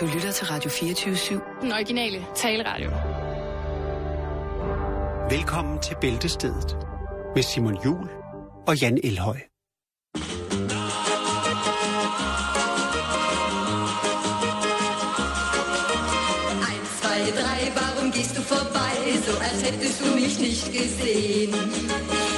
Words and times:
Du 0.00 0.06
lytter 0.06 0.32
til 0.32 0.46
Radio 0.46 0.70
24-7. 0.70 1.60
Den 1.62 1.72
originale 1.72 2.26
taleradio. 2.36 2.90
Velkommen 5.30 5.78
til 5.82 5.96
Bæltestedet 6.00 6.76
med 7.34 7.42
Simon 7.42 7.84
Jul 7.84 8.08
og 8.66 8.80
Jan 8.80 8.98
Elhøj. 9.04 9.36
Drei, 17.40 17.62
warum 17.76 18.12
gehst 18.12 18.36
du 18.36 18.42
vorbei, 18.42 18.94
so 19.26 19.32
als 19.48 19.60
hättest 19.66 20.00
du 20.00 20.06
mich 20.14 20.38
nicht 20.40 20.66
gesehen? 20.72 22.37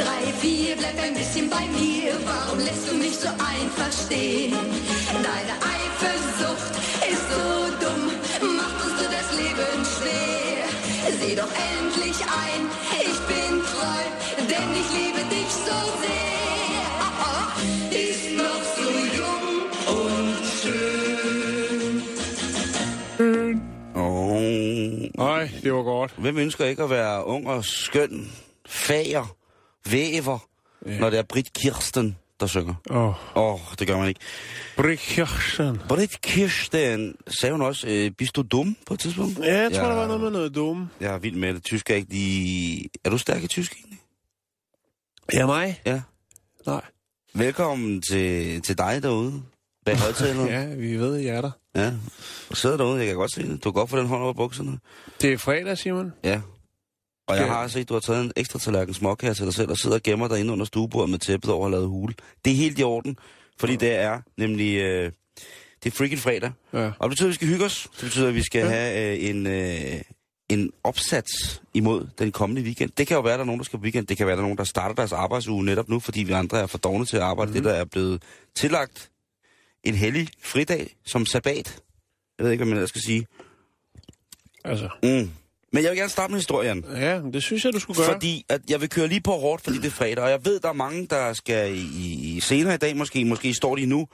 Drei, 0.00 0.22
vier, 0.40 0.76
bleib 0.76 0.98
ein 1.06 1.14
bisschen 1.14 1.46
bei 1.50 1.64
mir, 1.78 2.12
warum 2.24 2.58
lässt 2.58 2.84
du 2.88 2.94
mich 2.94 3.16
so 3.24 3.28
einfach 3.28 3.92
stehen? 4.04 4.56
Deine 5.28 5.54
Eifersucht 5.76 6.74
ist 7.12 7.24
so 7.32 7.46
dumm, 7.82 8.04
macht 8.60 8.78
uns 8.84 8.96
du 9.00 9.06
das 9.16 9.28
Leben 9.40 9.78
schwer. 9.94 10.64
Seh 11.20 11.34
doch 11.36 11.52
endlich 11.72 12.18
ein, 12.44 12.62
ich 13.08 13.18
bin 13.30 13.52
treu, 13.70 14.02
denn 14.50 14.68
ich 14.80 14.88
liebe 14.98 15.22
dich 15.34 15.50
so 15.68 15.78
sehr. 16.02 16.84
Oh, 17.06 17.14
oh, 17.28 17.48
ist 18.04 18.26
noch 18.44 18.64
so 18.78 18.88
jung 19.18 19.46
und 19.98 20.38
schön. 20.62 21.94
Oh. 23.94 24.40
Nej, 25.24 25.44
det 25.62 25.72
var 25.72 25.82
godt. 25.82 26.12
Hvem 26.16 26.38
ønsker 26.38 26.64
ikke 26.64 26.82
at 26.82 26.90
være 26.90 27.26
ung 27.26 27.46
og 27.46 27.64
skøn, 27.64 28.32
fager, 28.66 29.36
væver, 29.90 30.38
ja. 30.86 30.98
når 30.98 31.10
det 31.10 31.18
er 31.18 31.22
Britt 31.22 31.52
Kirsten, 31.52 32.16
der 32.40 32.46
synger? 32.46 32.74
Åh, 32.90 32.96
oh, 33.06 33.14
oh, 33.54 33.60
det 33.78 33.86
gør 33.86 33.98
man 33.98 34.08
ikke. 34.08 34.20
Brikjersen. 34.76 35.78
Britt 35.88 36.20
Kirsten, 36.20 37.14
sagde 37.28 37.52
hun 37.52 37.62
også, 37.62 37.86
øh, 37.88 38.10
bist 38.10 38.36
du 38.36 38.42
dum 38.42 38.76
på 38.86 38.94
et 38.94 39.00
tidspunkt? 39.00 39.38
Ja, 39.38 39.60
jeg 39.60 39.72
tror, 39.72 39.86
der 39.88 39.94
var 39.94 40.06
noget 40.06 40.20
med 40.22 40.30
noget 40.30 40.54
dumme. 40.54 40.88
Jeg 41.00 41.14
er 41.14 41.18
vild 41.18 41.36
med 41.36 41.54
det. 41.54 41.64
Tysk 41.64 41.90
er 41.90 41.94
ikke 41.94 42.10
lige... 42.10 42.88
Er 43.04 43.10
du 43.10 43.18
stærk 43.18 43.42
i 43.42 43.46
tysk 43.46 43.72
egentlig? 43.74 43.98
Ja, 45.32 45.46
mig? 45.46 45.80
Ja. 45.86 46.00
Nej. 46.66 46.82
Velkommen 47.34 48.02
til, 48.02 48.60
til 48.62 48.78
dig 48.78 49.02
derude. 49.02 49.42
Bag 49.86 49.96
højtaleren. 50.04 50.48
ja. 50.48 50.64
Vi 50.74 50.96
ved, 50.96 51.16
jeg 51.16 51.36
er 51.36 51.40
der. 51.40 51.50
ja. 51.74 51.92
Og 52.50 52.56
sidder 52.56 52.76
derude, 52.76 52.98
jeg 52.98 53.06
kan 53.06 53.16
godt 53.16 53.34
se 53.34 53.42
det. 53.48 53.64
Du 53.64 53.70
godt 53.70 53.90
få 53.90 53.98
den 53.98 54.06
hånd 54.06 54.22
over 54.22 54.32
bukserne. 54.32 54.78
Det 55.20 55.32
er 55.32 55.38
fredag, 55.38 55.78
Simon. 55.78 56.12
Ja. 56.24 56.40
Og 57.30 57.36
jeg 57.36 57.46
Ja. 57.46 57.52
har 57.52 57.68
set, 57.68 57.88
du 57.88 57.94
har 57.94 58.00
taget 58.00 58.24
en 58.24 58.32
ekstra 58.36 58.58
tallerken 58.58 58.94
småkager 58.94 59.34
til 59.34 59.44
dig 59.44 59.54
selv, 59.54 59.70
og 59.70 59.76
sidder 59.76 59.96
og 59.96 60.02
gemmer 60.02 60.28
dig 60.28 60.40
inde 60.40 60.52
under 60.52 60.64
stuebordet 60.64 61.10
med 61.10 61.18
tæppet 61.18 61.50
over 61.50 61.64
og 61.64 61.70
lavet 61.70 61.88
hule. 61.88 62.14
Det 62.44 62.50
er 62.52 62.56
helt 62.56 62.78
i 62.78 62.82
orden, 62.82 63.16
fordi 63.60 63.76
det 63.76 63.92
er 63.94 64.20
nemlig... 64.36 64.76
Øh, 64.76 65.12
det 65.84 65.92
er 65.92 65.96
freaking 65.96 66.20
fredag. 66.20 66.50
Ja. 66.72 66.78
Og 66.98 67.02
det 67.02 67.10
betyder, 67.10 67.26
at 67.26 67.30
vi 67.30 67.34
skal 67.34 67.48
hygge 67.48 67.64
os. 67.64 67.88
Det 67.92 68.00
betyder, 68.04 68.28
at 68.28 68.34
vi 68.34 68.42
skal 68.42 68.60
ja. 68.60 68.68
have 68.68 69.18
øh, 69.18 69.28
en, 69.30 69.46
øh, 69.46 70.00
en 70.48 70.72
opsats 70.84 71.62
imod 71.74 72.06
den 72.18 72.32
kommende 72.32 72.62
weekend. 72.62 72.90
Det 72.98 73.06
kan 73.06 73.14
jo 73.14 73.20
være, 73.20 73.32
at 73.32 73.38
der 73.38 73.42
er 73.42 73.46
nogen, 73.46 73.58
der 73.58 73.64
skal 73.64 73.78
på 73.78 73.82
weekend. 73.82 74.06
Det 74.06 74.16
kan 74.16 74.26
være, 74.26 74.32
at 74.32 74.36
der 74.36 74.42
er 74.42 74.46
nogen, 74.46 74.58
der 74.58 74.64
starter 74.64 74.94
deres 74.94 75.12
arbejdsuge 75.12 75.64
netop 75.64 75.88
nu, 75.88 76.00
fordi 76.00 76.22
vi 76.22 76.32
andre 76.32 76.60
er 76.60 76.66
for 76.66 76.78
dogne 76.78 77.06
til 77.06 77.16
at 77.16 77.22
arbejde. 77.22 77.48
Mm. 77.50 77.54
Det, 77.54 77.64
der 77.64 77.72
er 77.72 77.84
blevet 77.84 78.22
tillagt 78.54 79.10
en 79.84 79.94
hellig 79.94 80.28
fridag 80.42 80.96
som 81.06 81.26
sabbat. 81.26 81.78
Jeg 82.38 82.44
ved 82.44 82.52
ikke, 82.52 82.64
hvad 82.64 82.70
man 82.70 82.76
ellers 82.76 82.88
skal 82.88 83.02
sige. 83.02 83.26
Altså, 84.64 84.88
Mm. 85.02 85.30
Men 85.72 85.82
jeg 85.82 85.90
vil 85.90 85.98
gerne 85.98 86.10
starte 86.10 86.30
med 86.32 86.38
historien. 86.40 86.84
ja, 86.90 87.18
det 87.32 87.42
synes 87.42 87.64
jeg, 87.64 87.72
du 87.72 87.78
skulle 87.78 87.96
gøre. 87.96 88.12
Fordi 88.12 88.44
at 88.48 88.60
jeg 88.70 88.80
vil 88.80 88.88
køre 88.88 89.08
lige 89.08 89.20
på 89.20 89.30
hårdt, 89.32 89.62
fordi 89.64 89.76
det 89.76 89.86
er 89.86 89.90
fredag, 89.90 90.24
og 90.24 90.30
jeg 90.30 90.44
ved, 90.44 90.60
der 90.60 90.68
er 90.68 90.72
mange, 90.72 91.06
der 91.06 91.32
skal 91.32 91.74
i, 91.74 92.36
i 92.36 92.40
senere 92.40 92.74
i 92.74 92.78
dag, 92.78 92.96
måske, 92.96 93.24
måske 93.24 93.54
står 93.54 93.76
de 93.76 93.86
nu, 93.86 94.08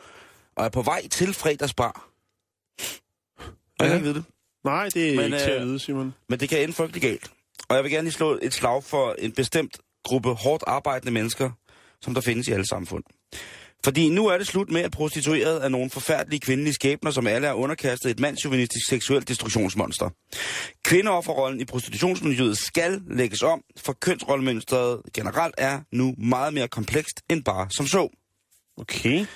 og 0.56 0.64
er 0.64 0.68
på 0.68 0.82
vej 0.82 1.08
til 1.08 1.34
fredagsbar. 1.34 2.08
Og 3.78 3.84
jeg 3.84 3.88
Ja. 3.88 3.94
ikke 3.94 4.06
ved 4.06 4.14
det. 4.14 4.24
Nej, 4.64 4.88
det 4.94 5.10
er 5.12 5.16
Men, 5.16 5.24
ikke 5.24 5.38
til 5.38 5.50
at 5.50 5.60
øh, 5.62 5.66
vide, 5.68 5.78
Simon. 5.78 6.14
Men 6.28 6.40
det 6.40 6.48
kan 6.48 6.62
ende 6.62 6.72
frygtelig 6.74 7.02
galt. 7.02 7.30
Og 7.68 7.76
jeg 7.76 7.84
vil 7.84 7.92
gerne 7.92 8.04
lige 8.04 8.12
slå 8.14 8.38
et 8.42 8.54
slag 8.54 8.84
for 8.84 9.14
en 9.18 9.32
bestemt 9.32 9.78
gruppe 10.04 10.32
hårdt 10.34 10.64
arbejdende 10.66 11.12
mennesker, 11.12 11.50
som 12.02 12.14
der 12.14 12.20
findes 12.20 12.48
i 12.48 12.52
alle 12.52 12.66
samfund. 12.66 13.04
Fordi 13.84 14.08
nu 14.08 14.26
er 14.26 14.38
det 14.38 14.46
slut 14.46 14.70
med, 14.70 14.80
at 14.80 14.90
prostitueret 14.90 15.64
er 15.64 15.68
nogle 15.68 15.90
forfærdelige 15.90 16.40
kvindelige 16.40 16.74
skæbner, 16.74 17.10
som 17.10 17.26
alle 17.26 17.46
er 17.46 17.52
underkastet 17.52 18.10
et 18.10 18.20
mandsjuvenistisk 18.20 18.88
seksuelt 18.88 19.28
destruktionsmonster. 19.28 20.10
Kvindeofferrollen 20.84 21.60
i 21.60 21.64
prostitutionsmiljøet 21.64 22.58
skal 22.58 23.00
lægges 23.10 23.42
om, 23.42 23.62
for 23.76 23.92
kønsrollemønstret 23.92 25.00
generelt 25.14 25.54
er 25.58 25.80
nu 25.92 26.14
meget 26.18 26.54
mere 26.54 26.68
komplekst 26.68 27.22
end 27.30 27.44
bare 27.44 27.66
som 27.70 27.86
så. 27.86 28.08
Okay. 28.76 29.26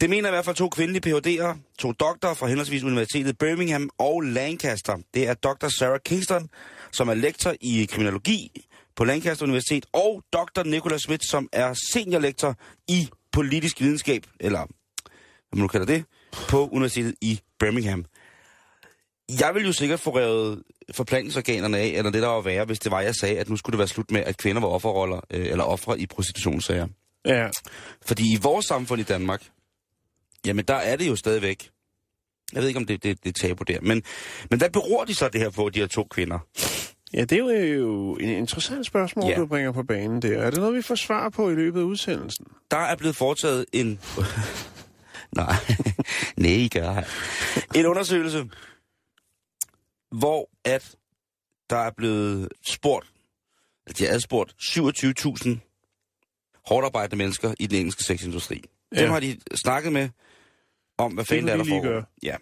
Det 0.00 0.10
mener 0.10 0.28
i 0.28 0.32
hvert 0.32 0.44
fald 0.44 0.56
to 0.56 0.68
kvindelige 0.68 1.00
Ph.D.'ere, 1.00 1.58
to 1.78 1.92
doktorer 1.92 2.34
fra 2.34 2.46
henholdsvis 2.46 2.82
Universitetet 2.82 3.38
Birmingham 3.38 3.90
og 3.98 4.20
Lancaster. 4.20 4.96
Det 5.14 5.28
er 5.28 5.34
Dr. 5.34 5.68
Sarah 5.68 6.00
Kingston, 6.04 6.48
som 6.92 7.08
er 7.08 7.14
lektor 7.14 7.54
i 7.60 7.84
kriminologi 7.90 8.64
på 8.96 9.04
Lancaster 9.04 9.44
Universitet, 9.44 9.86
og 9.92 10.22
Dr. 10.32 10.62
Nicholas 10.62 11.00
Smith, 11.02 11.22
som 11.30 11.48
er 11.52 11.74
seniorlektor 11.92 12.54
i 12.88 13.08
politisk 13.32 13.80
videnskab, 13.80 14.26
eller 14.40 14.58
hvad 14.58 15.56
man 15.56 15.62
nu 15.62 15.68
kalder 15.68 15.86
det, 15.86 16.04
på 16.48 16.68
Universitetet 16.68 17.14
i 17.20 17.40
Birmingham. 17.58 18.04
Jeg 19.40 19.54
vil 19.54 19.66
jo 19.66 19.72
sikkert 19.72 20.00
få 20.00 20.16
revet 20.16 20.62
forplantningsorganerne 20.94 21.78
af, 21.78 21.86
eller 21.86 22.10
det 22.10 22.22
der 22.22 22.28
var 22.28 22.40
værre, 22.40 22.64
hvis 22.64 22.78
det 22.78 22.92
var, 22.92 23.00
jeg 23.00 23.14
sagde, 23.14 23.38
at 23.38 23.48
nu 23.48 23.56
skulle 23.56 23.74
det 23.74 23.78
være 23.78 23.88
slut 23.88 24.10
med, 24.10 24.20
at 24.20 24.36
kvinder 24.36 24.60
var 24.60 24.68
offerroller, 24.68 25.20
øh, 25.30 25.46
eller 25.46 25.64
ofre 25.64 26.00
i 26.00 26.06
prostitutionssager. 26.06 26.86
Ja. 27.24 27.50
Fordi 28.06 28.32
i 28.32 28.38
vores 28.42 28.66
samfund 28.66 29.00
i 29.00 29.04
Danmark, 29.04 29.48
jamen 30.46 30.64
der 30.64 30.74
er 30.74 30.96
det 30.96 31.08
jo 31.08 31.16
stadigvæk, 31.16 31.70
jeg 32.52 32.60
ved 32.60 32.68
ikke 32.68 32.78
om 32.78 32.86
det, 32.86 33.02
det, 33.02 33.24
det 33.24 33.28
er 33.28 33.48
tabu 33.48 33.62
der, 33.62 33.80
men, 33.80 34.02
men 34.50 34.58
hvad 34.58 34.70
beror 34.70 35.04
de 35.04 35.14
så 35.14 35.28
det 35.28 35.40
her 35.40 35.50
på, 35.50 35.68
de 35.68 35.80
her 35.80 35.86
to 35.86 36.04
kvinder? 36.04 36.38
Ja, 37.14 37.24
det 37.24 37.32
er 37.32 37.74
jo 37.74 38.14
en 38.16 38.28
interessant 38.28 38.86
spørgsmål, 38.86 39.30
Ja. 39.30 39.36
du 39.36 39.46
bringer 39.46 39.72
på 39.72 39.82
banen 39.82 40.22
der. 40.22 40.38
Er 40.42 40.50
det 40.50 40.58
noget, 40.60 40.74
vi 40.76 40.82
får 40.82 40.94
svar 40.94 41.28
på 41.28 41.50
i 41.50 41.54
løbet 41.54 41.80
af 41.80 41.84
udsendelsen? 41.84 42.46
Der 42.70 42.76
er 42.76 42.96
blevet 42.96 43.16
foretaget 43.16 43.66
en... 43.72 44.00
Nej, 45.36 45.54
nej, 46.36 46.50
I 46.50 46.68
gør 46.68 46.92
her. 46.92 47.04
En 47.74 47.86
undersøgelse, 47.86 48.48
hvor 50.18 50.50
at 50.64 50.94
der 51.70 51.76
er 51.76 51.90
blevet 51.96 52.48
spurgt, 52.70 53.06
at 53.86 53.98
de 53.98 54.04
har 54.04 54.12
adspurgt 54.12 54.54
27.000 54.62 55.48
hårdt 56.66 56.84
arbejdende 56.84 57.16
mennesker 57.16 57.54
i 57.60 57.66
den 57.66 57.78
engelske 57.78 58.04
sexindustri. 58.04 58.62
Ja. 58.94 59.02
Dem 59.02 59.10
har 59.10 59.20
de 59.20 59.38
snakket 59.64 59.92
med 59.92 60.08
om, 60.98 61.12
hvad 61.12 61.24
fanden 61.24 61.46
der 61.46 61.52
er, 61.52 61.56
der 61.56 61.64
foregår. 61.64 62.04
Ja. 62.22 62.36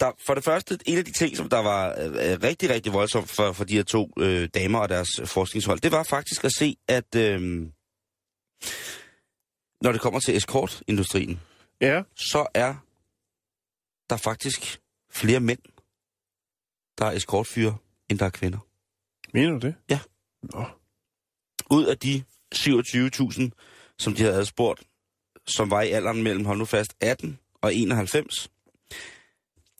Der, 0.00 0.12
for 0.26 0.34
det 0.34 0.44
første, 0.44 0.78
en 0.86 0.98
af 0.98 1.04
de 1.04 1.12
ting, 1.12 1.36
som 1.36 1.48
der 1.48 1.58
var 1.58 1.88
øh, 1.98 2.38
rigtig, 2.42 2.70
rigtig 2.70 2.92
voldsomt 2.92 3.30
for, 3.30 3.52
for 3.52 3.64
de 3.64 3.74
her 3.76 3.82
to 3.82 4.12
øh, 4.18 4.48
damer 4.54 4.78
og 4.78 4.88
deres 4.88 5.08
forskningshold, 5.24 5.80
det 5.80 5.92
var 5.92 6.02
faktisk 6.02 6.44
at 6.44 6.52
se, 6.52 6.76
at 6.88 7.14
øh, 7.16 7.40
når 9.82 9.92
det 9.92 10.00
kommer 10.00 10.20
til 10.20 10.36
eskortindustrien, 10.36 11.40
Ja. 11.80 12.02
så 12.16 12.46
er 12.54 12.74
der 14.10 14.16
faktisk 14.16 14.80
flere 15.10 15.40
mænd, 15.40 15.58
der 16.98 17.04
er 17.06 17.12
eskortfyre, 17.12 17.76
end 18.08 18.18
der 18.18 18.26
er 18.26 18.30
kvinder. 18.30 18.58
Mener 19.34 19.50
du 19.50 19.58
det? 19.66 19.74
Ja. 19.90 20.00
Nå. 20.42 20.64
Ud 21.70 21.84
af 21.84 21.98
de 21.98 22.24
27.000, 22.54 23.50
som 23.98 24.14
de 24.14 24.22
havde 24.22 24.34
adspurgt, 24.34 24.82
som 25.46 25.70
var 25.70 25.82
i 25.82 25.90
alderen 25.90 26.22
mellem, 26.22 26.44
hold 26.44 26.58
nu 26.58 26.64
fast, 26.64 26.94
18 27.00 27.38
og 27.62 27.74
91, 27.74 28.50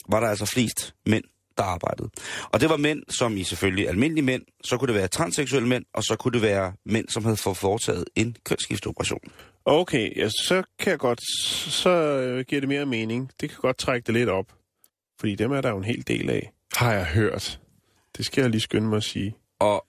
var 0.08 0.20
der 0.20 0.28
altså 0.28 0.46
flest 0.46 0.94
mænd, 1.06 1.24
der 1.56 1.64
arbejdede. 1.64 2.10
Og 2.52 2.60
det 2.60 2.70
var 2.70 2.76
mænd, 2.76 3.02
som 3.08 3.36
i 3.36 3.44
selvfølgelig 3.44 3.88
almindelige 3.88 4.24
mænd, 4.24 4.42
så 4.64 4.76
kunne 4.76 4.86
det 4.86 4.94
være 4.94 5.08
transseksuelle 5.08 5.68
mænd, 5.68 5.84
og 5.94 6.04
så 6.04 6.16
kunne 6.16 6.32
det 6.32 6.42
være 6.42 6.72
mænd, 6.84 7.08
som 7.08 7.24
havde 7.24 7.36
fået 7.36 7.56
foretaget 7.56 8.04
en 8.16 8.36
kønsskifteoperation. 8.44 9.20
Okay, 9.64 10.16
ja, 10.16 10.28
så 10.28 10.62
kan 10.78 10.90
jeg 10.90 10.98
godt, 10.98 11.20
så 11.72 11.90
øh, 11.90 12.44
giver 12.44 12.60
det 12.60 12.68
mere 12.68 12.86
mening. 12.86 13.30
Det 13.40 13.50
kan 13.50 13.58
godt 13.58 13.78
trække 13.78 14.06
det 14.06 14.14
lidt 14.14 14.28
op. 14.28 14.52
Fordi 15.20 15.34
dem 15.34 15.52
er 15.52 15.60
der 15.60 15.68
jo 15.70 15.76
en 15.78 15.84
hel 15.84 16.06
del 16.06 16.30
af. 16.30 16.52
Har 16.76 16.92
jeg 16.92 17.06
hørt. 17.06 17.60
Det 18.16 18.26
skal 18.26 18.42
jeg 18.42 18.50
lige 18.50 18.60
skynde 18.60 18.88
mig 18.88 18.96
at 18.96 19.04
sige. 19.04 19.36
Og, 19.58 19.86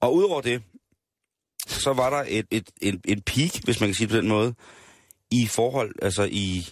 og 0.00 0.14
udover 0.14 0.40
det, 0.40 0.62
så 1.66 1.92
var 1.92 2.10
der 2.10 2.24
et, 2.28 2.46
et, 2.50 2.70
en, 2.82 3.00
en 3.04 3.22
peak, 3.22 3.64
hvis 3.64 3.80
man 3.80 3.88
kan 3.88 3.94
sige 3.94 4.06
det 4.06 4.12
på 4.12 4.16
den 4.16 4.28
måde, 4.28 4.54
i 5.30 5.46
forhold, 5.46 5.94
altså 6.02 6.28
i, 6.30 6.68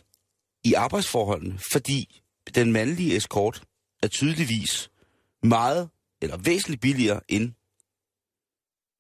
i 0.64 0.74
arbejdsforholdene, 0.74 1.58
fordi 1.72 2.22
den 2.54 2.72
mandlige 2.72 3.16
eskort 3.16 3.62
er 4.02 4.08
tydeligvis 4.08 4.90
meget, 5.42 5.88
eller 6.22 6.36
væsentligt 6.36 6.80
billigere 6.80 7.20
end 7.28 7.52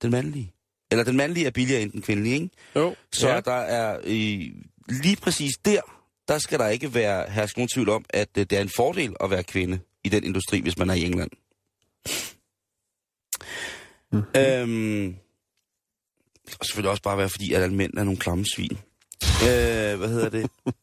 den 0.02 0.10
mandlige. 0.10 0.52
Eller 0.90 1.04
den 1.04 1.16
mandlige 1.16 1.46
er 1.46 1.50
billigere 1.50 1.82
end 1.82 1.92
den 1.92 2.02
kvindelige, 2.02 2.34
ikke? 2.34 2.50
Jo, 2.76 2.94
Så 3.12 3.28
ja. 3.28 3.40
der 3.40 3.52
er 3.52 4.00
øh, 4.04 4.40
lige 4.88 5.16
præcis 5.16 5.52
der, 5.64 5.80
der 6.28 6.38
skal 6.38 6.58
der 6.58 6.68
ikke 6.68 6.94
være 6.94 7.30
herske 7.30 7.58
nogen 7.58 7.68
tvivl 7.74 7.88
om, 7.88 8.04
at 8.10 8.28
øh, 8.38 8.46
det 8.50 8.58
er 8.58 8.62
en 8.62 8.70
fordel 8.76 9.16
at 9.20 9.30
være 9.30 9.42
kvinde 9.44 9.80
i 10.04 10.08
den 10.08 10.24
industri, 10.24 10.60
hvis 10.60 10.78
man 10.78 10.90
er 10.90 10.94
i 10.94 11.04
England. 11.04 11.30
Mhm. 14.12 14.22
Øhm, 14.36 15.16
og 16.60 16.66
selvfølgelig 16.66 16.90
også 16.90 17.02
bare 17.02 17.18
være, 17.18 17.28
fordi 17.28 17.52
at 17.52 17.62
alle 17.62 17.76
mænd 17.76 17.98
er 17.98 18.04
nogle 18.04 18.18
klamme 18.18 18.44
svin. 18.54 18.78
øh, 19.22 19.98
hvad 19.98 20.08
hedder 20.08 20.28
det? 20.28 20.50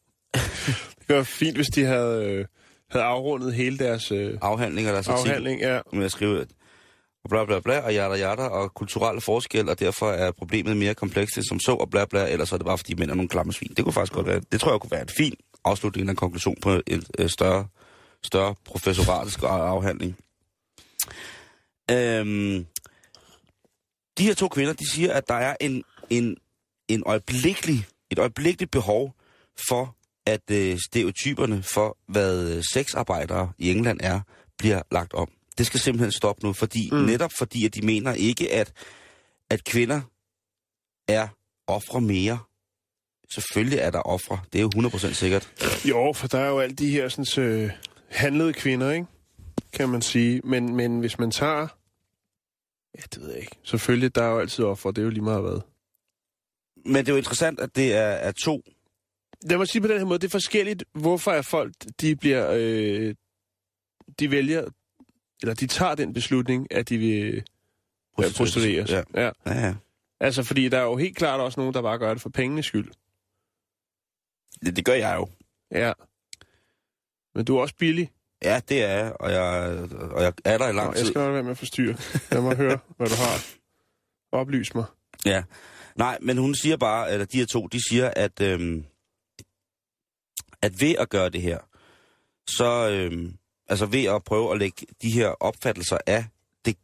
Det 1.08 1.16
var 1.16 1.22
fint, 1.22 1.56
hvis 1.56 1.66
de 1.66 1.84
havde, 1.84 2.24
øh, 2.24 2.46
havde 2.90 3.04
afrundet 3.04 3.54
hele 3.54 3.78
deres 3.78 4.12
øh, 4.12 4.38
Afhandlinger, 4.42 4.92
der 4.92 4.98
er 4.98 5.02
så 5.02 5.12
afhandling. 5.12 5.60
Ja. 5.60 5.80
med 5.92 6.04
at 6.04 6.12
skrive, 6.12 6.40
at 6.40 6.48
og 7.24 7.30
bla 7.30 7.44
bla 7.44 7.60
bla, 7.60 7.80
og 7.80 7.94
jada 7.94 8.14
jada, 8.14 8.42
og 8.42 8.74
kulturelle 8.74 9.20
forskel, 9.20 9.68
og 9.68 9.80
derfor 9.80 10.10
er 10.10 10.30
problemet 10.30 10.76
mere 10.76 10.94
komplekst 10.94 11.36
end 11.36 11.44
som 11.44 11.60
så, 11.60 11.72
og 11.72 11.90
bla 11.90 12.04
bla, 12.04 12.32
ellers 12.32 12.52
er 12.52 12.56
det 12.56 12.66
bare, 12.66 12.78
fordi 12.78 12.94
mænd 12.94 13.10
er 13.10 13.14
nogle 13.14 13.28
klamme 13.28 13.52
svin. 13.52 13.72
Det 13.76 13.84
kunne 13.84 13.92
faktisk 13.92 14.12
godt 14.12 14.26
være, 14.26 14.40
det 14.52 14.60
tror 14.60 14.72
jeg 14.72 14.80
kunne 14.80 14.90
være 14.90 15.02
en 15.02 15.08
fin 15.16 15.34
afslutning 15.64 16.08
af 16.08 16.10
en 16.10 16.16
konklusion 16.16 16.56
på 16.62 16.80
en 16.86 17.04
øh, 17.18 17.28
større, 17.28 17.66
større 18.22 18.54
professoratisk 18.64 19.42
afhandling. 19.42 20.16
Øhm, 21.90 22.66
de 24.18 24.24
her 24.24 24.34
to 24.34 24.48
kvinder, 24.48 24.72
de 24.72 24.90
siger, 24.92 25.12
at 25.12 25.28
der 25.28 25.34
er 25.34 25.56
en, 25.60 25.84
en, 26.10 26.36
en 26.88 27.02
øjeblikkelig, 27.06 27.86
et 28.10 28.18
øjeblikkeligt 28.18 28.70
behov 28.70 29.14
for, 29.68 29.96
at 30.26 30.50
øh, 30.50 30.78
stereotyperne 30.86 31.62
for, 31.62 31.98
hvad 32.08 32.56
øh, 32.56 32.62
sexarbejdere 32.72 33.52
i 33.58 33.70
England 33.70 34.00
er, 34.02 34.20
bliver 34.58 34.82
lagt 34.90 35.14
om. 35.14 35.28
Det 35.58 35.66
skal 35.66 35.80
simpelthen 35.80 36.12
stoppe 36.12 36.46
nu, 36.46 36.52
fordi 36.52 36.88
mm. 36.92 36.98
netop 36.98 37.32
fordi, 37.38 37.66
at 37.66 37.74
de 37.74 37.86
mener 37.86 38.12
ikke, 38.12 38.52
at, 38.52 38.72
at 39.50 39.64
kvinder 39.64 40.00
er 41.08 41.28
ofre 41.66 42.00
mere. 42.00 42.38
Selvfølgelig 43.30 43.78
er 43.78 43.90
der 43.90 44.00
ofre. 44.00 44.40
Det 44.52 44.58
er 44.58 44.62
jo 44.62 44.70
100% 44.76 45.12
sikkert. 45.12 45.52
Jo, 45.84 46.12
for 46.12 46.28
der 46.28 46.38
er 46.38 46.48
jo 46.48 46.60
alle 46.60 46.74
de 46.74 46.90
her 46.90 47.08
sådan, 47.08 47.44
øh, 47.44 47.70
handlede 48.08 48.52
kvinder, 48.52 48.90
ikke? 48.90 49.06
kan 49.72 49.88
man 49.88 50.02
sige. 50.02 50.40
Men, 50.44 50.76
men 50.76 51.00
hvis 51.00 51.18
man 51.18 51.30
tager... 51.30 51.68
Ja, 52.98 53.02
det 53.14 53.20
ved 53.20 53.30
jeg 53.30 53.40
ikke. 53.40 53.56
Selvfølgelig, 53.64 54.14
der 54.14 54.22
er 54.22 54.30
jo 54.30 54.38
altid 54.38 54.64
offer, 54.64 54.90
det 54.90 54.98
er 54.98 55.04
jo 55.04 55.10
lige 55.10 55.24
meget 55.24 55.42
hvad. 55.42 55.60
Men 56.84 56.96
det 56.96 57.08
er 57.08 57.12
jo 57.12 57.16
interessant, 57.16 57.60
at 57.60 57.76
det 57.76 57.94
er, 57.94 58.00
er 58.00 58.32
to 58.32 58.62
Lad 59.44 59.58
mig 59.58 59.68
sige 59.68 59.82
på 59.82 59.88
den 59.88 59.98
her 59.98 60.04
måde, 60.04 60.18
det 60.18 60.26
er 60.26 60.30
forskelligt, 60.30 60.84
hvorfor 60.92 61.30
er 61.30 61.42
folk, 61.42 61.72
de 62.00 62.16
bliver, 62.16 62.50
øh, 62.56 63.14
de 64.18 64.30
vælger, 64.30 64.68
eller 65.42 65.54
de 65.54 65.66
tager 65.66 65.94
den 65.94 66.12
beslutning, 66.12 66.66
at 66.72 66.88
de 66.88 66.98
vil 66.98 67.44
prostitueres. 68.36 68.90
Ja. 68.90 69.02
ja. 69.14 69.30
Ja, 69.46 69.66
ja. 69.66 69.74
Altså, 70.20 70.42
fordi 70.42 70.68
der 70.68 70.78
er 70.78 70.82
jo 70.82 70.96
helt 70.96 71.16
klart 71.16 71.40
også 71.40 71.60
nogen, 71.60 71.74
der 71.74 71.82
bare 71.82 71.98
gør 71.98 72.14
det 72.14 72.22
for 72.22 72.30
pengenes 72.30 72.66
skyld. 72.66 72.90
Det, 74.64 74.76
det 74.76 74.84
gør 74.84 74.94
jeg 74.94 75.16
jo. 75.16 75.28
Ja. 75.70 75.92
Men 77.34 77.44
du 77.44 77.56
er 77.56 77.60
også 77.60 77.74
billig. 77.78 78.10
Ja, 78.42 78.60
det 78.68 78.82
er 78.84 78.88
jeg, 78.88 79.12
og 79.20 79.32
jeg, 79.32 79.42
og 80.10 80.22
jeg 80.22 80.32
er 80.44 80.58
der 80.58 80.68
i 80.68 80.72
lang 80.72 80.86
Nå, 80.86 80.92
tid. 80.92 81.00
jeg 81.00 81.06
skal 81.06 81.18
nok 81.18 81.32
være 81.34 81.42
med 81.42 81.50
at 81.50 81.58
forstyrre. 81.58 81.96
Lad 82.32 82.42
mig 82.42 82.56
høre, 82.56 82.78
hvad 82.96 83.06
du 83.08 83.14
har. 83.14 83.46
Oplys 84.32 84.74
mig. 84.74 84.84
Ja. 85.24 85.42
Nej, 85.96 86.18
men 86.22 86.38
hun 86.38 86.54
siger 86.54 86.76
bare, 86.76 87.12
eller 87.12 87.26
de 87.26 87.38
her 87.38 87.46
to, 87.46 87.66
de 87.66 87.88
siger, 87.90 88.10
at, 88.16 88.40
øhm, 88.40 88.84
at 90.62 90.80
ved 90.80 90.94
at 90.98 91.08
gøre 91.08 91.28
det 91.28 91.42
her, 91.42 91.58
så, 92.48 92.90
øhm, 92.90 93.34
altså 93.68 93.86
ved 93.86 94.04
at 94.04 94.24
prøve 94.24 94.52
at 94.52 94.58
lægge 94.58 94.86
de 95.02 95.10
her 95.10 95.28
opfattelser 95.28 95.98
af 96.06 96.24
det 96.64 96.76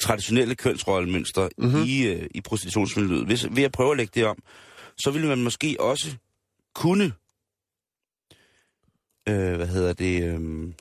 traditionelle 0.00 0.54
kønsrollemønster 0.54 1.48
Mhm. 1.58 1.66
mm-hmm. 1.68 1.82
i, 1.86 2.06
øh, 2.06 2.28
i 2.34 2.40
prostitutionsmiljøet, 2.40 3.26
hvis, 3.26 3.46
ved 3.50 3.62
at 3.62 3.72
prøve 3.72 3.90
at 3.90 3.96
lægge 3.96 4.12
det 4.14 4.24
om, 4.26 4.42
så 4.98 5.10
ville 5.10 5.28
man 5.28 5.42
måske 5.42 5.76
også 5.80 6.16
kunne, 6.74 7.12
øh, 9.28 9.56
hvad 9.56 9.66
hedder 9.66 9.92
det, 9.92 10.22
øh, 10.22 10.72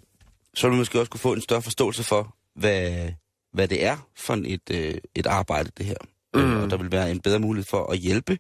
så 0.54 0.68
ville 0.68 0.72
man 0.76 0.78
måske 0.80 1.00
også 1.00 1.10
kunne 1.12 1.20
få 1.20 1.34
en 1.34 1.42
større 1.42 1.62
forståelse 1.62 2.04
for, 2.04 2.36
hvad, 2.56 3.12
hvad 3.54 3.68
det 3.68 3.84
er 3.86 4.10
for 4.16 4.34
et, 4.46 4.70
øh, 4.72 4.96
et 5.16 5.26
arbejde, 5.28 5.72
det 5.78 5.86
her. 5.86 5.98
Mm. 6.36 6.42
Mm. 6.42 6.64
Og 6.64 6.70
der 6.70 6.78
vil 6.78 6.92
være 6.92 7.12
en 7.12 7.20
bedre 7.20 7.40
mulighed 7.40 7.66
for 7.70 7.92
at 7.92 7.98
hjælpe 7.98 8.38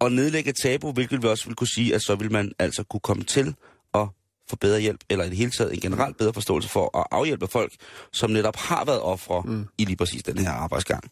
og 0.00 0.12
nedlægge 0.12 0.50
et 0.50 0.56
tabu, 0.62 0.92
hvilket 0.92 1.22
vi 1.22 1.28
også 1.28 1.46
vil 1.46 1.56
kunne 1.56 1.68
sige, 1.74 1.94
at 1.94 2.02
så 2.02 2.14
vil 2.14 2.32
man 2.32 2.52
altså 2.58 2.82
kunne 2.90 3.00
komme 3.00 3.24
til 3.24 3.54
at 3.94 4.08
få 4.50 4.56
bedre 4.56 4.80
hjælp, 4.80 5.00
eller 5.10 5.24
i 5.24 5.28
det 5.28 5.36
hele 5.36 5.50
taget 5.50 5.72
en 5.74 5.80
generelt 5.80 6.16
bedre 6.18 6.32
forståelse 6.32 6.68
for 6.68 6.98
at 6.98 7.06
afhjælpe 7.10 7.46
folk, 7.46 7.72
som 8.12 8.30
netop 8.30 8.56
har 8.56 8.84
været 8.84 9.00
ofre 9.00 9.42
mm. 9.46 9.66
i 9.78 9.84
lige 9.84 9.96
præcis 9.96 10.22
den 10.22 10.38
her 10.38 10.50
arbejdsgang. 10.50 11.04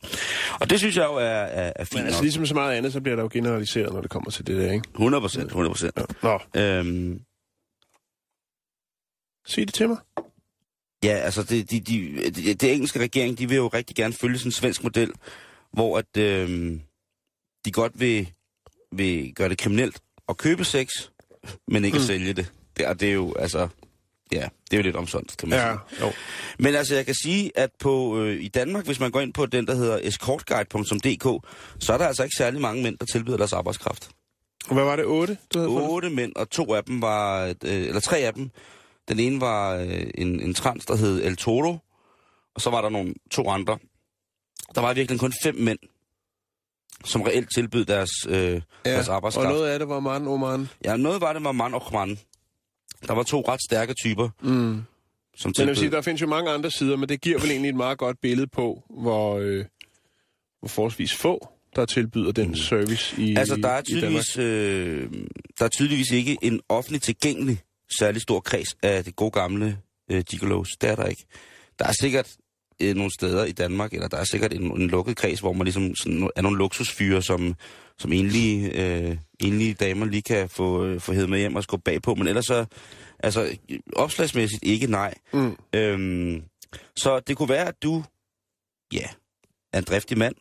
Og 0.61 0.71
det 0.71 0.79
synes 0.79 0.97
jeg 0.97 1.05
jo 1.05 1.15
er, 1.15 1.21
er, 1.23 1.73
er 1.77 1.85
fint 1.85 1.95
Men 1.95 2.05
altså, 2.05 2.19
nok. 2.19 2.23
ligesom 2.23 2.47
så 2.47 2.55
meget 2.55 2.77
andet, 2.77 2.93
så 2.93 3.01
bliver 3.01 3.17
der 3.17 3.23
jo 3.23 3.29
generaliseret, 3.33 3.93
når 3.93 4.01
det 4.01 4.11
kommer 4.11 4.31
til 4.31 4.47
det 4.47 4.57
der, 4.57 4.73
ikke? 4.73 4.89
100 4.95 5.21
procent, 5.21 5.47
100 5.47 5.71
procent. 5.71 6.23
Nå, 6.23 6.39
Øhm, 6.57 7.21
sig 9.47 9.67
det 9.67 9.75
til 9.75 9.89
mig. 9.89 9.97
Ja, 11.05 11.09
altså 11.13 11.43
det, 11.43 11.71
de, 11.71 11.81
de, 11.81 12.31
det, 12.31 12.61
det 12.61 12.73
engelske 12.75 12.99
regering, 13.01 13.39
de 13.39 13.49
vil 13.49 13.57
jo 13.57 13.69
rigtig 13.69 13.97
gerne 13.97 14.15
følge 14.15 14.39
sådan 14.39 14.49
en 14.49 14.53
svensk 14.53 14.83
model, 14.83 15.11
hvor 15.73 15.99
at 15.99 16.17
øhm, 16.17 16.81
de 17.65 17.73
godt 17.73 18.01
vil, 18.01 18.31
vil 18.93 19.35
gøre 19.35 19.49
det 19.49 19.59
kriminelt 19.59 20.01
at 20.29 20.37
købe 20.37 20.65
sex, 20.65 20.89
men 21.69 21.85
ikke 21.85 21.97
mm. 21.97 22.01
at 22.03 22.07
sælge 22.07 22.33
det. 22.33 22.53
det. 22.77 22.87
Og 22.87 23.01
det 23.01 23.09
er 23.09 23.13
jo, 23.13 23.35
altså, 23.39 23.69
ja, 24.33 24.49
det 24.71 24.73
er 24.73 24.77
jo 24.77 24.83
lidt 24.83 24.97
omsondt, 24.97 25.37
kan 25.37 25.49
man 25.49 25.59
Ja, 25.59 25.77
sige. 25.91 26.07
jo. 26.07 26.13
Men 26.59 26.75
altså, 26.75 26.95
jeg 26.95 27.07
kan 27.07 27.15
sige, 27.15 27.53
at 27.59 27.71
på 27.79 28.19
øh, 28.21 28.43
i 28.43 28.49
Danmark, 28.49 28.85
hvis 28.87 29.01
man 29.01 29.11
går 29.11 29.21
ind 29.21 29.35
på 29.35 29.47
den, 29.47 29.67
der 29.67 29.75
hedder 29.75 29.99
escortguide.dk, 30.03 31.47
så 31.85 31.93
er 31.93 31.99
der 31.99 32.07
altså 32.07 32.23
ikke 32.23 32.37
særlig 32.39 32.61
mange 32.61 32.83
mænd, 32.83 32.99
der 32.99 33.07
tilbyder 33.13 33.37
deres 33.37 33.53
arbejdskraft. 33.53 34.11
Og 34.69 34.75
Hvad 34.75 34.85
var 34.85 34.97
det, 34.97 35.05
8? 35.05 35.37
Du 35.55 35.59
havde 35.59 35.71
fundet? 35.71 35.91
Otte 35.91 36.11
mænd, 36.11 36.33
og 36.37 36.51
to 36.51 36.75
af 36.75 36.85
dem 36.85 37.03
var, 37.03 37.45
øh, 37.47 37.55
eller 37.65 38.01
tre 38.01 38.19
af 38.19 38.35
dem, 38.35 38.51
den 39.09 39.21
ene 39.21 39.41
var 39.41 39.75
øh, 39.77 40.07
en, 40.15 40.41
en 40.41 40.55
trans, 40.55 40.87
der 40.87 40.97
hed 40.97 41.25
El 41.25 41.37
Toro, 41.37 41.79
og 42.55 42.61
så 42.61 42.71
var 42.71 42.81
der 42.83 42.89
nogle 42.89 43.15
to 43.31 43.49
andre. 43.49 43.79
Der 44.75 44.81
var 44.81 44.95
virkelig 44.95 45.21
kun 45.21 45.33
fem 45.43 45.55
mænd, 45.55 45.79
som 47.05 47.23
reelt 47.23 47.49
tilbød 47.55 47.85
deres, 47.85 48.11
øh, 48.29 48.35
ja, 48.35 48.61
deres 48.85 49.09
og 49.09 49.15
arbejdskraft. 49.17 49.49
noget 49.49 49.69
af 49.69 49.79
det 49.79 49.89
var 49.89 50.01
man, 50.01 50.27
Oman. 50.29 50.69
Ja, 50.85 50.97
noget 50.97 51.21
var 51.21 51.33
det 51.33 51.45
var 51.45 51.53
mand 51.53 51.75
og 51.75 51.83
man. 51.93 52.19
Der 53.07 53.13
var 53.15 53.23
to 53.23 53.41
ret 53.49 53.61
stærke 53.69 53.95
typer, 54.03 54.29
Mm. 54.41 54.49
som 54.49 54.53
Men 54.53 54.83
jeg 55.45 55.45
vil 55.45 55.55
tilbød... 55.55 55.75
sige, 55.75 55.91
der 55.91 56.03
findes 56.03 56.23
jo 56.23 56.27
mange 56.27 56.51
andre 56.51 56.71
sider, 56.71 56.97
men 56.97 57.09
det 57.09 57.21
giver 57.21 57.39
vel 57.41 57.51
egentlig 57.51 57.69
et 57.69 57.75
meget 57.77 57.99
godt 57.99 58.21
billede 58.21 58.47
på, 58.47 58.83
hvor, 58.91 59.39
øh, 59.39 59.65
hvor 60.61 60.69
forholdsvis 60.69 61.15
få, 61.15 61.49
der 61.77 61.87
tilbyder 61.87 62.33
den 62.33 62.57
service 62.57 63.23
i 63.23 63.37
Altså, 63.37 63.57
der 63.57 63.69
er, 63.69 63.83
tydeligvis, 63.83 64.39
øh, 64.39 65.11
der 65.59 65.65
er 65.65 65.69
tydeligvis 65.69 66.11
ikke 66.11 66.39
en 66.43 66.61
offentlig 66.69 67.03
tilgængelig 67.03 67.61
særlig 67.99 68.23
stor 68.23 68.41
kreds 68.41 68.69
af 68.83 69.05
det 69.05 69.17
gode 69.17 69.31
gamle 69.31 69.79
øh, 70.11 70.23
gigolos. 70.31 70.69
Det 70.81 70.91
er 70.91 70.95
der 70.97 71.07
ikke. 71.07 71.25
Der 71.79 71.85
er 71.87 71.93
sikkert 72.01 72.33
øh, 72.81 72.95
nogle 72.95 73.11
steder 73.15 73.45
i 73.45 73.53
Danmark, 73.53 73.95
eller 73.95 74.09
der 74.09 74.17
er 74.17 74.25
sikkert 74.25 74.53
en, 74.53 74.63
en 74.63 74.89
lukket 74.89 75.17
kreds, 75.17 75.41
hvor 75.41 75.53
man 75.53 75.65
ligesom 75.65 75.95
sådan, 75.95 76.31
er 76.37 76.43
nogle 76.43 76.59
luksusfyre, 76.59 77.23
som, 77.23 77.55
som 77.99 78.13
enlige, 78.13 78.83
øh, 78.83 79.17
enlige 79.41 79.75
damer 79.75 80.07
lige 80.07 80.23
kan 80.23 80.49
få, 80.49 80.85
øh, 80.85 81.01
få 81.01 81.13
hævet 81.13 81.31
med 81.31 81.39
hjem 81.39 81.57
og 81.57 81.63
skubbe 81.63 81.83
bagpå. 81.85 82.15
Men 82.15 82.27
ellers 82.29 82.47
så, 82.47 82.65
altså 83.19 83.59
opslagsmæssigt 83.97 84.65
ikke 84.65 84.87
nej. 84.87 85.15
Mm. 85.33 85.57
Øhm, 85.75 86.43
så 86.97 87.21
det 87.21 87.37
kunne 87.37 87.49
være, 87.49 87.69
at 87.69 87.83
du, 87.83 88.05
ja, 88.93 89.07
er 89.73 89.79
en 89.79 89.85
driftig 89.85 90.19
mand, 90.19 90.35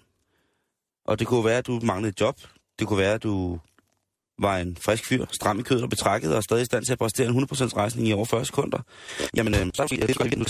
og 1.05 1.19
det 1.19 1.27
kunne 1.27 1.46
være, 1.46 1.58
at 1.58 1.67
du 1.67 1.79
manglede 1.84 2.10
et 2.10 2.22
job. 2.22 2.39
Det 2.79 2.88
kunne 2.88 3.00
være, 3.00 3.13
at 3.13 3.24
du 3.24 3.60
var 4.39 4.58
en 4.58 4.77
frisk 4.81 5.05
fyr, 5.05 5.25
stram 5.31 5.60
i 5.60 5.62
kødet 5.62 5.84
og 5.84 5.89
betrækket, 5.89 6.36
og 6.36 6.43
stadig 6.43 6.62
i 6.62 6.65
stand 6.65 6.86
til 6.86 6.91
at 6.91 7.00
præstere 7.00 7.27
en 7.27 7.43
100% 7.43 7.77
rejsning 7.77 8.08
i 8.08 8.13
over 8.13 8.25
40 8.25 8.46
sekunder. 8.46 8.79
Jamen, 9.36 9.53
øh, 9.53 9.60
så 9.74 9.84
er 9.84 9.88
det 9.88 10.38
måske, 10.38 10.50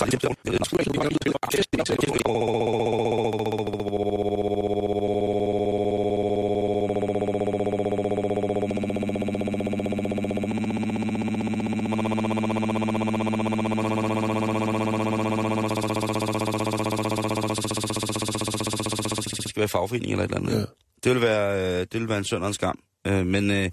være 19.60 19.68
fagforening 19.68 20.12
eller 20.12 20.24
et 20.24 20.28
eller 20.34 20.40
andet. 20.40 20.60
Ja. 20.60 20.64
Det 21.04 21.14
vil 21.14 21.22
være, 21.22 21.80
det 21.84 22.00
vil 22.00 22.08
være 22.08 22.18
en 22.18 22.24
synd 22.24 22.42
og 22.42 22.48
en 22.48 22.54
skam. 22.54 22.78
Øh, 23.10 23.26
men, 23.26 23.50
øh, 23.50 23.70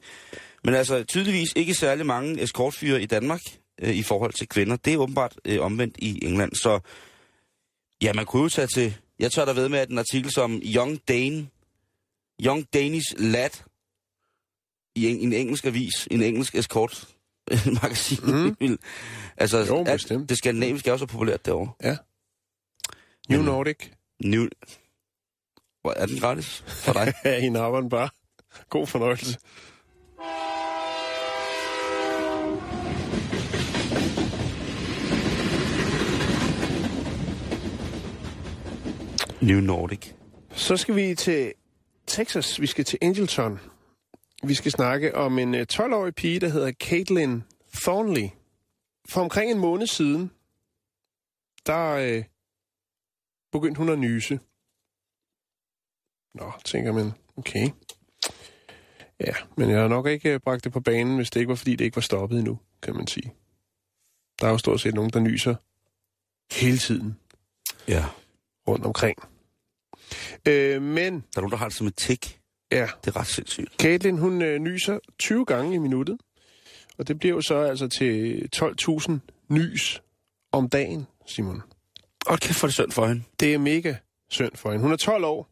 men 0.64 0.74
altså, 0.74 1.04
tydeligvis 1.04 1.50
ikke 1.56 1.74
særlig 1.74 2.06
mange 2.06 2.42
escortfyre 2.44 3.02
i 3.02 3.06
Danmark 3.06 3.42
øh, 3.82 3.96
i 3.96 4.04
forhold 4.04 4.34
til 4.34 4.48
kvinder. 4.50 4.76
Det 4.76 4.94
er 4.94 4.98
åbenbart 4.98 5.36
øh, 5.46 5.62
omvendt 5.62 5.96
i 6.00 6.26
England. 6.26 6.52
Så 6.56 6.80
ja, 8.02 8.14
man 8.14 8.26
kunne 8.26 8.42
jo 8.44 8.50
tage 8.50 8.68
til... 8.68 8.98
Jeg 9.20 9.32
tør 9.32 9.46
da 9.46 9.52
ved 9.52 9.70
med, 9.70 9.80
at 9.80 9.90
en 9.90 9.98
artikel 9.98 10.32
som 10.32 10.62
Young 10.66 11.00
Dane, 11.08 11.48
Young 12.46 12.66
Danish 12.74 13.14
Lad, 13.18 13.50
i 14.96 15.08
en, 15.08 15.20
en 15.20 15.34
engelsk 15.34 15.66
avis, 15.66 16.08
en 16.12 16.22
engelsk 16.22 16.56
escort 16.56 17.08
magasin. 17.82 18.18
Mm. 18.60 18.78
altså, 19.38 19.58
Jo, 19.58 19.84
bestemt. 19.84 20.30
det 20.30 20.38
skandinaviske 20.38 20.88
er 20.90 20.92
jo 20.94 20.98
så 20.98 21.06
populært 21.06 21.46
derovre. 21.46 21.72
Ja. 21.84 21.98
New 23.30 23.40
Men- 23.40 23.46
Nordic. 23.46 23.78
New... 24.24 24.48
Hvor 25.82 25.92
er 25.94 26.06
den 26.06 26.20
gratis 26.20 26.64
for 26.68 26.94
dig? 26.94 27.14
Ja, 27.26 27.38
i 27.38 27.50
napperen 27.50 27.90
bare. 27.90 28.10
God 28.70 28.88
fornøjelse. 28.88 29.40
New 39.42 39.60
Nordic. 39.60 40.14
Så 40.52 40.78
skal 40.78 40.96
vi 40.96 41.16
til 41.16 41.54
Texas. 42.08 42.62
Vi 42.62 42.68
skal 42.68 42.86
til 42.86 43.00
Angelton. 43.02 43.60
Vi 44.44 44.54
skal 44.54 44.72
snakke 44.72 45.16
om 45.16 45.40
en 45.40 45.56
øh, 45.56 45.66
12-årig 45.74 46.16
pige, 46.16 46.40
der 46.40 46.50
hedder 46.50 46.72
Caitlin 46.72 47.44
Thornley. 47.74 48.30
For 49.10 49.22
omkring 49.22 49.52
en 49.52 49.60
måned 49.60 49.88
siden, 49.88 50.32
der 51.66 51.90
øh, 51.90 52.24
begyndte 53.52 53.80
hun 53.80 53.90
at 53.90 54.00
nyse. 54.00 54.40
Nå, 56.34 56.52
tænker 56.66 56.92
man, 56.92 57.12
okay. 57.38 57.70
Ja, 59.20 59.34
men 59.58 59.70
jeg 59.70 59.82
har 59.82 59.88
nok 59.88 60.08
ikke 60.08 60.34
øh, 60.34 60.40
bragt 60.40 60.64
det 60.64 60.72
på 60.72 60.80
banen, 60.80 61.16
hvis 61.16 61.30
det 61.30 61.40
ikke 61.40 61.50
var, 61.50 61.56
fordi 61.56 61.76
det 61.76 61.86
ikke 61.86 61.96
var 61.96 62.02
stoppet 62.02 62.38
endnu, 62.40 62.60
kan 62.82 62.96
man 62.96 63.08
sige. 63.08 63.34
Der 64.42 64.48
er 64.48 64.52
jo 64.52 64.58
stort 64.58 64.82
set 64.82 64.94
nogen, 64.94 65.10
der 65.10 65.20
nyser 65.20 65.56
hele 66.52 66.78
tiden 66.78 67.18
Ja. 67.88 68.06
rundt 68.68 68.86
omkring. 68.86 69.18
Øh, 70.48 70.82
men, 70.82 71.14
Der 71.14 71.38
er 71.38 71.42
nogen, 71.42 71.52
der 71.52 71.58
har 71.58 71.68
det 71.70 71.78
som 71.78 71.88
et 71.88 71.96
tik. 71.96 72.40
ja, 72.72 72.88
Det 73.06 73.16
er 73.16 73.20
ret 73.20 73.28
sindssygt. 73.28 73.74
Caitlin, 73.82 74.18
hun 74.18 74.42
øh, 74.42 74.60
nyser 74.60 75.00
20 75.20 75.46
gange 75.46 75.76
i 75.76 75.78
minuttet. 75.78 76.18
Og 76.98 77.08
det 77.08 77.20
bliver 77.20 77.36
jo 77.36 77.42
så 77.42 77.56
altså 77.58 77.88
til 77.88 78.50
12.000 78.56 79.12
nys 79.50 80.02
om 80.52 80.70
dagen, 80.70 81.08
Simon. 81.26 81.62
Og 82.26 82.40
kæft 82.40 82.58
for 82.60 82.68
det 82.68 82.74
synd 82.74 82.92
for 82.92 83.08
hende. 83.08 83.24
Det 83.40 83.54
er 83.54 83.58
mega 83.58 83.96
synd 84.30 84.56
for 84.56 84.72
hende. 84.72 84.84
Hun 84.84 84.92
er 84.92 84.98
12 84.98 85.24
år, 85.26 85.50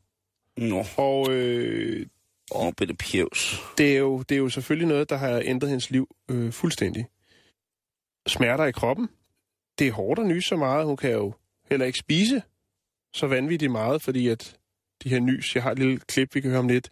Nå, 0.57 0.85
og 0.97 1.31
øh, 1.31 2.05
åh, 2.51 2.73
bitte 2.77 2.93
pjevs. 2.93 3.61
det, 3.77 3.93
er 3.93 3.97
jo, 3.97 4.21
det 4.21 4.35
er 4.35 4.39
jo 4.39 4.49
selvfølgelig 4.49 4.87
noget, 4.87 5.09
der 5.09 5.15
har 5.15 5.41
ændret 5.45 5.69
hendes 5.69 5.89
liv 5.89 6.15
øh, 6.29 6.51
fuldstændig. 6.51 7.07
Smerter 8.27 8.65
i 8.65 8.71
kroppen. 8.71 9.09
Det 9.79 9.87
er 9.87 9.91
hårdt 9.91 10.19
at 10.19 10.25
nyse 10.25 10.47
så 10.47 10.55
meget. 10.55 10.85
Hun 10.85 10.97
kan 10.97 11.11
jo 11.11 11.33
heller 11.69 11.85
ikke 11.85 11.99
spise 11.99 12.41
så 13.13 13.27
vanvittigt 13.27 13.71
meget, 13.71 14.01
fordi 14.01 14.27
at 14.27 14.57
de 15.03 15.09
her 15.09 15.19
nys, 15.19 15.55
jeg 15.55 15.63
har 15.63 15.71
et 15.71 15.79
lille 15.79 15.97
klip, 15.97 16.35
vi 16.35 16.41
kan 16.41 16.49
høre 16.49 16.59
om 16.59 16.67
lidt, 16.67 16.89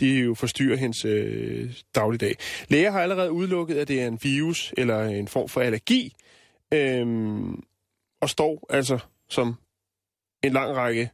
de 0.00 0.18
jo 0.18 0.34
forstyrrer 0.34 0.76
hendes 0.76 1.04
øh, 1.04 1.74
dagligdag. 1.94 2.36
Læger 2.68 2.90
har 2.90 3.00
allerede 3.00 3.32
udelukket, 3.32 3.76
at 3.76 3.88
det 3.88 4.02
er 4.02 4.06
en 4.06 4.18
virus 4.22 4.74
eller 4.76 5.04
en 5.04 5.28
form 5.28 5.48
for 5.48 5.60
allergi, 5.60 6.14
øhm, 6.74 7.62
og 8.20 8.30
står 8.30 8.66
altså 8.70 8.98
som 9.28 9.54
en 10.42 10.52
lang 10.52 10.76
række, 10.76 11.10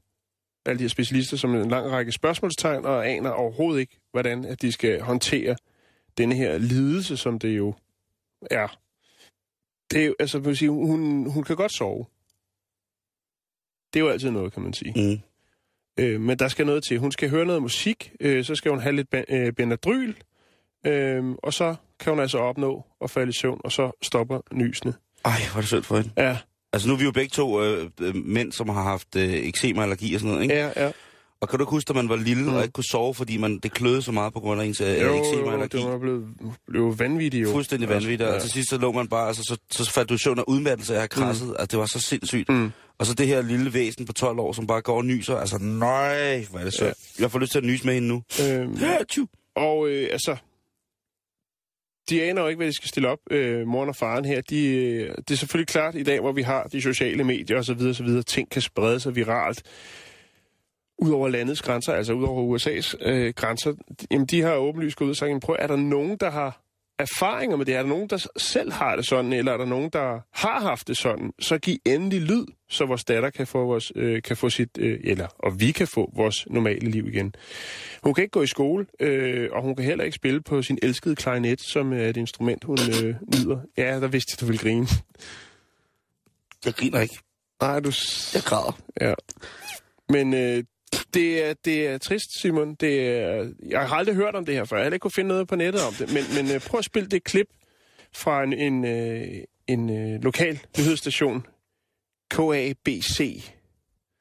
alle 0.67 0.79
de 0.79 0.85
her 0.85 0.89
specialister, 0.89 1.37
som 1.37 1.55
en 1.55 1.71
lang 1.71 1.91
række 1.91 2.13
spørgsmålstegn, 2.13 2.85
og 2.85 3.09
aner 3.09 3.31
overhovedet 3.31 3.81
ikke, 3.81 4.01
hvordan 4.11 4.45
at 4.45 4.63
de 4.63 4.73
skal 4.73 5.01
håndtere 5.01 5.57
denne 6.19 6.35
her 6.35 6.59
lidelse, 6.59 7.17
som 7.17 7.39
det 7.39 7.57
jo 7.57 7.75
er. 8.51 8.79
Det 9.91 10.03
er 10.03 10.07
jo, 10.07 10.15
altså, 10.19 10.39
vil 10.39 10.57
sige, 10.57 10.71
hun, 10.71 11.31
hun 11.31 11.45
kan 11.45 11.57
godt 11.57 11.73
sove. 11.73 12.05
Det 13.93 14.01
er 14.01 14.05
jo 14.05 14.09
altid 14.09 14.31
noget, 14.31 14.53
kan 14.53 14.63
man 14.63 14.73
sige. 14.73 14.93
Mm. 14.97 15.21
Øh, 15.99 16.21
men 16.21 16.39
der 16.39 16.49
skal 16.49 16.67
noget 16.67 16.85
til. 16.85 16.99
Hun 16.99 17.13
skal 17.13 17.31
høre 17.31 17.47
noget 17.47 17.63
musik, 17.63 18.13
øh, 18.21 18.45
så 18.45 18.55
skal 18.55 18.71
hun 18.71 18.81
have 18.81 18.97
lidt 18.97 19.09
øh, 19.29 19.53
Benadryl, 19.53 20.15
øh, 20.87 21.25
og 21.43 21.53
så 21.53 21.75
kan 22.01 22.13
hun 22.13 22.21
altså 22.21 22.39
opnå 22.39 22.85
at 23.01 23.11
falde 23.11 23.31
i 23.31 23.33
søvn, 23.33 23.61
og 23.65 23.73
så 23.73 23.91
stopper 24.03 24.41
nysene. 24.53 24.95
Ej, 25.25 25.31
hvor 25.53 25.57
er 25.57 25.61
det 25.61 25.69
synd 25.69 25.83
for 25.83 25.97
hende. 25.97 26.11
Ja, 26.17 26.39
Altså 26.75 26.89
nu 26.89 26.95
er 26.95 26.99
vi 26.99 27.05
jo 27.05 27.11
begge 27.13 27.31
to 27.31 27.63
øh, 27.65 27.91
øh, 28.01 28.15
mænd, 28.17 28.53
som 28.53 28.69
har 28.69 28.83
haft 28.83 29.17
øh, 29.17 29.33
eksem 29.33 29.77
og 29.77 29.83
allergi 29.83 30.15
og 30.15 30.21
sådan 30.21 30.31
noget, 30.33 30.43
ikke? 30.43 30.55
ja, 30.55 30.71
ja. 30.85 30.91
Og 31.41 31.49
kan 31.49 31.59
du 31.59 31.63
ikke 31.65 31.71
huske, 31.71 31.91
at 31.91 31.97
man 31.97 32.09
var 32.09 32.17
lille 32.17 32.43
Mm. 32.43 32.55
og 32.55 32.63
ikke 32.63 32.73
kunne 32.73 32.85
sove, 32.91 33.15
fordi 33.15 33.37
man, 33.37 33.59
det 33.59 33.73
kløede 33.73 34.03
så 34.03 34.13
meget 34.13 34.33
på 34.33 34.41
grund 34.41 34.61
af 34.61 34.65
ens 34.65 34.81
øh, 34.81 34.87
Jo, 35.01 35.19
eksem 35.19 35.45
og 35.45 35.53
allergi? 35.53 35.77
det 35.79 35.87
var 35.87 35.99
blevet, 35.99 36.25
blevet 36.69 36.99
vanvittigt 36.99 37.43
jo. 37.43 37.51
Fuldstændig 37.53 37.89
vanvittigt. 37.89 38.21
Ja. 38.21 38.35
Og 38.35 38.41
til 38.43 38.51
sidst 38.51 38.71
så 38.71 38.79
lå 38.79 38.93
man 38.93 39.09
bare, 39.09 39.29
altså, 39.29 39.43
så, 39.43 39.57
så 39.85 39.91
faldt 39.93 40.09
du 40.11 40.15
i 40.15 40.19
søvn 40.19 40.39
af 40.39 40.43
udmattelse 40.49 40.97
af 40.99 41.11
krasset. 41.11 41.47
Mm. 41.49 41.53
Altså, 41.59 41.67
det 41.67 41.79
var 41.79 41.87
så 41.87 42.01
sindssygt. 42.01 42.49
Mm. 42.49 42.71
Og 42.99 43.07
så 43.07 43.15
det 43.15 43.27
her 43.27 43.43
lille 43.43 43.75
væsen 43.75 44.07
på 44.07 44.13
12 44.13 44.39
år, 44.39 44.53
som 44.53 44.67
bare 44.67 44.83
går 44.83 44.97
og 44.97 45.05
nyser. 45.05 45.37
Altså, 45.37 45.59
nej, 45.59 46.47
hvor 46.51 46.59
er 46.59 46.65
det 46.65 46.75
så. 46.75 46.85
Ja. 46.85 46.93
Jeg 47.19 47.31
får 47.31 47.39
lyst 47.39 47.53
til 47.53 47.59
at 47.59 47.65
nyse 47.65 47.87
med 47.87 47.95
hende 47.95 48.09
nu. 48.09 48.23
Øhm, 48.51 48.75
Ja, 48.75 48.97
og 49.57 49.89
øh, 49.89 50.09
altså, 50.13 50.37
de 52.11 52.23
aner 52.23 52.43
jo 52.43 52.49
ikke, 52.49 52.59
hvad 52.59 52.67
de 52.67 52.73
skal 52.73 52.89
stille 52.89 53.09
op, 53.09 53.19
øh, 53.31 53.67
moren 53.67 53.89
og 53.89 53.97
faren 53.97 54.25
her. 54.25 54.41
De, 54.41 54.67
øh, 54.67 55.15
det 55.17 55.31
er 55.31 55.37
selvfølgelig 55.37 55.69
klart 55.69 55.95
i 55.95 56.03
dag, 56.03 56.21
hvor 56.21 56.33
vi 56.33 56.43
har 56.43 56.65
de 56.65 56.83
sociale 56.83 57.25
medier 57.25 57.59
osv., 57.59 57.81
osv., 57.81 58.23
ting 58.27 58.51
kan 58.51 58.63
sprede 58.63 59.01
sig 59.01 59.17
viralt 59.17 59.63
ud 60.99 61.11
over 61.11 61.29
landets 61.29 61.63
grænser, 61.63 61.93
altså 61.93 62.13
ud 62.13 62.25
over 62.25 62.57
USA's 62.57 63.09
øh, 63.09 63.35
grænser. 63.35 63.73
Jamen, 64.11 64.27
de 64.27 64.43
har 64.43 64.55
åbenlyst 64.55 64.97
gået 64.97 65.07
ud 65.07 65.11
og 65.11 65.17
sagt, 65.17 65.43
prøv, 65.43 65.57
er 65.59 65.67
der 65.67 65.77
nogen, 65.77 66.17
der 66.17 66.31
har 66.31 66.64
erfaringer 66.99 67.57
med 67.57 67.67
det? 67.67 67.75
Er 67.75 67.83
der 67.83 67.89
nogen, 67.89 68.09
der 68.09 68.27
selv 68.37 68.73
har 68.73 68.97
det 68.97 69.07
sådan, 69.07 69.33
eller 69.33 69.53
er 69.53 69.57
der 69.57 69.65
nogen, 69.65 69.91
der 69.93 70.21
har 70.33 70.61
haft 70.61 70.89
det 70.89 70.97
sådan? 70.97 71.33
Så 71.39 71.59
giv 71.59 71.79
endelig 71.85 72.21
lyd, 72.21 72.47
så 72.69 72.87
vores 72.87 73.05
datter 73.05 73.31
kan 73.31 73.47
få, 73.47 73.67
vores, 73.67 73.93
øh, 73.97 74.23
kan 74.23 74.37
få 74.37 74.51
sit, 74.51 74.79
øh, 74.79 75.01
eller, 75.05 75.27
og 75.39 75.61
vi 75.61 75.73
kan 75.73 75.87
få 75.87 76.11
vores 76.17 76.47
normale 76.47 76.91
liv 76.91 77.09
igen. 77.09 77.35
Hun 78.03 78.15
kan 78.15 78.23
ikke 78.23 78.33
gå 78.33 78.43
i 78.43 78.47
skole, 78.47 78.87
øh, 79.01 79.49
og 79.53 79.63
hun 79.63 79.77
kan 79.77 79.85
heller 79.85 80.05
ikke 80.05 80.15
spille 80.15 80.41
på 80.41 80.63
sin 80.63 80.79
elskede 80.83 81.17
klarinet, 81.17 81.61
som 81.61 81.93
er 81.93 82.07
et 82.09 82.17
instrument, 82.17 82.65
hun 82.65 82.79
øh, 83.05 83.15
nyder. 83.35 83.61
Ja, 83.79 84.01
der 84.01 84.09
vidste 84.09 84.33
jeg, 84.33 84.41
du 84.41 84.47
ville 84.47 84.59
grine. 84.59 84.87
Jeg 86.65 86.75
griner 86.75 87.01
ikke. 87.01 87.19
Nej, 87.61 87.81
du... 87.81 87.93
Jeg 88.35 88.43
græder. 88.43 88.79
Ja. 89.01 89.15
Men 90.09 90.35
øh, 90.35 90.65
det, 91.15 91.45
er, 91.45 91.55
det 91.65 91.87
er 91.87 91.99
trist, 91.99 92.41
Simon. 92.41 92.75
Det 92.75 93.09
er, 93.09 93.51
jeg 93.69 93.89
har 93.89 93.97
aldrig 93.97 94.17
hørt 94.17 94.35
om 94.35 94.47
det 94.47 94.55
her 94.55 94.65
før. 94.65 94.77
Jeg 94.77 94.85
har 94.85 94.93
ikke 94.93 94.99
kunne 94.99 95.11
finde 95.11 95.29
noget 95.29 95.49
på 95.49 95.57
nettet 95.57 95.83
om 95.83 95.95
det. 95.95 96.13
Men, 96.13 96.25
men 96.35 96.55
øh, 96.55 96.61
prøv 96.61 96.79
at 96.79 96.85
spille 96.85 97.09
det 97.09 97.25
klip 97.25 97.47
fra 98.13 98.43
en, 98.43 98.53
en, 98.53 98.85
øh, 98.85 99.29
en, 99.67 99.91
en 99.91 100.21
lokal 100.21 100.61
nyhedsstation. 100.79 101.47
KABC. 102.31 103.43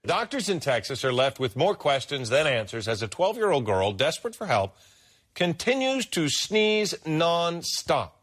Doctors 0.08 0.50
in 0.50 0.60
Texas 0.60 1.04
are 1.06 1.14
left 1.14 1.40
with 1.40 1.58
more 1.58 1.76
questions 1.76 2.30
than 2.30 2.48
answers 2.48 2.88
as 2.88 3.02
a 3.02 3.08
12 3.08 3.38
year 3.38 3.52
old 3.52 3.66
girl, 3.66 3.94
desperate 3.94 4.36
for 4.36 4.46
help, 4.46 4.72
continues 5.34 6.06
to 6.06 6.28
sneeze 6.28 6.96
non-stop. 7.06 8.23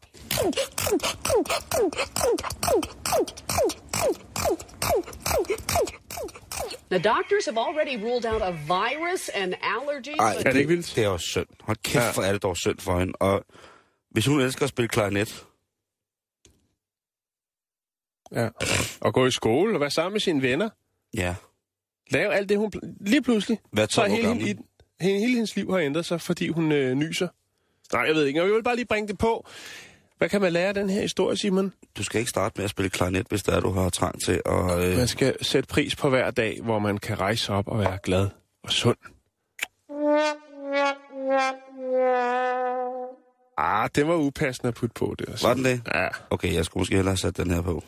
The 6.89 6.99
doctors 6.99 7.45
have 7.45 7.57
already 7.57 7.97
ruled 7.97 8.25
out 8.25 8.41
a 8.41 8.51
virus 8.51 9.29
and 9.29 9.53
allergies. 9.61 10.15
Ej, 10.19 10.35
but 10.37 10.45
det 10.45 10.55
ikke 10.55 10.67
vildt? 10.67 10.93
Det 10.95 11.03
er 11.03 11.07
også 11.07 11.25
synd. 11.27 11.47
Hold 11.61 11.77
kæft, 11.83 11.95
Ja. 12.05 12.13
hvor 12.13 12.23
er 12.23 12.31
det 12.31 12.43
dog 12.43 12.57
synd 12.57 12.79
for 12.79 12.99
hende. 12.99 13.13
Og 13.19 13.45
hvis 14.11 14.25
hun 14.25 14.41
elsker 14.41 14.63
at 14.63 14.69
spille 14.69 14.87
klarinet, 14.89 15.45
Ja. 18.35 18.49
Og 19.01 19.13
gå 19.13 19.25
i 19.25 19.31
skole 19.31 19.75
og 19.75 19.81
være 19.81 19.91
sammen 19.91 20.13
med 20.13 20.19
sine 20.21 20.41
venner. 20.41 20.69
ja. 21.13 21.35
Lave 22.11 22.33
alt 22.33 22.49
det, 22.49 22.57
hun... 22.57 22.71
Lige 23.01 23.21
pludselig, 23.21 23.59
Hvad 23.71 23.87
så 23.87 24.01
er 24.01 24.07
12 24.07 24.11
år 24.11 24.15
hele, 24.15 24.27
gammel? 24.27 24.47
hende, 24.47 24.63
hele, 25.01 25.19
hele 25.19 25.33
hendes 25.33 25.55
liv 25.55 25.71
har 25.71 25.79
ændret 25.79 26.05
sig, 26.05 26.21
fordi 26.21 26.47
hun 26.49 26.71
øh, 26.71 26.95
nyser. 26.95 27.27
Nej, 27.93 28.01
jeg 28.01 28.15
ved 28.15 28.25
ikke. 28.25 28.39
Jeg 28.43 28.47
vil 28.53 28.63
bare 28.63 28.75
lige 28.75 28.85
bringe 28.85 29.07
det 29.07 29.17
på. 29.17 29.47
Hvad 30.21 30.29
kan 30.29 30.41
man 30.41 30.53
lære 30.53 30.67
af 30.67 30.73
den 30.73 30.89
her 30.89 31.01
historie, 31.01 31.37
Simon? 31.37 31.73
Du 31.97 32.03
skal 32.03 32.19
ikke 32.19 32.29
starte 32.29 32.53
med 32.57 32.63
at 32.63 32.69
spille 32.69 32.89
klarinet, 32.89 33.25
hvis 33.29 33.43
det 33.43 33.53
er, 33.55 33.59
du 33.59 33.71
har 33.71 33.89
trang 33.89 34.23
til 34.25 34.41
at... 34.45 34.83
Øh, 34.83 34.97
Man 34.97 35.07
skal 35.07 35.35
sætte 35.45 35.67
pris 35.67 35.95
på 35.95 36.09
hver 36.09 36.31
dag, 36.31 36.59
hvor 36.63 36.79
man 36.79 36.97
kan 36.97 37.19
rejse 37.19 37.53
op 37.53 37.67
og 37.67 37.79
være 37.79 37.97
glad 38.03 38.27
og 38.63 38.71
sund. 38.71 38.97
Ah, 43.57 43.89
det 43.95 44.07
var 44.07 44.15
upassende 44.15 44.67
at 44.67 44.73
putte 44.73 44.93
på, 44.93 45.15
det. 45.19 45.43
Var 45.43 45.53
den 45.53 45.65
det? 45.65 45.81
Ja. 45.93 46.07
Okay, 46.29 46.53
jeg 46.53 46.65
skulle 46.65 46.81
måske 46.81 46.95
hellere 46.95 47.11
have 47.11 47.17
sat 47.17 47.37
den 47.37 47.51
her 47.51 47.61
på. 47.61 47.83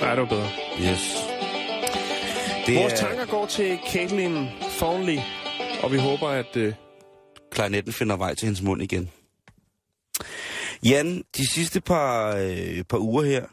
Nej, 0.00 0.14
det 0.14 0.22
var 0.22 0.28
bedre. 0.28 0.48
Yes. 0.90 1.16
Det 2.66 2.76
Vores 2.76 2.92
er, 2.92 2.96
tanker 2.96 3.26
går 3.26 3.46
til 3.46 3.78
Caitlin 3.92 4.46
Thornley, 4.60 5.18
og 5.82 5.92
vi 5.92 5.98
håber, 5.98 6.28
at... 6.28 6.56
Øh, 6.56 6.74
klarinetten 7.50 7.92
finder 7.92 8.16
vej 8.16 8.34
til 8.34 8.46
hendes 8.46 8.62
mund 8.62 8.82
igen. 8.82 9.10
Jan, 10.84 11.24
de 11.36 11.52
sidste 11.52 11.80
par, 11.80 12.36
øh, 12.36 12.82
par 12.84 12.98
uger 12.98 13.24
her, 13.24 13.46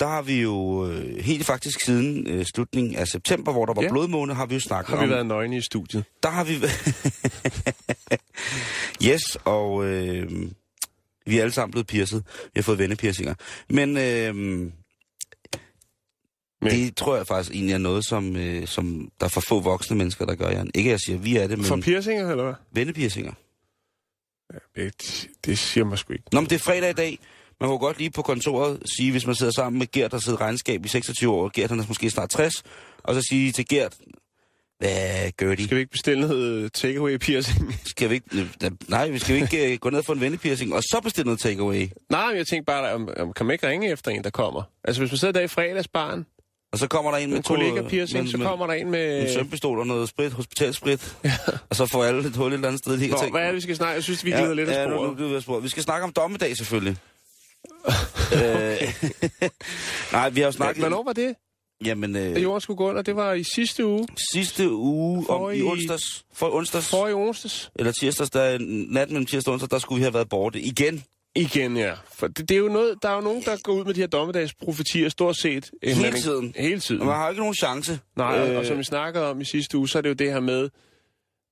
der 0.00 0.06
har 0.08 0.22
vi 0.22 0.42
jo 0.42 0.86
øh, 0.90 1.24
helt 1.24 1.46
faktisk 1.46 1.80
siden 1.84 2.26
øh, 2.26 2.44
slutningen 2.54 2.96
af 2.96 3.08
september, 3.08 3.52
hvor 3.52 3.66
der 3.66 3.74
var 3.74 3.82
Ja. 3.82 3.88
blodmåne, 3.90 4.34
har 4.34 4.46
vi 4.46 4.54
jo 4.54 4.60
snakket 4.60 4.90
har 4.90 4.96
vi 4.96 5.04
om... 5.04 5.10
været 5.10 5.26
nøgne 5.26 5.56
i 5.56 5.60
studiet? 5.62 6.04
Der 6.22 6.28
har 6.30 6.44
vi... 6.44 6.54
yes, 9.10 9.22
og 9.44 9.84
øh, 9.84 10.30
vi 11.26 11.38
er 11.38 11.42
alle 11.42 11.52
sammen 11.52 11.70
blevet 11.70 11.86
piercet. 11.86 12.24
Vi 12.44 12.50
har 12.58 12.62
fået 12.62 12.78
vennepiercinger. 12.78 13.34
Men, 13.68 13.96
øh, 13.96 14.70
Men 16.60 16.70
det 16.70 16.96
tror 16.96 17.16
jeg 17.16 17.26
faktisk 17.26 17.54
egentlig 17.54 17.74
er 17.74 17.78
noget, 17.78 18.04
som, 18.06 18.36
øh, 18.36 18.66
som 18.66 19.10
der 19.20 19.26
er 19.26 19.30
for 19.30 19.40
få 19.48 19.60
voksne 19.60 19.96
mennesker, 19.96 20.26
der 20.26 20.34
gør, 20.34 20.50
Jan. 20.50 20.70
Ikke 20.74 20.88
at 20.88 20.92
jeg 20.92 21.00
siger, 21.00 21.18
at 21.18 21.24
vi 21.24 21.36
er 21.36 21.46
det, 21.46 21.58
men 21.58 21.64
For 21.66 21.76
piercinger, 21.76 22.30
eller 22.30 22.44
hvad? 22.44 22.54
vennepiercinger. 22.72 23.32
Ja, 24.54 24.82
det, 24.82 25.28
det 25.46 25.58
siger 25.58 25.84
mig 25.84 25.98
sgu 25.98 26.12
ikke. 26.12 26.24
Nå, 26.32 26.40
men 26.40 26.50
det 26.50 26.54
er 26.54 26.60
fredag 26.60 26.90
i 26.90 26.92
dag. 26.92 27.18
Man 27.60 27.70
kan 27.70 27.78
godt 27.78 27.98
lige 27.98 28.10
på 28.10 28.22
kontoret 28.22 28.82
sige, 28.96 29.10
hvis 29.10 29.26
man 29.26 29.34
sidder 29.34 29.52
sammen 29.52 29.78
med 29.78 29.86
Gert, 29.92 30.12
der 30.12 30.18
sidder 30.18 30.40
regnskab 30.40 30.84
i 30.84 30.88
26 30.88 31.32
år, 31.32 31.50
Gert 31.54 31.70
han 31.70 31.80
er 31.80 31.84
måske 31.88 32.10
snart 32.10 32.30
60, 32.30 32.54
og 33.02 33.14
så 33.14 33.22
sige 33.30 33.52
til 33.52 33.68
Gert, 33.68 33.96
hvad 34.78 35.30
gør 35.36 35.54
de? 35.54 35.64
Skal 35.64 35.76
vi 35.76 35.80
ikke 35.80 35.90
bestille 35.92 36.28
noget 36.28 36.72
takeaway 36.72 37.16
piercing? 37.16 37.74
Skal 37.86 38.10
vi 38.10 38.14
ikke, 38.14 38.26
øh, 38.64 38.70
nej, 38.88 39.08
vi 39.08 39.18
skal 39.18 39.36
vi 39.36 39.40
ikke 39.40 39.72
øh, 39.72 39.78
gå 39.78 39.90
ned 39.90 39.98
og 39.98 40.04
få 40.04 40.12
en 40.12 40.20
vennepiercing, 40.20 40.74
og 40.74 40.82
så 40.82 41.00
bestille 41.02 41.24
noget 41.24 41.40
takeaway? 41.40 41.88
Nej, 42.10 42.32
jeg 42.36 42.46
tænkte 42.46 42.64
bare, 42.66 42.92
om, 42.94 43.08
om, 43.16 43.32
kan 43.32 43.46
man 43.46 43.54
ikke 43.54 43.68
ringe 43.68 43.90
efter 43.90 44.10
en, 44.10 44.24
der 44.24 44.30
kommer? 44.30 44.62
Altså, 44.84 45.02
hvis 45.02 45.12
man 45.12 45.18
sidder 45.18 45.32
der 45.32 45.40
i 45.40 45.48
fredagsbarn, 45.48 46.26
Og 46.72 46.78
så 46.78 46.86
kommer 46.88 47.10
der 47.10 47.18
en 47.18 47.28
med 47.30 47.36
En 47.36 47.42
to... 47.42 47.54
kollega 47.54 47.82
med- 47.82 47.90
piercing, 47.90 48.28
så 48.28 48.36
med- 48.36 48.46
kommer 48.46 48.66
der 48.66 48.74
en 48.74 48.86
En 48.86 48.90
med... 48.90 49.34
sømpistol 49.34 49.78
og 49.78 49.86
noget 49.86 50.08
sprit, 50.08 50.32
hospitalsprit. 50.32 51.16
og 51.70 51.76
så 51.76 51.86
får 51.86 52.04
alle 52.04 52.28
et 52.28 52.36
hul 52.36 52.48
et 52.48 52.54
eller 52.54 52.68
andet 52.68 52.78
sted. 52.84 52.98
Kan 52.98 53.10
Nå, 53.10 53.16
tænke, 53.18 53.30
hvad 53.32 53.42
er 53.42 53.46
det, 53.46 53.54
vi 53.54 53.60
skal 53.60 53.76
snakke? 53.76 53.94
Jeg 53.94 54.02
synes, 54.02 54.24
vi 54.24 54.30
glider 54.30 54.54
lidt 54.54 54.68
af 54.68 54.82
ja, 54.84 54.88
nu, 54.90 54.96
sporet. 54.96 55.18
nu, 55.18 55.28
vi 55.28 55.34
af 55.34 55.42
sporet. 55.42 55.62
Vi 55.64 55.68
skal 55.68 55.82
snakke 55.82 56.04
om 56.04 56.12
dommedag, 56.12 56.56
selvfølgelig. 56.56 56.96
øh, 58.34 58.94
nej, 60.12 60.28
vi 60.28 60.40
har 60.40 60.46
jo 60.46 60.52
snakket... 60.52 60.82
Hvornår 60.82 61.02
var 61.04 61.12
det, 61.12 61.34
Jamen, 61.84 62.16
øh, 62.16 62.42
jorden 62.42 62.60
skulle 62.60 62.76
gå 62.76 62.88
under? 62.88 63.02
Det 63.02 63.16
var 63.16 63.32
i 63.32 63.44
sidste 63.54 63.86
uge. 63.86 64.06
sidste 64.32 64.70
uge, 64.72 65.16
om, 65.18 65.22
i 65.22 65.26
Forrige- 65.26 65.64
onsdags, 65.64 66.24
for 66.34 66.54
onsdags, 66.54 66.88
For 66.90 67.08
i 67.08 67.12
onsdags. 67.12 67.70
eller 67.76 67.92
tirsdags, 67.92 68.30
der, 68.30 68.58
nat 68.92 69.10
mellem 69.10 69.26
tirsdag 69.26 69.50
og 69.50 69.52
onsdag, 69.52 69.70
der 69.70 69.78
skulle 69.78 69.96
vi 69.98 70.02
have 70.02 70.14
været 70.14 70.28
borte 70.28 70.60
igen. 70.60 71.04
Igen, 71.38 71.76
ja. 71.76 71.94
For 72.14 72.26
det, 72.26 72.48
det 72.48 72.54
er 72.54 72.58
jo 72.58 72.68
noget, 72.68 72.94
der 73.02 73.08
er 73.08 73.14
jo 73.14 73.20
nogen, 73.20 73.42
der 73.42 73.56
går 73.62 73.72
ud 73.72 73.84
med 73.84 73.94
de 73.94 74.00
her 74.00 74.06
dommedagsprofetier 74.06 75.08
stort 75.08 75.36
set. 75.36 75.70
Hele 75.82 76.06
anden- 76.06 76.20
tiden. 76.22 76.54
Hele 76.56 76.80
tiden. 76.80 77.00
Og 77.00 77.06
man 77.06 77.16
har 77.16 77.24
jo 77.24 77.30
ikke 77.30 77.40
nogen 77.40 77.54
chance. 77.54 77.98
Nej, 78.16 78.48
øh... 78.50 78.58
og 78.58 78.66
som 78.66 78.78
vi 78.78 78.84
snakkede 78.84 79.30
om 79.30 79.40
i 79.40 79.44
sidste 79.44 79.78
uge, 79.78 79.88
så 79.88 79.98
er 79.98 80.02
det 80.02 80.08
jo 80.08 80.14
det 80.14 80.32
her 80.32 80.40
med, 80.40 80.68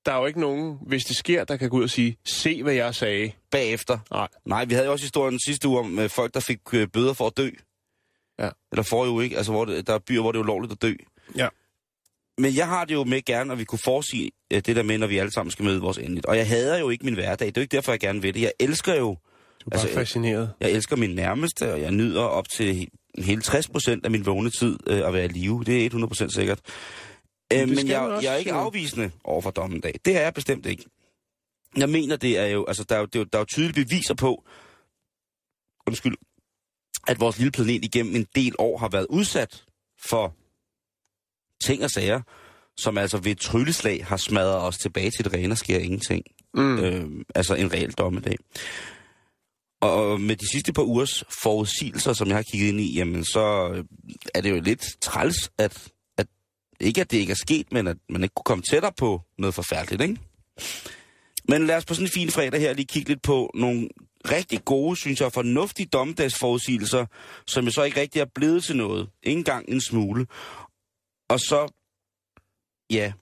der 0.07 0.13
er 0.13 0.17
jo 0.19 0.27
ikke 0.27 0.41
nogen, 0.41 0.79
hvis 0.87 1.05
det 1.05 1.17
sker, 1.17 1.45
der 1.45 1.57
kan 1.57 1.71
gå 1.71 1.77
ud 1.77 1.83
og 1.83 1.91
sige, 1.91 2.17
se 2.25 2.63
hvad 2.63 2.75
jeg 2.75 2.95
sagde. 2.95 3.33
bagefter. 3.51 3.99
Nej. 4.11 4.29
Nej, 4.45 4.65
vi 4.65 4.75
havde 4.75 4.87
jo 4.87 4.93
også 4.93 5.05
historien 5.05 5.41
sidste 5.47 5.69
uge 5.69 5.79
om 5.79 5.99
øh, 5.99 6.11
folk, 6.11 6.35
der 6.35 6.41
fik 6.41 6.59
øh, 6.73 6.89
bøder 6.89 7.13
for 7.13 7.27
at 7.27 7.37
dø. 7.37 7.51
Ja. 8.39 8.49
Eller 8.73 8.83
for 8.83 9.07
jo 9.07 9.21
ikke, 9.21 9.37
altså 9.37 9.53
hvor 9.53 9.65
det, 9.65 9.87
der 9.87 9.95
er 9.95 9.99
byer, 9.99 10.21
hvor 10.21 10.33
det 10.33 10.39
er 10.39 10.43
ulovligt 10.43 10.73
at 10.73 10.83
dø. 10.83 10.93
Ja. 11.37 11.49
Men 12.39 12.57
jeg 12.57 12.67
har 12.69 12.85
det 12.85 12.95
jo 12.95 13.05
med 13.05 13.25
gerne, 13.25 13.53
at 13.53 13.59
vi 13.59 13.65
kunne 13.65 13.79
foresige 13.79 14.31
øh, 14.53 14.61
det 14.67 14.77
der 14.77 14.83
med, 14.83 14.99
når 14.99 15.07
vi 15.07 15.19
alle 15.19 15.33
sammen 15.33 15.51
skal 15.51 15.65
møde 15.65 15.81
vores 15.81 15.99
endeligt. 15.99 16.27
Og 16.27 16.37
jeg 16.37 16.49
hader 16.49 16.79
jo 16.79 16.91
ikke 16.91 17.05
min 17.05 17.15
hverdag. 17.15 17.47
Det 17.49 17.57
er 17.57 17.61
jo 17.61 17.63
ikke 17.63 17.77
derfor, 17.77 17.93
jeg 17.93 18.01
gerne 18.01 18.23
vil 18.23 18.35
det. 18.35 18.41
Jeg 18.41 18.53
elsker 18.61 18.95
jo, 18.95 19.17
Du 19.67 19.71
er 19.71 19.71
bare 19.71 19.81
Altså, 19.81 19.87
altså, 19.87 20.01
fascineret. 20.01 20.53
jeg 20.61 20.71
elsker 20.71 20.97
min 20.97 21.11
nærmeste, 21.11 21.73
og 21.73 21.81
jeg 21.81 21.91
nyder 21.91 22.23
op 22.23 22.49
til 22.49 22.73
he- 22.83 23.23
hele 23.23 23.43
60 23.43 23.69
procent 23.69 24.05
af 24.05 24.11
min 24.11 24.27
vågne 24.27 24.51
tid 24.51 24.79
øh, 24.87 25.07
at 25.09 25.13
være 25.15 25.25
i 25.25 25.29
live. 25.29 25.65
Det 25.65 25.83
er 25.83 25.87
100 25.87 26.09
procent 26.09 26.33
sikkert. 26.35 26.61
Øh, 27.53 27.69
men 27.69 27.89
jeg, 27.89 28.01
også, 28.01 28.27
jeg 28.29 28.35
er 28.35 28.39
ikke 28.39 28.53
afvisende 28.53 29.11
over 29.25 29.41
for 29.41 29.51
dommedag. 29.51 29.95
Det 30.05 30.17
er 30.17 30.21
jeg 30.21 30.35
bestemt 30.35 30.67
ikke. 30.67 30.85
Jeg 31.77 31.89
mener, 31.89 32.17
det 32.17 32.39
er 32.39 32.47
jo, 32.47 32.65
altså, 32.65 32.85
der 32.85 32.95
er 32.95 32.99
jo, 33.01 33.07
det 33.07 33.15
er 33.17 33.21
jo, 33.21 33.25
der 33.33 33.39
er 33.39 33.41
jo 33.41 33.45
tydelige 33.45 33.85
beviser 33.85 34.15
på, 34.15 34.45
undskyld, 35.87 36.17
at 37.09 37.21
vores 37.21 37.39
lille 37.39 37.51
planet 37.51 37.85
igennem 37.85 38.17
en 38.17 38.27
del 38.37 38.55
år 38.59 38.79
har 38.79 38.89
været 38.89 39.07
udsat 39.11 39.65
for 40.11 40.35
ting 41.65 41.85
og 41.85 41.91
sager, 41.91 42.21
som 42.77 42.99
altså 42.99 43.19
ved 43.19 43.31
et 43.33 43.39
trylleslag 43.41 44.05
har 44.07 44.17
smadret 44.17 44.57
os 44.63 44.79
tilbage 44.79 45.11
til 45.11 45.25
det 45.25 45.33
rene 45.33 45.53
og 45.55 45.59
sker 45.59 45.79
ingenting. 45.79 46.25
Mm. 46.55 46.79
Øh, 46.79 47.25
altså 47.35 47.55
en 47.55 47.73
reel 47.73 47.93
dommedag. 47.93 48.37
Og 49.81 50.21
med 50.21 50.37
de 50.37 50.51
sidste 50.53 50.73
par 50.73 50.83
ugers 50.83 51.25
forudsigelser, 51.43 52.13
som 52.13 52.29
jeg 52.29 52.37
har 52.37 52.43
kigget 52.43 52.69
ind 52.69 52.81
i, 52.81 52.95
jamen 52.95 53.25
så 53.25 53.71
øh, 53.75 53.85
er 54.35 54.41
det 54.41 54.51
jo 54.51 54.61
lidt 54.61 54.97
træls, 55.01 55.51
at, 55.59 55.89
at 56.19 56.27
ikke 56.81 57.01
at 57.01 57.11
det 57.11 57.17
ikke 57.17 57.31
er 57.31 57.37
sket, 57.37 57.73
men 57.73 57.87
at 57.87 57.97
man 58.09 58.23
ikke 58.23 58.35
kunne 58.35 58.45
komme 58.45 58.65
tættere 58.71 58.93
på 58.93 59.23
noget 59.39 59.55
forfærdeligt, 59.55 60.03
ikke? 60.03 60.17
Men 61.49 61.67
lad 61.67 61.77
os 61.77 61.85
på 61.85 61.95
sådan 61.95 62.07
en 62.07 62.13
fin 62.13 62.31
fredag 62.31 62.61
her 62.61 62.73
lige 62.73 62.87
kigge 62.87 63.09
lidt 63.09 63.23
på 63.23 63.51
nogle 63.55 63.89
rigtig 64.31 64.65
gode, 64.65 64.97
synes 64.97 65.21
jeg, 65.21 65.33
fornuftige 65.33 65.87
dommedagsforudsigelser, 65.87 67.07
som 67.47 67.65
jo 67.65 67.71
så 67.71 67.83
ikke 67.83 68.01
rigtig 68.01 68.21
er 68.21 68.27
blevet 68.35 68.65
til 68.65 68.77
noget. 68.77 69.09
Ingen 69.23 69.45
gang 69.45 69.65
en 69.69 69.81
smule. 69.81 70.27
Og 71.29 71.41
så, 71.41 71.75
ja, 72.91 73.13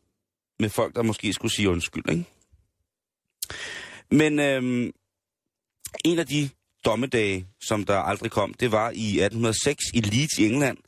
med 0.58 0.68
folk, 0.68 0.94
der 0.94 1.02
måske 1.02 1.32
skulle 1.32 1.54
sige 1.54 1.70
undskyld, 1.70 2.11
ikke? 2.11 2.25
Men 4.11 4.38
øhm, 4.38 4.92
en 6.04 6.18
af 6.18 6.26
de 6.26 6.48
dommedage, 6.84 7.46
som 7.62 7.84
der 7.84 7.98
aldrig 7.98 8.30
kom, 8.30 8.54
det 8.54 8.72
var 8.72 8.90
i 8.90 9.20
1806 9.20 9.84
i 9.94 10.00
Leeds 10.00 10.38
i 10.38 10.46
England, 10.46 10.78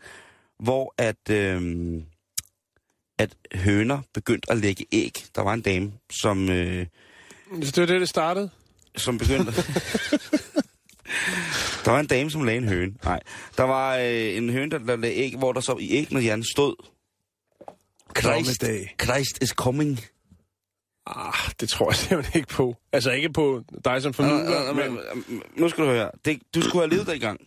hvor 0.59 0.95
at, 0.99 1.31
øhm, 1.31 2.03
at 3.19 3.37
høner 3.55 3.99
begyndte 4.15 4.51
at 4.51 4.59
lægge 4.59 4.87
æg. 4.93 5.13
Der 5.35 5.43
var 5.43 5.55
en 5.55 5.61
dame, 5.61 5.93
som, 6.23 6.51
øh, 6.51 6.87
Så 7.63 7.71
det 7.71 7.77
var 7.77 7.87
det, 7.87 8.01
det 8.01 8.09
startede? 8.09 8.51
som 8.97 9.19
begyndte... 9.19 9.53
der 11.85 11.91
var 11.91 12.01
en 12.01 12.07
dame, 12.07 12.31
som 12.31 12.45
lagde 12.45 12.59
en 12.59 12.69
høne. 12.69 12.95
Nej, 13.05 13.21
der 13.57 13.63
var 13.63 13.97
øh, 13.97 14.37
en 14.37 14.51
høne, 14.51 14.71
der, 14.71 14.79
der 14.79 14.97
lagde 14.97 15.17
æg, 15.17 15.37
hvor 15.37 15.53
der 15.53 15.61
så 15.61 15.77
i 15.81 15.91
æggene 15.91 16.21
hjernen 16.21 16.45
stod... 16.45 16.75
Christ. 18.19 18.65
Christ 19.03 19.43
is 19.43 19.49
coming. 19.49 20.01
Ah, 21.07 21.33
det 21.61 21.69
tror 21.69 21.91
jeg 21.91 21.97
simpelthen 22.07 22.39
ikke 22.41 22.49
på. 22.55 22.77
Altså 22.93 23.11
ikke 23.11 23.33
på 23.33 23.63
dig 23.85 24.03
som 24.03 24.13
formidler, 24.15 24.73
men... 24.73 24.99
men... 25.29 25.43
Nu 25.57 25.69
skal 25.69 25.85
du 25.85 25.89
høre. 25.91 26.11
Det, 26.25 26.43
du 26.55 26.61
skulle 26.61 26.83
have 26.89 27.05
levet 27.05 27.21
gang. 27.21 27.41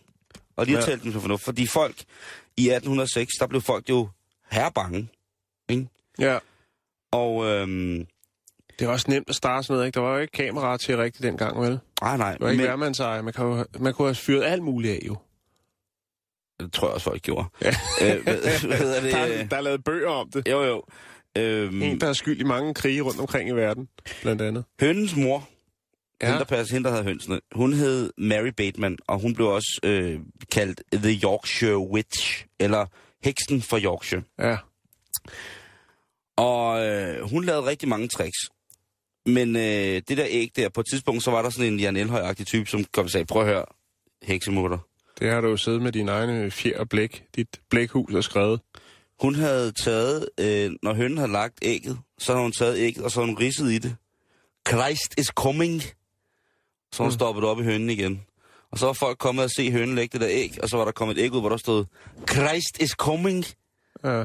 Og 0.56 0.66
lige 0.66 0.78
Ja. 0.78 0.84
talt 0.84 1.02
dem 1.02 1.12
til 1.12 1.20
fornuft. 1.20 1.44
Fordi 1.44 1.66
folk 1.66 1.94
i 2.56 2.68
1806, 2.70 3.32
der 3.40 3.46
blev 3.46 3.60
folk 3.60 3.88
jo 3.90 4.08
herrebange. 4.50 5.08
Ikke? 5.68 5.88
Ja, 6.18 6.38
Og 7.12 7.46
øhm, 7.46 8.06
det 8.78 8.86
er 8.86 8.88
også 8.90 9.06
nemt 9.10 9.28
at 9.30 9.34
starte 9.34 9.66
sådan 9.66 9.74
noget, 9.74 9.86
ikke? 9.86 9.96
Der 9.96 10.00
var 10.00 10.14
jo 10.14 10.20
ikke 10.20 10.32
kamera 10.32 10.76
til 10.76 10.96
rigtigt 10.96 11.22
dengang, 11.22 11.60
vel? 11.60 11.78
nej, 12.02 12.16
nej. 12.16 12.32
Det 12.32 12.40
var 12.40 12.48
ikke 12.50 12.62
men. 12.62 12.66
Man, 13.22 13.32
kan 13.32 13.44
jo, 13.44 13.64
man 13.78 13.94
kunne 13.94 14.08
have 14.08 14.14
fyret 14.14 14.44
alt 14.44 14.62
muligt 14.62 14.92
af, 14.94 15.06
jo. 15.06 15.16
det 16.60 16.72
tror 16.72 16.88
jeg 16.88 16.94
også, 16.94 17.04
folk 17.04 17.22
gjorde. 17.22 17.48
Ja. 17.62 17.68
Øh, 18.02 18.22
hvad, 18.22 18.66
hvad 18.66 18.76
hedder 18.78 19.00
det? 19.00 19.12
Der, 19.14 19.18
er- 19.18 19.44
der 19.46 19.56
er 19.56 19.60
lavet 19.60 19.84
bøger 19.84 20.08
om 20.10 20.30
det. 20.30 20.48
Jo, 20.48 20.62
jo. 20.62 20.82
Øhm, 21.38 21.82
En, 21.82 22.00
der 22.00 22.06
er 22.08 22.12
skyld 22.12 22.40
i 22.40 22.44
mange 22.44 22.74
krige 22.74 23.00
rundt 23.00 23.20
omkring 23.20 23.48
i 23.48 23.52
verden, 23.52 23.88
blandt 24.22 24.42
andet. 24.42 24.64
hønens 24.80 25.16
mor, 25.16 25.48
ja. 26.22 26.26
Hende, 26.26 26.38
der 26.38 26.44
passede, 26.44 26.72
hende, 26.76 26.84
der 26.84 26.90
havde 26.90 27.04
hønsene, 27.04 27.40
hun 27.52 27.72
hed 27.72 28.12
Mary 28.18 28.48
Bateman, 28.56 28.98
og 29.06 29.18
hun 29.18 29.34
blev 29.34 29.46
også 29.48 29.80
øh, 29.84 30.20
kaldt 30.52 30.82
The 30.92 31.20
Yorkshire 31.24 31.78
Witch, 31.78 32.46
eller 32.58 32.86
heksen 33.24 33.62
fra 33.62 33.78
Yorkshire. 33.78 34.22
Ja. 34.38 34.56
Og 36.36 36.86
øh, 36.86 37.22
hun 37.30 37.44
lavede 37.44 37.66
rigtig 37.66 37.88
mange 37.88 38.08
tricks. 38.08 38.38
Men 39.26 39.56
øh, 39.56 39.62
det 40.08 40.08
der 40.16 40.26
æg 40.28 40.50
der, 40.56 40.68
på 40.68 40.80
et 40.80 40.86
tidspunkt, 40.92 41.22
så 41.22 41.30
var 41.30 41.42
der 41.42 41.50
sådan 41.50 41.72
en 41.72 41.80
Jan 41.80 41.96
Elhøj-agtig 41.96 42.46
type, 42.46 42.66
som 42.70 42.84
kom 42.84 43.04
og 43.04 43.10
sagde, 43.10 43.26
prøv 43.26 43.42
at 43.42 43.48
høre, 43.48 43.64
heksemutter. 44.22 44.78
Det 45.20 45.30
har 45.30 45.40
du 45.40 45.48
jo 45.48 45.56
siddet 45.56 45.82
med 45.82 45.92
din 45.92 46.08
egne 46.08 46.50
fjer 46.50 46.78
og 46.78 46.88
blæk. 46.88 47.24
Dit 47.36 47.60
blækhus 47.70 48.14
og 48.14 48.24
skrevet. 48.24 48.60
Hun 49.20 49.34
havde 49.34 49.72
taget, 49.72 50.28
øh, 50.40 50.72
når 50.82 50.94
hønnen 50.94 51.18
havde 51.18 51.32
lagt 51.32 51.58
ægget, 51.62 51.98
så 52.18 52.32
havde 52.32 52.42
hun 52.42 52.52
taget 52.52 52.78
ægget, 52.78 53.04
og 53.04 53.10
så 53.10 53.20
havde 53.20 53.32
hun 53.32 53.38
ridset 53.38 53.72
i 53.72 53.78
det. 53.78 53.96
Christ 54.68 55.18
is 55.18 55.26
coming. 55.26 55.82
Så 56.92 57.02
hun 57.02 57.06
mm. 57.06 57.12
stoppet 57.12 57.44
op 57.44 57.60
i 57.60 57.62
hønnen 57.62 57.90
igen. 57.90 58.22
Og 58.72 58.78
så 58.78 58.86
var 58.86 58.92
folk 58.92 59.18
kommet 59.18 59.44
og 59.44 59.50
se 59.50 59.70
hønnen 59.70 59.96
lægge 59.96 60.12
det 60.12 60.20
der 60.20 60.28
æg, 60.30 60.58
og 60.62 60.68
så 60.68 60.76
var 60.76 60.84
der 60.84 60.92
kommet 60.92 61.18
et 61.18 61.22
æg 61.22 61.32
ud, 61.32 61.40
hvor 61.40 61.48
der 61.48 61.56
stod, 61.56 61.84
Christ 62.30 62.82
is 62.82 62.90
coming. 62.90 63.44
Ja. 64.04 64.24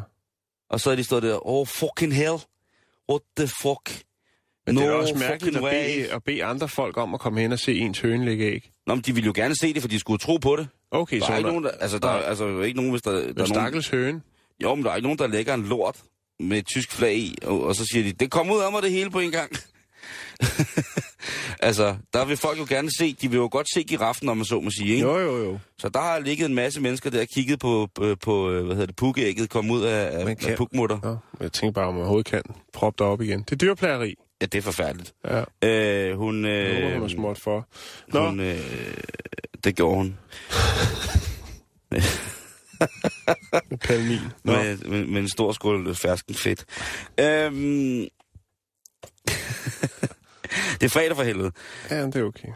Og 0.70 0.80
så 0.80 0.90
havde 0.90 0.98
de 0.98 1.04
stået 1.04 1.24
der, 1.24 1.48
oh 1.48 1.68
fucking 1.68 2.14
hell, 2.14 2.38
what 3.10 3.22
the 3.38 3.48
fuck. 3.48 4.04
Men 4.68 4.78
det 4.78 4.84
er 4.86 4.90
No 4.90 4.98
også 5.00 5.16
mærkeligt 5.16 5.58
at 5.58 5.64
bede, 5.64 6.14
at 6.14 6.24
bede 6.24 6.44
andre 6.44 6.70
folk 6.70 6.98
om 6.98 7.14
at 7.14 7.20
komme 7.20 7.42
hen 7.42 7.52
og 7.52 7.60
se 7.60 7.78
ens 7.78 8.00
høne 8.00 8.26
lægge 8.26 8.46
æg. 8.46 8.72
Nå, 8.88 8.96
men 8.96 9.02
de 9.02 9.14
ville 9.16 9.26
jo 9.26 9.34
gerne 9.36 9.56
se 9.56 9.74
det, 9.74 9.82
for 9.82 9.90
de 9.90 10.00
skulle 10.00 10.20
tro 10.20 10.38
på 10.38 10.56
det. 10.56 10.68
Okay, 10.92 11.20
Der 11.20 11.26
så 11.26 11.32
er 11.32 11.38
ikke 11.38 11.48
der, 11.48 11.52
nogen, 11.52 11.64
der, 11.64 11.72
altså, 11.72 12.00
der, 12.00 12.08
er, 12.08 12.20
Nej. 12.20 12.30
altså, 12.30 12.62
ikke 12.62 12.78
nogen, 12.78 12.92
hvis 12.92 13.02
der, 13.02 13.12
der 13.12 13.20
er 13.20 13.26
der 13.26 13.34
nogen, 13.34 13.48
stakkels 13.48 13.90
høne. 13.90 14.22
Jo, 14.63 14.76
men 14.76 14.84
der 14.86 14.91
er 14.91 14.96
ikke 14.96 15.06
nogen, 15.06 15.20
der 15.20 15.28
lægger 15.28 15.54
en 15.54 15.63
lort 15.63 15.98
med 16.39 16.58
et 16.58 16.65
tysk 16.68 16.91
flag 16.91 17.15
i, 17.18 17.36
og, 17.44 17.63
og 17.63 17.76
så 17.76 17.86
siger 17.86 18.04
de, 18.04 18.12
det 18.12 18.32
kommer 18.32 18.56
ud 18.56 18.62
af 18.62 18.72
mig 18.72 18.82
det 18.84 18.91
hele 18.91 19.10
på 19.10 19.20
en 19.20 19.32
gang. 19.32 19.52
altså, 21.60 21.96
der 22.13 22.26
vil 22.26 22.38
folk 22.38 22.60
jo 22.60 22.65
gerne 22.70 22.89
se, 22.98 23.13
de 23.13 23.30
vil 23.30 23.38
jo 23.38 23.50
godt 23.52 23.68
se 23.74 23.84
giraffen, 23.84 24.30
om 24.30 24.38
man 24.38 24.46
så 24.46 24.60
må 24.60 24.70
sige, 24.70 24.94
ikke? 24.94 25.08
Jo, 25.08 25.20
jo, 25.20 25.44
jo. 25.44 25.60
Så 25.80 25.89
der 25.89 26.00
har 26.00 26.20
ligget 26.20 26.46
en 26.46 26.56
masse 26.56 26.82
mennesker 26.82 27.10
der 27.10 27.22
og 27.22 27.28
kigget 27.28 27.60
på, 27.60 27.88
på, 27.96 28.15
på 28.22 28.52
øh, 28.52 28.65
hvad 28.65 28.76
hedder 28.76 28.86
det, 28.86 28.96
pukkeægget 28.96 29.50
komme 29.50 29.74
ud 29.74 29.82
af, 29.84 30.26
Man 30.26 30.36
kan- 30.36 30.52
af 30.52 30.58
pukmutter. 30.58 31.00
Ja, 31.39 31.44
jeg 31.44 31.52
tænker 31.52 31.74
bare, 31.74 31.86
om 31.88 31.94
man 31.94 32.02
overhovedet 32.02 32.32
kan 32.32 32.41
proppe 32.74 33.04
dig 33.04 33.12
op 33.12 33.22
igen. 33.22 33.39
Det 33.39 33.52
er 33.52 33.56
dyrplageri. 33.56 34.15
Ja, 34.41 34.46
det 34.46 34.58
er 34.58 34.62
forfærdeligt. 34.62 35.13
Ja, 35.26 35.44
Øh, 35.70 36.18
hun, 36.18 36.36
håber 36.46 36.84
hun 36.84 36.94
øh, 36.98 37.04
er 37.04 37.08
småt 37.08 37.39
for. 37.39 37.68
Nå, 38.08 38.26
hun, 38.30 38.39
øh, 38.39 38.60
det 39.63 39.76
gjorde 39.76 39.96
hun. 39.96 40.18
palmin. 43.88 44.20
Nå, 44.44 44.52
med, 44.52 44.78
med, 44.78 45.06
med 45.06 45.22
en 45.22 45.30
stor 45.30 45.52
skål 45.52 45.96
fersken 45.96 46.36
fedt. 46.36 46.66
Øhm... 47.20 48.08
det 50.80 50.86
er 50.86 50.90
fredag 50.90 51.16
for 51.16 51.24
helvede. 51.24 51.52
ja, 51.90 52.06
det 52.06 52.16
er 52.16 52.24
okay. 52.24 52.50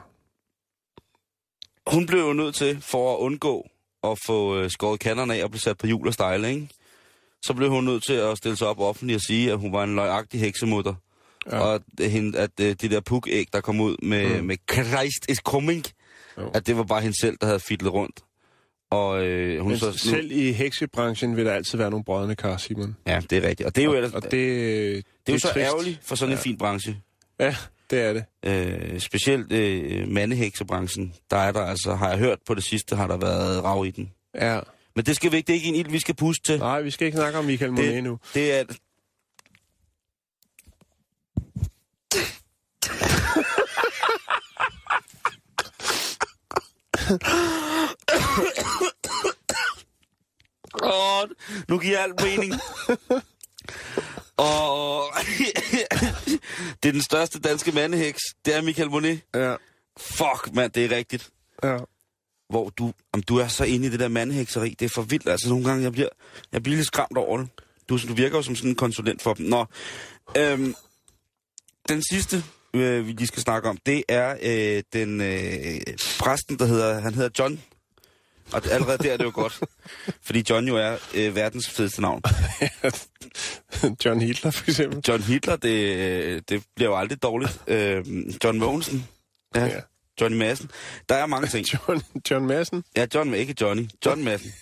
Hun 1.87 2.05
blev 2.05 2.19
jo 2.19 2.33
nødt 2.33 2.55
til, 2.55 2.81
for 2.81 3.13
at 3.13 3.19
undgå 3.19 3.67
at 4.03 4.19
få 4.25 4.57
øh, 4.57 4.69
skåret 4.69 4.99
kanderne 4.99 5.35
af 5.35 5.43
og 5.43 5.51
blive 5.51 5.61
sat 5.61 5.77
på 5.77 5.87
hjul 5.87 6.07
og 6.07 6.13
stejle, 6.13 6.49
ikke? 6.49 6.69
Så 7.41 7.53
blev 7.53 7.69
hun 7.69 7.83
nødt 7.83 8.03
til 8.05 8.13
at 8.13 8.37
stille 8.37 8.57
sig 8.57 8.67
op 8.67 8.79
offentligt 8.79 9.15
og 9.15 9.21
sige, 9.21 9.51
at 9.51 9.57
hun 9.59 9.73
var 9.73 9.83
en 9.83 9.95
løjagtig 9.95 10.39
heksemutter. 10.39 10.93
Ja. 11.51 11.59
Og 11.59 11.75
at, 11.99 12.11
hende, 12.11 12.39
at 12.39 12.51
øh, 12.61 12.67
det 12.67 12.91
der 12.91 12.99
puk-æg, 13.01 13.45
der 13.53 13.61
kom 13.61 13.79
ud 13.81 13.97
med, 14.03 14.39
mm. 14.39 14.45
med 14.45 14.57
Christ 14.71 15.29
is 15.29 15.37
coming, 15.37 15.85
Jo. 16.37 16.51
at 16.53 16.67
det 16.67 16.77
var 16.77 16.83
bare 16.83 17.01
hende 17.01 17.21
selv, 17.21 17.37
der 17.41 17.47
havde 17.47 17.59
fidlet 17.59 17.93
rundt. 17.93 18.23
Og 18.91 19.25
øh, 19.25 19.59
hun 19.61 19.71
Men 19.71 19.79
så... 19.79 19.91
Selv 19.97 20.31
i 20.31 20.51
heksebranchen 20.51 21.37
vil 21.37 21.45
der 21.45 21.51
altid 21.51 21.77
være 21.77 21.89
nogle 21.89 22.03
brødende 22.03 22.35
kar, 22.35 22.57
Simon. 22.57 22.95
ja, 23.07 23.21
det 23.29 23.43
er 23.43 23.47
rigtigt. 23.47 23.67
Og 23.67 23.75
det 23.75 23.81
er 23.81 23.85
jo, 23.85 23.93
ellers, 23.93 24.13
Og 24.13 24.23
det, 24.23 24.31
det, 24.31 24.41
det, 24.41 25.05
det 25.27 25.31
er 25.31 25.33
jo 25.33 25.39
så 25.39 25.47
trist. 25.47 25.57
ærgerligt 25.67 25.99
for 26.03 26.15
sådan 26.15 26.31
en 26.31 26.39
fin 26.39 26.57
branche. 26.57 26.97
Ja, 27.39 27.55
det 27.89 27.99
er 28.01 28.13
det. 28.13 28.25
Øh, 28.45 28.99
specielt 28.99 29.51
øh, 29.51 30.07
mandeheksebranchen, 30.07 31.13
der 31.31 31.37
er 31.37 31.51
der 31.51 31.61
altså, 31.61 31.93
har 31.95 32.09
jeg 32.09 32.17
hørt 32.17 32.37
på 32.47 32.53
det 32.53 32.63
sidste, 32.63 32.95
har 32.95 33.07
der 33.07 33.17
været 33.17 33.63
rav 33.63 33.85
i 33.85 33.91
den. 33.91 34.11
Ja. 34.35 34.59
Men 34.95 35.05
det 35.05 35.15
skal 35.15 35.31
vi 35.31 35.37
ikke, 35.37 35.47
det 35.47 35.53
er 35.53 35.57
ikke 35.57 35.69
en 35.69 35.75
ild, 35.75 35.89
vi 35.89 35.99
skal 35.99 36.15
puste 36.15 36.43
til. 36.45 36.59
Nej, 36.59 36.81
vi 36.81 36.91
skal 36.91 37.05
ikke 37.05 37.17
snakke 37.17 37.39
om 37.39 37.45
Michael 37.45 37.71
Monet 37.71 38.03
nu. 38.03 38.19
det 38.33 38.59
er... 38.59 38.63
Åh, 50.83 51.23
nu 51.67 51.79
giver 51.79 51.99
alt 51.99 52.21
mening. 52.23 52.53
Og 54.37 55.03
det 56.83 56.89
er 56.89 56.91
den 56.91 57.01
største 57.01 57.39
danske 57.39 57.71
mandeheks. 57.71 58.21
Det 58.45 58.55
er 58.55 58.61
Michael 58.61 58.89
Monet. 58.89 59.21
Ja, 59.35 59.55
Fuck, 59.97 60.53
mand, 60.53 60.71
det 60.71 60.85
er 60.85 60.95
rigtigt. 60.97 61.29
ja. 61.63 61.77
Hvor 62.49 62.69
du, 62.69 62.93
om 63.13 63.23
du 63.23 63.37
er 63.37 63.47
så 63.47 63.63
inde 63.63 63.87
i 63.87 63.89
det 63.89 63.99
der 63.99 64.07
mandehekseri, 64.07 64.69
det 64.79 64.85
er 64.85 64.89
for 64.89 65.01
vildt. 65.01 65.29
Altså 65.29 65.49
nogle 65.49 65.65
gange, 65.65 65.83
jeg 65.83 65.91
bliver, 65.91 66.07
jeg 66.51 66.63
bliver 66.63 66.75
lidt 66.75 66.87
skræmt 66.87 67.17
over 67.17 67.37
det. 67.37 67.47
Du, 67.89 67.97
du 68.07 68.13
virker 68.13 68.37
jo 68.37 68.41
som 68.41 68.55
sådan 68.55 68.69
en 68.69 68.75
konsulent 68.75 69.21
for 69.21 69.33
dem. 69.33 69.45
Nå, 69.45 69.65
øhm, 70.37 70.75
den 71.89 72.03
sidste, 72.11 72.43
øh, 72.73 73.07
vi 73.07 73.11
lige 73.11 73.27
skal 73.27 73.41
snakke 73.41 73.69
om, 73.69 73.77
det 73.85 74.03
er 74.09 74.35
øh, 74.41 74.83
den 74.93 75.21
øh, 75.21 75.81
præsten, 76.19 76.59
der 76.59 76.65
hedder, 76.65 76.99
han 76.99 77.13
hedder 77.13 77.29
John. 77.39 77.61
Og 78.53 78.61
allerede 78.71 78.97
der 78.97 79.13
er 79.13 79.17
det 79.17 79.23
jo 79.23 79.31
godt. 79.33 79.59
Fordi 80.25 80.43
John 80.49 80.67
jo 80.67 80.77
er 80.77 80.97
øh, 81.15 81.35
verdens 81.35 81.69
fedeste 81.69 82.01
navn. 82.01 82.21
John 84.05 84.21
Hitler, 84.21 84.51
for 84.51 84.69
eksempel. 84.69 85.03
John 85.07 85.21
Hitler, 85.21 85.55
det, 85.55 85.95
øh, 85.95 86.41
det 86.49 86.63
bliver 86.75 86.89
jo 86.89 86.97
aldrig 86.97 87.23
dårligt. 87.23 87.61
Øh, 87.67 88.05
John 88.43 88.59
Mogensen. 88.59 89.07
Ja. 89.55 89.65
Ja. 89.65 89.79
Johnny 90.21 90.37
Madsen. 90.37 90.71
Der 91.09 91.15
er 91.15 91.25
mange 91.25 91.47
ting. 91.47 91.65
John, 91.73 92.01
John 92.31 92.45
Madsen. 92.45 92.83
Ja, 92.97 93.05
John, 93.15 93.33
ikke 93.33 93.55
Johnny. 93.61 93.89
John 94.05 94.23
Madsen. 94.23 94.53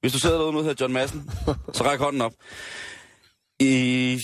Hvis 0.00 0.12
du 0.12 0.18
sidder 0.18 0.36
derude 0.36 0.56
og 0.56 0.64
hedder 0.64 0.84
John 0.84 0.92
Madsen, 0.92 1.30
så 1.72 1.84
ræk 1.84 1.98
hånden 1.98 2.20
op. 2.20 2.32
I 3.60 4.18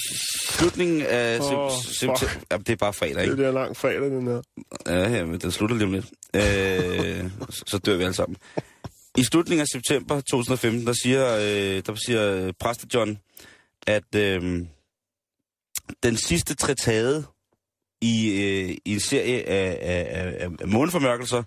slutningen 0.48 1.02
af 1.02 1.40
oh, 1.40 1.70
september... 1.82 2.44
Ja, 2.50 2.56
det 2.56 2.68
er 2.68 2.76
bare 2.76 2.92
fredag, 2.92 3.14
Det 3.16 3.22
ikke? 3.22 3.34
bliver 3.36 3.52
lang 3.52 3.76
fredag, 3.76 4.00
den 4.10 4.26
her. 4.26 4.42
Ja, 4.86 5.08
ja, 5.16 5.24
men 5.24 5.40
den 5.40 5.50
slutter 5.50 5.76
lige 5.76 5.86
om 5.86 5.92
lidt. 5.92 6.06
Øh, 6.36 7.30
så- 7.50 7.64
så 7.66 7.78
dør 7.78 7.96
vi 7.96 8.02
alle 8.02 8.14
sammen. 8.14 8.36
I 9.18 9.22
slutningen 9.22 9.60
af 9.62 9.66
september 9.72 10.20
2015, 10.20 10.86
der 10.86 10.92
siger, 11.02 11.36
øh, 11.36 11.82
der 11.86 11.94
siger 12.06 12.32
øh, 12.46 12.52
præster 12.60 12.86
John, 12.94 13.18
at 13.86 14.14
øh, 14.16 14.60
den 16.02 16.16
sidste 16.16 16.54
trætade 16.54 17.24
i, 18.00 18.28
øh, 18.42 18.76
i 18.84 18.92
en 18.94 19.00
serie 19.00 19.48
af, 19.48 19.78
af, 19.82 20.06
af, 20.40 20.48
af 20.60 20.68
måneformørkelser 20.68 21.42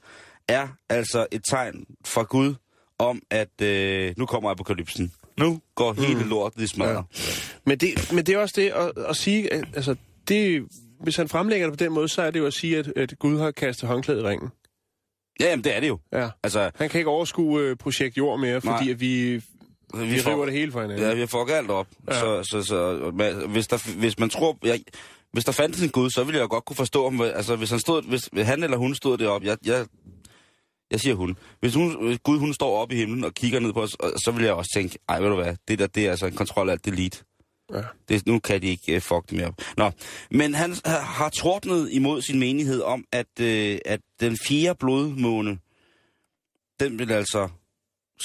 er 0.48 0.68
altså 0.90 1.28
et 1.32 1.42
tegn 1.50 1.86
fra 2.06 2.24
Gud 2.24 2.56
om, 3.00 3.22
at 3.30 3.62
øh, 3.62 4.14
nu 4.18 4.26
kommer 4.26 4.50
apokalypsen. 4.50 5.14
Nu 5.40 5.60
går 5.76 5.94
hele 5.94 6.24
lortet 6.24 6.62
i 6.62 6.68
smadret. 6.68 6.94
Ja. 6.94 7.22
Men 7.66 7.78
det, 7.78 8.14
men 8.14 8.26
det 8.26 8.36
er 8.36 8.38
også 8.38 8.54
det 8.58 8.70
at, 8.70 8.92
at 9.10 9.16
sige, 9.16 9.54
at, 9.54 9.64
altså, 9.76 9.96
det, 10.28 10.64
hvis 11.04 11.16
han 11.16 11.30
fremlægger 11.30 11.68
det 11.70 11.80
på 11.80 11.84
den 11.84 11.94
måde, 11.94 12.08
så 12.08 12.22
er 12.22 12.32
det 12.32 12.40
jo 12.40 12.46
at 12.46 12.54
sige, 12.54 12.78
at, 12.78 12.94
at 12.96 13.14
Gud 13.20 13.40
har 13.40 13.52
kastet 13.52 13.90
håndklædet 13.90 14.22
i 14.22 14.26
ringen. 14.26 14.50
Ja, 15.40 15.50
jamen, 15.50 15.64
det 15.64 15.76
er 15.76 15.80
det 15.80 15.88
jo. 15.88 16.00
Ja. 16.14 16.30
Altså, 16.44 16.72
Han 16.76 16.90
kan 16.90 17.00
ikke 17.00 17.10
overskue 17.10 17.62
øh, 17.62 17.76
projekt 17.76 18.18
jord 18.18 18.40
mere, 18.40 18.62
fordi 18.62 18.84
Nej. 18.84 18.92
at 18.92 19.00
vi, 19.00 19.34
vi, 19.34 19.42
vi 19.94 20.20
river 20.22 20.46
det 20.46 20.54
hele 20.54 20.72
fra 20.72 20.82
hinanden. 20.82 21.08
Ja, 21.08 21.14
vi 21.14 21.20
har 21.20 21.28
fucket 21.28 21.54
alt 21.54 21.70
op. 21.70 21.88
Ja. 22.08 22.20
Så, 22.20 22.44
så, 22.44 22.64
så 22.64 23.12
man, 23.14 23.50
hvis, 23.50 23.68
der, 23.68 23.98
hvis 23.98 24.20
man 24.20 24.30
tror... 24.30 24.58
Jeg, 24.64 24.80
hvis 25.32 25.46
der 25.46 25.52
fandtes 25.52 25.84
en 25.84 25.90
Gud, 25.90 26.10
så 26.10 26.24
ville 26.24 26.40
jeg 26.40 26.50
godt 26.50 26.66
kunne 26.66 26.76
forstå 26.76 27.10
ham. 27.10 27.22
Altså, 27.22 27.56
hvis 27.56 27.70
han, 27.70 27.80
stod, 27.80 28.02
hvis 28.02 28.30
han 28.48 28.64
eller 28.64 28.78
hun 28.78 28.96
stod 28.96 29.18
deroppe, 29.18 29.48
jeg, 29.48 29.58
jeg, 29.66 29.86
jeg 30.92 31.00
siger 31.00 31.16
hun. 31.16 31.38
Hvis 31.60 31.76
hun, 31.76 32.06
hvis 32.06 32.20
Gud 32.24 32.40
hun 32.40 32.54
står 32.54 32.78
oppe 32.82 32.96
i 32.96 32.98
himlen 32.98 33.24
og 33.24 33.34
kigger 33.34 33.60
ned 33.60 33.74
på 33.74 33.82
os, 33.82 33.94
og- 33.94 34.14
så 34.24 34.32
vil 34.32 34.44
jeg 34.44 34.54
også 34.54 34.72
tænke, 34.76 35.00
ej, 35.10 35.20
ved 35.20 35.30
du 35.30 35.36
hvad, 35.36 35.56
det 35.68 35.80
der, 35.80 35.88
det 35.88 36.06
er 36.06 36.12
altså 36.12 36.26
en 36.26 36.36
kontrol 36.36 36.70
alt 36.70 36.86
delete. 36.86 37.24
Ja. 37.74 37.82
Det, 38.10 38.26
nu 38.28 38.40
kan 38.40 38.62
de 38.62 38.68
ikke 38.68 38.96
uh, 38.96 39.02
fuck 39.02 39.30
det 39.30 39.38
mere 39.38 39.48
op. 39.48 39.54
Nå, 39.78 39.92
men 40.32 40.54
han 40.54 40.76
har, 40.86 41.00
har 41.02 41.30
tordnet 41.30 41.90
imod 41.92 42.22
sin 42.22 42.40
menighed 42.40 42.82
om, 42.82 43.06
at, 43.12 43.28
uh, 43.42 43.78
at 43.86 44.00
den 44.20 44.38
fjerde 44.48 44.78
blodmåne, 44.80 45.60
den 46.80 47.00
vil 47.00 47.12
altså 47.12 47.50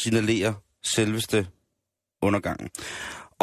signalere 0.02 0.54
selveste 0.82 1.46
undergangen. 2.22 2.68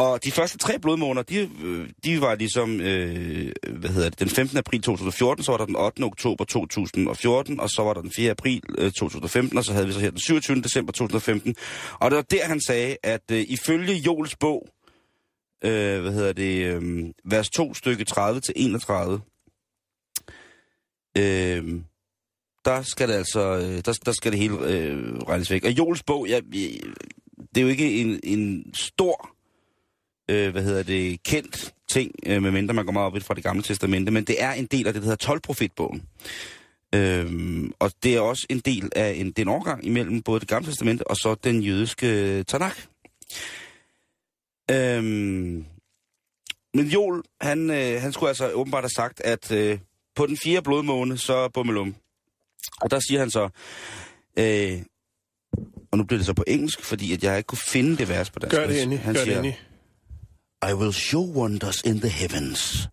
Og 0.02 0.24
de 0.24 0.32
første 0.32 0.58
tre 0.58 0.80
blodmåner, 0.80 1.22
de, 1.22 1.50
øh, 1.64 1.90
de 2.04 2.22
var 2.22 2.36
ligesom, 2.36 2.82
øh, 2.82 3.52
hvad 3.80 3.90
hedder 3.90 4.10
det, 4.10 4.20
den 4.20 4.30
15. 4.30 4.58
april 4.58 4.82
2014, 4.82 5.44
så 5.44 5.52
var 5.52 5.58
der 5.58 5.66
den 5.66 5.76
8. 5.76 6.04
oktober 6.04 6.46
2014, 6.46 7.60
og 7.60 7.70
så 7.70 7.84
var 7.84 7.94
der 7.94 8.02
den 8.02 8.12
4. 8.12 8.32
april 8.32 8.62
øh, 8.78 8.92
2015, 8.92 9.58
og 9.58 9.64
så 9.64 9.74
havde 9.74 9.88
vi 9.88 9.94
så 9.94 10.00
her 10.00 10.10
den 10.10 10.20
27. 10.20 10.62
december 10.62 10.94
2015. 10.94 11.56
Og 12.00 12.12
det 12.12 12.16
var 12.16 12.22
der, 12.22 12.46
han 12.46 12.62
sagde, 12.62 12.98
at 13.04 13.22
øh, 13.32 13.46
ifølge 13.48 13.94
Jols 13.94 14.36
bog, 14.36 14.68
øh, 15.64 16.02
hvad 16.02 16.14
hedder 16.14 16.34
det, 16.34 16.66
øh, 16.66 17.10
vers 17.24 17.50
2, 17.50 17.74
stykke 17.74 18.04
30 18.04 18.40
til 18.42 18.54
31, 18.58 19.22
øh, 21.18 21.82
der 22.66 22.82
skal 22.82 23.10
det 23.10 23.14
altså, 23.14 23.42
øh, 23.42 23.82
der, 23.86 24.00
der 24.06 24.12
skal 24.12 24.32
det 24.32 24.40
hele 24.40 24.56
øh, 24.56 25.18
regnes 25.18 25.52
væk. 25.52 25.66
Og 25.66 25.72
Jols 25.72 26.04
bog, 26.04 26.28
ja, 26.28 26.40
det 27.56 27.58
er 27.58 27.62
jo 27.62 27.68
ikke 27.68 28.02
en, 28.02 28.20
en 28.24 28.74
stor, 28.74 29.41
øh, 30.32 30.52
hvad 30.52 30.64
hedder 30.64 30.84
det, 30.84 31.24
kendt 31.24 31.74
ting, 31.90 32.12
øh, 32.26 32.44
medmindre 32.44 32.74
man 32.74 32.86
går 32.86 32.92
meget 32.92 33.06
op 33.06 33.14
det 33.14 33.24
fra 33.24 33.34
det 33.34 33.44
gamle 33.44 33.64
testamente, 33.64 34.12
men 34.12 34.24
det 34.24 34.44
er 34.44 34.52
en 34.52 34.66
del 34.66 34.88
af 34.88 34.94
det, 34.94 35.02
der 35.02 35.10
hedder 35.10 35.34
12-profetbogen. 35.34 36.04
Øhm, 36.96 37.74
og 37.80 37.92
det 38.04 38.16
er 38.16 38.20
også 38.20 38.46
en 38.50 38.60
del 38.60 38.90
af 38.96 39.14
en, 39.18 39.28
det 39.28 39.40
er 39.40 39.42
en 39.42 39.48
overgang 39.48 39.86
imellem 39.86 40.22
både 40.22 40.40
det 40.40 40.48
gamle 40.48 40.68
testamente 40.68 41.08
og 41.08 41.16
så 41.16 41.36
den 41.44 41.62
jødiske 41.62 42.08
øh, 42.08 42.46
Tanakh. 42.46 42.86
Øhm, 44.72 45.66
men 46.74 46.86
Joel, 46.86 47.22
han, 47.42 47.70
øh, 47.70 48.02
han 48.02 48.14
skulle 48.14 48.30
altså 48.30 48.52
åbenbart 48.52 48.84
have 48.84 48.90
sagt, 48.90 49.22
at 49.22 49.52
øh, 49.52 49.80
på 50.16 50.26
den 50.26 50.38
fjerde 50.38 50.62
blodmåne, 50.62 51.18
så 51.18 51.50
bummelum. 51.54 51.96
Og 52.82 52.92
der 52.92 53.00
siger 53.00 53.20
han 53.20 53.32
så, 53.32 53.50
øh, 54.40 54.82
og 55.92 55.98
nu 55.98 56.04
bliver 56.04 56.20
det 56.20 56.26
så 56.26 56.34
på 56.34 56.44
engelsk, 56.48 56.84
fordi 56.84 57.14
at 57.14 57.24
jeg 57.24 57.38
ikke 57.38 57.48
kunne 57.48 57.66
finde 57.68 57.98
det 57.98 58.10
vers 58.10 58.30
på 58.30 58.40
dansk. 58.40 58.56
Gør 58.56 58.68
det 58.68 58.82
endelig. 58.82 59.00
Han 59.00 59.14
Gør 59.14 59.20
det 59.20 59.24
siger, 59.24 59.38
endelig. 59.38 59.60
I 60.62 60.74
will 60.74 60.92
show 60.92 61.22
wonders 61.22 61.82
in 61.82 62.00
the 62.00 62.10
heavens, 62.10 62.88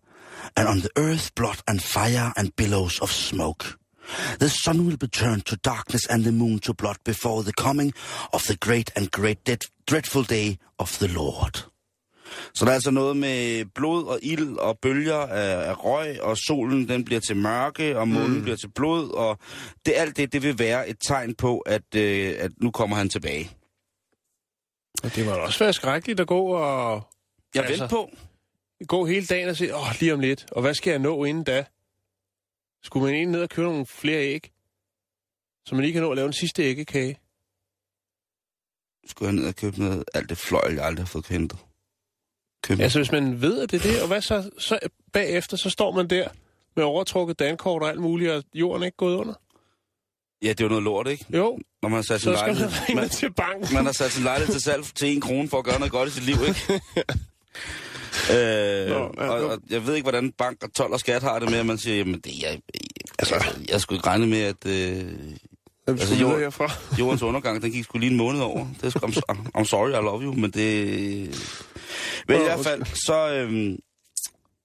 and 0.57 0.67
on 0.67 0.79
the 0.79 0.91
earth 0.95 1.35
blood 1.35 1.61
and 1.67 1.81
fire 1.81 2.33
and 2.35 2.55
billows 2.55 2.99
of 2.99 3.11
smoke. 3.11 3.77
The 4.39 4.49
sun 4.49 4.85
will 4.85 4.97
be 4.97 5.07
turned 5.07 5.45
to 5.45 5.55
darkness 5.55 6.07
and 6.07 6.23
the 6.23 6.31
moon 6.31 6.59
to 6.59 6.73
blood 6.73 6.97
before 7.03 7.43
the 7.43 7.53
coming 7.53 7.93
of 8.33 8.43
the 8.47 8.57
great 8.57 8.91
and 8.95 9.11
great 9.11 9.43
dead, 9.43 9.65
dreadful 9.85 10.23
day 10.23 10.57
of 10.79 10.97
the 10.99 11.07
Lord. 11.07 11.69
Så 12.53 12.65
der 12.65 12.71
er 12.71 12.75
altså 12.75 12.91
noget 12.91 13.17
med 13.17 13.65
blod 13.75 14.03
og 14.03 14.19
ild 14.21 14.57
og 14.57 14.79
bølger 14.81 15.17
af, 15.17 15.69
af 15.69 15.85
røg, 15.85 16.21
og 16.21 16.37
solen 16.37 16.87
den 16.87 17.05
bliver 17.05 17.21
til 17.21 17.37
mørke, 17.37 17.99
og 17.99 18.07
månen 18.07 18.37
mm. 18.37 18.41
bliver 18.41 18.57
til 18.57 18.71
blod, 18.75 19.11
og 19.11 19.37
det, 19.85 19.93
alt 19.95 20.17
det, 20.17 20.33
det 20.33 20.43
vil 20.43 20.59
være 20.59 20.89
et 20.89 20.97
tegn 21.01 21.35
på, 21.35 21.59
at, 21.59 21.95
øh, 21.95 22.35
at 22.39 22.51
nu 22.61 22.71
kommer 22.71 22.95
han 22.95 23.09
tilbage. 23.09 23.51
Og 25.03 25.15
det 25.15 25.25
må 25.25 25.31
da 25.31 25.37
også 25.37 25.59
være 25.59 25.73
skrækkeligt 25.73 26.19
at 26.19 26.27
gå 26.27 26.45
og 26.47 27.07
Jeg 27.55 27.63
Altså- 27.65 27.83
venter 27.83 27.87
på, 27.95 28.09
gå 28.87 29.05
hele 29.05 29.25
dagen 29.25 29.49
og 29.49 29.57
sige, 29.57 29.75
åh, 29.75 29.81
lige 29.99 30.13
om 30.13 30.19
lidt, 30.19 30.45
og 30.51 30.61
hvad 30.61 30.73
skal 30.73 30.91
jeg 30.91 30.99
nå 30.99 31.23
inden 31.25 31.43
da? 31.43 31.65
Skulle 32.83 33.05
man 33.05 33.13
egentlig 33.13 33.31
ned 33.31 33.41
og 33.41 33.49
købe 33.49 33.67
nogle 33.67 33.85
flere 33.85 34.19
æg? 34.21 34.51
Så 35.65 35.75
man 35.75 35.81
lige 35.81 35.93
kan 35.93 36.01
nå 36.01 36.11
at 36.11 36.15
lave 36.15 36.27
en 36.27 36.33
sidste 36.33 36.63
æggekage? 36.63 37.19
skulle 39.07 39.27
jeg 39.29 39.35
ned 39.35 39.47
og 39.47 39.55
købe 39.55 39.79
noget 39.79 40.03
alt 40.13 40.29
det 40.29 40.37
fløjl, 40.37 40.73
jeg 40.75 40.85
aldrig 40.85 41.03
har 41.05 41.07
fået 41.09 41.27
hentet. 41.27 41.59
Købe. 42.63 42.83
Altså, 42.83 42.99
hvis 42.99 43.11
man 43.11 43.41
ved, 43.41 43.59
at 43.61 43.71
det 43.71 43.85
er 43.85 43.91
det, 43.91 44.01
og 44.01 44.07
hvad 44.07 44.21
så, 44.21 44.49
så 44.57 44.79
bagefter, 45.13 45.57
så 45.57 45.69
står 45.69 45.91
man 45.91 46.07
der 46.09 46.29
med 46.75 46.83
overtrukket 46.83 47.39
dankort 47.39 47.83
og 47.83 47.89
alt 47.89 47.99
muligt, 48.01 48.31
og 48.31 48.43
jorden 48.53 48.81
er 48.83 48.85
ikke 48.85 48.97
gået 48.97 49.15
under. 49.15 49.33
Ja, 50.41 50.49
det 50.49 50.59
er 50.61 50.65
jo 50.65 50.69
noget 50.69 50.83
lort, 50.83 51.07
ikke? 51.07 51.25
Jo, 51.33 51.59
Når 51.81 51.89
man 51.89 51.95
har 51.97 52.01
sat 52.01 52.21
sin 52.21 52.31
så 52.33 52.37
skal 52.37 52.47
man 52.47 52.55
lejlighed... 52.55 52.87
ringe 52.89 53.01
Man, 53.01 53.09
til 53.09 53.33
banken. 53.33 53.73
man 53.73 53.85
har 53.85 53.91
sat 53.91 54.11
sin 54.11 54.23
lejlighed 54.23 54.53
til 54.53 54.61
salg 54.61 54.83
til 54.83 55.07
en 55.15 55.21
krone 55.21 55.49
for 55.49 55.57
at 55.59 55.65
gøre 55.65 55.79
noget 55.79 55.91
godt 55.91 56.09
i 56.09 56.11
sit 56.11 56.23
liv, 56.23 56.35
ikke? 56.47 56.81
øh, 58.31 58.89
Nå, 58.89 59.11
ja, 59.17 59.29
og, 59.29 59.49
og, 59.49 59.59
jeg 59.69 59.87
ved 59.87 59.95
ikke, 59.95 60.03
hvordan 60.09 60.31
bank 60.31 60.63
og 60.63 60.73
12 60.73 60.93
og 60.93 60.99
skat 60.99 61.23
har 61.23 61.39
det 61.39 61.49
med, 61.49 61.59
at 61.59 61.65
man 61.65 61.77
siger, 61.77 61.97
jamen, 61.97 62.19
det, 62.19 62.41
jeg, 62.41 62.61
altså, 63.19 63.45
jeg 63.69 63.81
skulle 63.81 63.97
ikke 63.97 64.07
regne 64.07 64.27
med, 64.27 64.41
at 64.41 64.65
øh, 64.65 65.05
Hvem 65.85 65.99
altså, 65.99 66.15
jord- 66.15 66.39
herfra? 66.39 66.71
jordens 66.99 67.21
undergang, 67.21 67.61
den 67.61 67.71
gik 67.71 67.83
sgu 67.83 67.97
lige 67.97 68.11
en 68.11 68.17
måned 68.17 68.41
over. 68.41 68.67
Det 68.81 68.83
er 68.83 68.89
sgu, 68.89 69.07
I'm, 69.07 69.47
I'm 69.57 69.63
sorry, 69.63 69.89
I 69.89 70.03
love 70.03 70.23
you, 70.23 70.33
men 70.33 70.51
det... 70.51 70.65
Men 72.27 72.41
i 72.41 72.43
hvert 72.43 72.59
fald, 72.59 72.85
så, 73.05 73.33
øhm, 73.33 73.77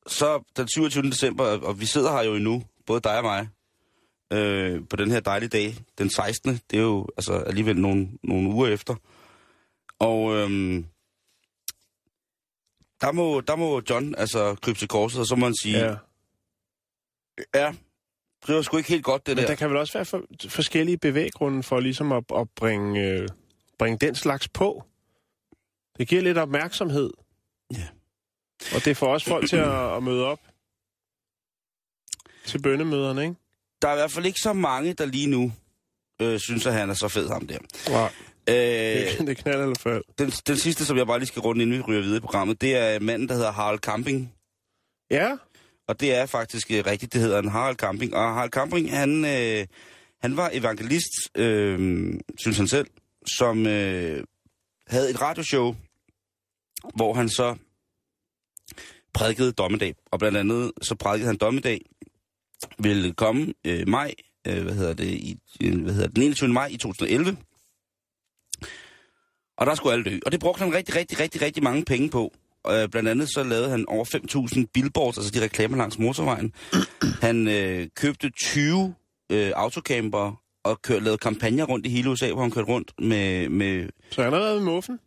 så 0.07 0.43
den 0.57 0.69
27. 0.69 1.03
december, 1.03 1.45
og 1.45 1.81
vi 1.81 1.87
sidder 1.87 2.13
her 2.13 2.23
jo 2.23 2.35
endnu, 2.35 2.63
både 2.87 3.01
dig 3.01 3.19
og 3.19 3.25
mig, 3.25 3.49
øh, 4.33 4.81
på 4.91 4.97
den 4.97 5.11
her 5.11 5.21
dejlige 5.21 5.49
dag, 5.49 5.77
den 5.99 6.11
16. 6.11 6.61
Det 6.71 6.79
er 6.79 6.83
jo 6.83 7.07
altså 7.17 7.33
alligevel 7.33 7.77
nogle, 7.77 8.09
nogle 8.23 8.49
uger 8.49 8.69
efter. 8.69 8.95
Og 9.99 10.35
øhm, 10.37 10.85
der, 13.01 13.13
må, 13.13 13.41
der 13.41 13.57
må 13.57 13.83
John 13.91 14.15
altså 14.15 14.55
krybe 14.63 14.79
til 14.79 14.89
korset, 14.89 15.21
og 15.21 15.27
så 15.27 15.37
må 15.37 15.47
han 15.47 15.55
sige, 15.63 15.79
ja, 15.79 15.97
Ja. 17.55 17.75
det 18.47 18.55
var 18.55 18.63
sgu 18.63 18.77
ikke 18.77 18.89
helt 18.89 19.05
godt 19.05 19.27
det 19.27 19.37
Men 19.37 19.43
der. 19.43 19.49
der 19.49 19.55
kan 19.55 19.69
vel 19.69 19.77
også 19.77 19.93
være 19.93 20.05
for, 20.05 20.23
forskellige 20.49 20.99
bevæggrunde 20.99 21.63
for 21.63 21.81
ligesom 21.81 22.13
at, 22.13 22.25
at 22.37 22.51
bringe 22.57 23.01
øh, 23.09 23.29
bringe 23.79 23.99
den 24.07 24.15
slags 24.15 24.49
på. 24.49 24.85
Det 25.99 26.09
giver 26.09 26.23
lidt 26.23 26.39
opmærksomhed. 26.39 27.11
Ja. 27.73 27.89
Og 28.75 28.85
det 28.85 28.97
får 28.97 29.13
også 29.13 29.27
folk 29.29 29.49
til 29.49 29.57
at, 29.57 29.97
at 29.97 30.03
møde 30.03 30.25
op 30.25 30.41
til 32.47 32.63
bønnemøderne, 32.63 33.23
ikke? 33.23 33.35
Der 33.83 33.89
er 33.89 33.93
i 33.93 33.97
hvert 33.97 34.11
fald 34.11 34.27
ikke 34.27 34.41
så 34.41 34.53
mange, 34.53 34.93
der 34.95 35.05
lige 35.05 35.27
nu 35.27 35.53
øh, 36.21 36.41
synes, 36.41 36.67
at 36.67 36.73
han 36.73 36.91
er 36.91 36.95
så 36.95 37.09
fed, 37.09 37.29
ham 37.29 37.47
der. 37.47 37.59
Wow. 37.91 38.09
Øh, 38.49 38.55
Det, 38.55 39.27
det 39.27 39.37
knalder 39.37 39.63
eller 39.63 39.77
fald. 39.81 40.03
den, 40.19 40.31
den 40.31 40.57
sidste, 40.57 40.85
som 40.85 40.97
jeg 40.97 41.07
bare 41.07 41.19
lige 41.19 41.27
skal 41.27 41.41
runde, 41.41 41.63
inden 41.63 41.77
vi 41.79 41.83
ryger 41.83 42.03
videre 42.03 42.17
i 42.17 42.21
programmet, 42.21 42.61
det 42.61 42.77
er 42.77 43.01
manden, 43.01 43.29
der 43.29 43.35
hedder 43.35 43.53
Harald 43.53 43.79
Camping. 43.79 44.35
Ja, 45.11 45.37
Og 45.89 46.01
det 46.01 46.15
er 46.15 46.27
faktisk 46.27 46.71
øh, 46.71 46.87
rigtigt, 46.87 47.13
det 47.13 47.21
hedder 47.21 47.39
en 47.39 47.49
Harald 47.49 47.77
Camping. 47.77 48.15
Og 48.15 48.35
Harald 48.35 48.51
Camping, 48.51 48.91
han, 48.97 49.25
øh, 49.25 49.67
han 50.23 50.37
var 50.37 50.51
evangelist, 50.53 51.13
øh, 51.37 52.13
synes 52.39 52.57
han 52.57 52.69
selv, 52.69 52.87
som 53.39 53.67
øh, 53.67 54.25
havde 54.87 55.11
et 55.11 55.21
radioshow, 55.21 55.75
hvor 56.95 57.15
han 57.15 57.29
så 57.29 57.57
prædikede 59.15 59.53
dommedag. 59.53 59.95
Og 60.11 60.19
blandt 60.19 60.39
andet 60.39 60.73
så 60.83 60.95
prædikede 60.95 61.27
han 61.27 61.37
dommedag 61.37 61.81
ville 62.79 63.13
komme 63.13 63.55
øh, 63.67 63.89
maj, 63.89 64.15
øh, 64.47 64.63
hvad 64.63 64.75
hedder 64.75 64.95
det, 64.95 65.07
i, 65.07 65.39
øh, 65.63 65.83
hvad 65.83 65.93
hedder 65.93 66.07
det, 66.09 66.17
den 66.17 66.23
21. 66.23 66.49
maj 66.53 66.67
i 66.67 66.77
2011. 66.77 67.37
Og 69.59 69.67
der 69.67 69.75
skulle 69.75 69.93
alle 69.93 70.05
dø. 70.05 70.19
Og 70.27 70.33
det 70.33 70.41
brugte 70.41 70.63
han 70.65 70.75
rigtig, 70.75 70.97
rigtig, 70.97 71.21
rigtig, 71.21 71.43
rigtig 71.43 71.63
mange 71.63 71.85
penge 71.85 72.11
på. 72.11 72.33
Øh, 72.71 72.89
blandt 72.89 73.09
andet 73.09 73.29
så 73.35 73.43
lavede 73.43 73.71
han 73.71 73.85
over 73.89 74.05
5.000 74.57 74.65
billboards, 74.75 75.19
altså 75.19 75.31
de 75.31 75.45
reklamer 75.45 75.77
langs 75.77 75.99
motorvejen. 75.99 76.53
Han 77.27 77.49
øh, 77.49 77.89
købte 77.97 78.31
20 78.31 78.95
øh, 79.33 79.53
autocamper 79.57 80.41
og 80.65 80.83
kør, 80.83 81.01
lavede 81.01 81.19
kampagner 81.19 81.65
rundt 81.65 81.87
i 81.87 81.89
hele 81.89 82.11
USA, 82.11 82.33
hvor 82.33 82.43
han 82.43 82.51
kørte 82.51 82.69
rundt 82.69 82.93
med... 82.99 83.49
med 83.49 83.89
så 84.11 84.23
han 84.23 84.33
har 84.33 84.41
været 84.41 84.63
med 84.63 84.73
muffen. 84.73 85.01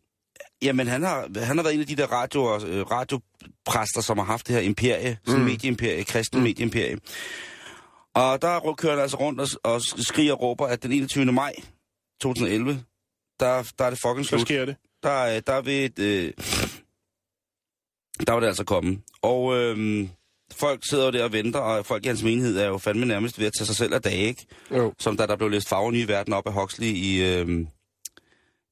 jamen, 0.61 0.87
han 0.87 1.03
har, 1.03 1.27
han 1.45 1.57
har 1.57 1.63
været 1.63 1.75
en 1.75 1.81
af 1.81 1.87
de 1.87 1.95
der 1.95 2.05
radio, 2.05 2.67
øh, 2.67 2.91
radiopræster, 2.91 4.01
som 4.01 4.17
har 4.17 4.25
haft 4.25 4.47
det 4.47 4.55
her 4.55 4.61
imperie, 4.61 5.17
sådan 5.25 5.41
mm. 5.41 5.47
medieimperie, 5.47 6.03
kristen 6.03 6.39
mm. 6.39 6.43
medieimperie. 6.43 6.97
Og 8.13 8.41
der 8.41 8.73
kører 8.77 8.93
han 8.93 9.01
altså 9.01 9.17
rundt 9.17 9.41
og, 9.41 9.47
og 9.63 9.81
skriger 9.81 10.33
og 10.33 10.41
råber, 10.41 10.65
at 10.65 10.83
den 10.83 10.91
21. 10.91 11.25
maj 11.25 11.53
2011, 12.21 12.83
der, 13.39 13.71
der 13.79 13.85
er 13.85 13.89
det 13.89 13.99
fucking 13.99 14.25
Så 14.25 14.29
slut. 14.29 14.41
sker 14.41 14.65
det. 14.65 14.75
Der, 15.03 15.09
er- 15.09 15.39
der 15.39 15.61
vil 15.61 15.85
et, 15.85 15.99
øh, 15.99 16.33
der 18.27 18.31
var 18.33 18.39
det 18.39 18.47
altså 18.47 18.63
komme. 18.63 19.01
Og 19.21 19.55
øh, 19.57 20.07
folk 20.51 20.81
sidder 20.89 21.05
jo 21.05 21.11
der 21.11 21.23
og 21.23 21.31
venter, 21.33 21.59
og 21.59 21.85
folk 21.85 22.05
i 22.05 22.07
hans 22.07 22.23
menighed 22.23 22.57
er 22.57 22.67
jo 22.67 22.77
fandme 22.77 23.05
nærmest 23.05 23.39
ved 23.39 23.45
at 23.47 23.53
tage 23.57 23.65
sig 23.65 23.75
selv 23.75 23.93
af 23.93 24.01
dage, 24.01 24.27
ikke? 24.27 24.45
Jo. 24.71 24.93
Som 24.99 25.17
da 25.17 25.25
der 25.25 25.35
blev 25.35 25.49
læst 25.49 25.69
Farver 25.69 25.91
Nye 25.91 26.07
Verden 26.07 26.33
op 26.33 26.47
af 26.47 26.53
Huxley 26.53 26.87
i, 26.87 27.23
øh, 27.23 27.39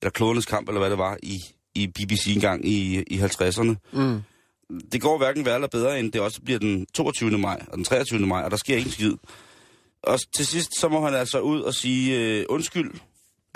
eller 0.02 0.12
Klodernes 0.14 0.46
Kamp, 0.46 0.68
eller 0.70 0.80
hvad 0.80 0.90
det 0.90 0.98
var, 0.98 1.18
i, 1.24 1.40
i 1.76 1.88
BBC 1.88 2.28
engang 2.36 2.66
i, 2.68 3.02
i 3.08 3.18
50'erne. 3.20 3.76
Mm. 3.94 4.22
Det 4.92 5.02
går 5.02 5.18
hverken 5.18 5.46
værre 5.46 5.56
eller 5.56 5.68
bedre, 5.68 6.00
end 6.00 6.12
det 6.12 6.22
også 6.22 6.42
bliver 6.42 6.60
den 6.60 6.86
22. 6.94 7.38
maj 7.38 7.66
og 7.68 7.76
den 7.78 7.84
23. 7.84 8.20
maj, 8.20 8.44
og 8.44 8.52
der 8.52 8.58
sker 8.58 8.76
ingen 8.78 8.92
skid. 8.92 9.14
Og 10.04 10.20
til 10.38 10.48
sidst, 10.48 10.70
så 10.80 10.90
må 10.90 11.06
han 11.06 11.14
altså 11.14 11.40
ud 11.40 11.62
og 11.62 11.74
sige 11.74 12.20
øh, 12.20 12.46
undskyld. 12.50 12.92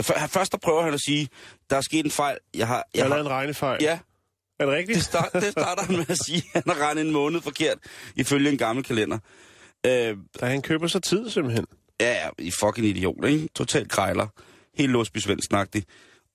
Først 0.04 0.52
der 0.52 0.58
prøver 0.58 0.84
han 0.84 0.94
at 0.94 1.00
sige, 1.06 1.30
der 1.70 1.76
er 1.78 1.82
sket 1.82 2.06
en 2.06 2.12
fejl. 2.12 2.38
Jeg 2.54 2.68
har, 2.68 2.76
Jeg 2.76 2.84
jeg 2.96 3.04
har 3.04 3.10
lavet 3.10 3.22
en 3.26 3.30
regnefejl. 3.30 3.84
ja, 3.84 4.00
Er 4.60 4.66
det 4.66 4.72
det, 4.72 4.78
rigtigt? 4.78 5.04
start, 5.04 5.30
det 5.34 5.52
starter 5.52 5.84
han 5.84 5.98
med 5.98 6.06
at 6.10 6.18
sige, 6.26 6.44
at 6.54 6.64
han 6.66 6.76
har 6.78 6.86
regnet 6.86 7.06
en 7.06 7.12
måned 7.12 7.42
forkert, 7.42 7.78
ifølge 8.16 8.50
en 8.50 8.58
gammel 8.58 8.86
kalender. 8.86 9.18
Øh, 9.86 10.18
Da 10.42 10.46
han 10.46 10.62
køber 10.62 10.88
sig 10.88 11.04
tid, 11.04 11.30
simpelthen. 11.30 11.66
ja, 12.00 12.12
ja, 12.24 12.30
I 12.40 12.52
fucking 12.52 12.88
idiot, 12.88 13.26
ikke? 13.26 13.48
Totalt 13.56 13.90
krejler. 13.90 14.28
Helt 14.76 14.92
låsby 14.92 15.18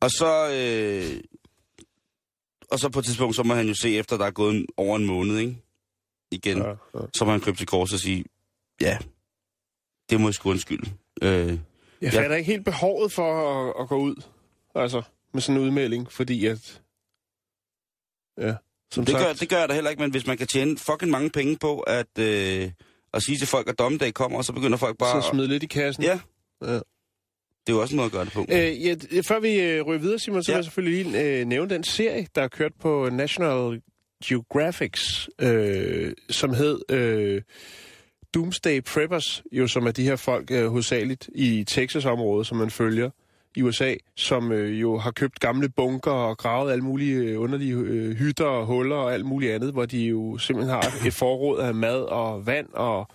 Og 0.01 0.11
så... 0.11 0.51
Øh, 0.53 1.21
og 2.71 2.79
så 2.79 2.89
på 2.89 2.99
et 2.99 3.05
tidspunkt, 3.05 3.37
så 3.37 3.43
må 3.43 3.55
han 3.55 3.69
jo 3.69 3.75
se 3.75 3.97
efter, 3.97 4.17
der 4.17 4.27
er 4.27 4.31
gået 4.31 4.55
en, 4.55 4.67
over 4.77 4.97
en 4.97 5.05
måned, 5.05 5.39
ikke? 5.39 5.57
Igen. 6.31 6.59
Ja. 6.59 6.69
ja. 6.69 7.01
Så 7.15 7.25
må 7.25 7.31
han 7.31 7.41
krybe 7.41 7.57
til 7.57 7.67
kors 7.67 7.93
og 7.93 7.99
sige, 7.99 8.25
ja, 8.81 8.99
det 10.11 10.21
må 10.21 10.29
jeg 10.29 10.35
sgu 10.35 10.51
undskylde. 10.51 10.91
Øh, 11.23 11.59
Jeg 12.05 12.13
Ja. 12.13 12.21
fatter 12.23 12.37
ikke 12.37 12.51
helt 12.53 12.65
behovet 12.65 13.13
for 13.13 13.51
at, 13.69 13.75
at 13.83 13.89
gå 13.89 13.97
ud, 13.97 14.23
altså, 14.75 15.03
med 15.33 15.43
sådan 15.43 15.61
en 15.61 15.67
udmelding, 15.67 16.13
fordi 16.13 16.47
at... 16.47 16.83
Ja, 18.39 18.55
som 18.93 19.05
det, 19.05 19.13
sagt, 19.13 19.25
gør, 19.25 19.33
det 19.33 19.49
gør 19.49 19.59
jeg 19.59 19.69
da 19.69 19.75
heller 19.75 19.91
ikke, 19.91 20.03
men 20.03 20.11
hvis 20.11 20.27
man 20.27 20.37
kan 20.37 20.47
tjene 20.47 20.79
fucking 20.79 21.11
mange 21.11 21.31
penge 21.31 21.57
på 21.61 21.81
at, 21.81 22.19
øh, 22.19 22.71
at 23.15 23.23
sige 23.23 23.39
til 23.39 23.47
folk, 23.49 23.69
at 23.69 23.79
dommedag 23.79 24.15
kommer, 24.15 24.39
og 24.39 24.45
så 24.45 24.53
begynder 24.53 24.79
folk 24.79 24.99
bare... 24.99 25.23
så 25.23 25.29
smid 25.29 25.47
lidt 25.47 25.63
i 25.63 25.67
kassen. 25.67 26.05
Ja. 26.05 26.21
Ja. 26.63 26.75
Det 27.67 27.73
er 27.73 27.77
jo 27.77 27.81
også 27.81 27.95
en 27.95 27.97
måde 27.97 28.07
at 28.07 28.13
gøre 28.13 28.25
det 28.25 28.33
på. 28.33 28.47
Øh, 28.53 28.85
ja, 28.85 28.95
før 29.29 29.41
vi 29.41 29.61
øh, 29.61 29.83
ryger 29.83 30.01
videre, 30.01 30.19
Simon, 30.19 30.43
så 30.43 30.53
Ja. 30.53 30.57
vil 30.57 30.59
jeg 30.59 30.65
selvfølgelig 30.65 31.05
lige 31.05 31.41
øh, 31.41 31.47
nævne 31.47 31.71
den 31.75 31.85
serie, 31.85 32.27
der 32.35 32.43
er 32.43 32.49
kørt 32.49 32.73
på 32.81 33.09
National 33.13 33.83
Geographics, 34.25 35.29
øh, 35.39 36.13
som 36.31 36.55
hed 36.55 36.81
øh, 36.91 37.43
Doomsday 38.35 38.81
Preppers, 38.81 39.43
jo 39.53 39.67
som 39.67 39.87
er 39.87 39.91
de 39.91 40.03
her 40.03 40.17
folk 40.17 40.51
øh, 40.51 40.67
hovedsageligt 40.67 41.29
i 41.35 41.65
Texas-området, 41.65 42.47
som 42.47 42.59
man 42.59 42.71
følger 42.71 43.11
i 43.57 43.63
USA, 43.63 43.95
som 44.17 44.53
øh, 44.53 44.81
jo 44.81 44.99
har 44.99 45.11
købt 45.11 45.41
gamle 45.41 45.69
bunker 45.69 46.11
og 46.11 46.39
gravet 46.39 46.73
alle 46.73 46.85
mulige 46.85 47.17
øh, 47.17 47.41
underlige 47.41 47.75
øh, 47.75 48.17
hytter 48.17 48.45
og 48.45 48.67
huller 48.67 48.97
og 48.97 49.15
alt 49.15 49.27
muligt 49.27 49.53
andet, 49.53 49.73
hvor 49.73 49.87
de 49.87 49.99
jo 49.99 50.39
simpelthen 50.39 50.75
har 50.75 51.07
et 51.07 51.15
forråd 51.15 51.61
af 51.61 51.75
mad 51.75 52.01
og 52.03 52.47
vand 52.47 52.67
og 52.73 53.09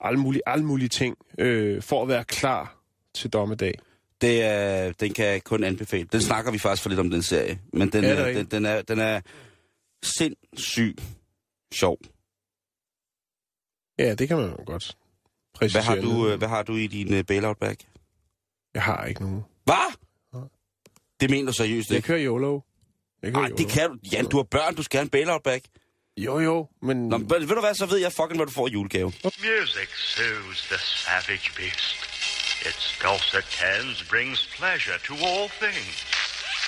alle 0.00 0.20
mulige, 0.20 0.42
alle 0.46 0.64
mulige 0.64 0.88
ting, 0.88 1.16
øh, 1.38 1.82
for 1.82 2.02
at 2.02 2.08
være 2.08 2.24
klar 2.24 2.76
til 3.14 3.30
dommedag. 3.30 3.74
Det 4.20 4.42
er, 4.42 4.92
den 4.92 5.12
kan 5.12 5.26
jeg 5.26 5.44
kun 5.44 5.64
anbefale. 5.64 6.08
Den 6.12 6.20
snakker 6.20 6.52
vi 6.52 6.58
faktisk 6.58 6.82
for 6.82 6.88
lidt 6.88 7.00
om, 7.00 7.10
den 7.10 7.22
serie. 7.22 7.58
Men 7.72 7.88
den, 7.88 8.04
Ja, 8.04 8.10
er, 8.10 8.32
den, 8.32 8.46
den, 8.46 8.66
er, 8.66 8.82
den 8.82 8.98
er 8.98 9.20
sindssygt 10.02 11.02
sjov. 11.72 11.98
Ja, 13.98 14.14
det 14.14 14.28
kan 14.28 14.36
man 14.36 14.50
jo 14.50 14.56
godt 14.66 14.66
Hvad 14.66 15.58
præcisere. 15.58 15.82
har 15.82 15.94
du, 15.96 16.28
øh, 16.28 16.38
hvad 16.38 16.48
har 16.48 16.62
du 16.62 16.76
i 16.76 16.86
din 16.86 17.14
uh, 17.18 17.24
bailout 17.24 17.58
bag? 17.58 17.76
Jeg 18.74 18.82
har 18.82 19.04
ikke 19.04 19.22
nogen. 19.22 19.44
Hvad? 19.64 19.92
Det 21.20 21.30
mener 21.30 21.46
du 21.46 21.52
seriøst, 21.56 21.88
Jeg 21.88 21.96
ikke? 21.96 22.06
kører 22.06 22.24
YOLO. 22.24 22.60
Jeg 23.22 23.32
kører 23.34 23.48
Nej, 23.48 23.56
det 23.58 23.68
kan 23.68 23.90
du. 23.90 23.96
Jan, 24.12 24.26
du 24.28 24.36
har 24.36 24.44
børn, 24.44 24.74
du 24.74 24.82
skal 24.82 24.98
have 24.98 25.02
en 25.04 25.08
bailout 25.10 25.42
bag. 25.42 25.62
Jo, 26.16 26.38
jo, 26.40 26.68
men... 26.82 27.08
Nå, 27.08 27.18
men 27.18 27.30
ved 27.30 27.46
du 27.48 27.60
hvad, 27.60 27.74
så 27.74 27.86
ved 27.86 27.98
jeg 27.98 28.12
fucking, 28.12 28.36
hvad 28.36 28.46
du 28.46 28.52
får 28.52 28.68
i 28.68 28.70
julegave. 28.70 29.12
Music 29.24 29.88
soothes 29.98 30.60
the 30.70 30.78
savage 30.78 31.50
beast. 31.56 31.96
Its 32.68 32.98
dulcet 33.02 33.44
tones 33.44 34.04
brings 34.10 34.46
pleasure 34.58 34.98
to 35.08 35.14
all 35.14 35.48
things. 35.62 35.94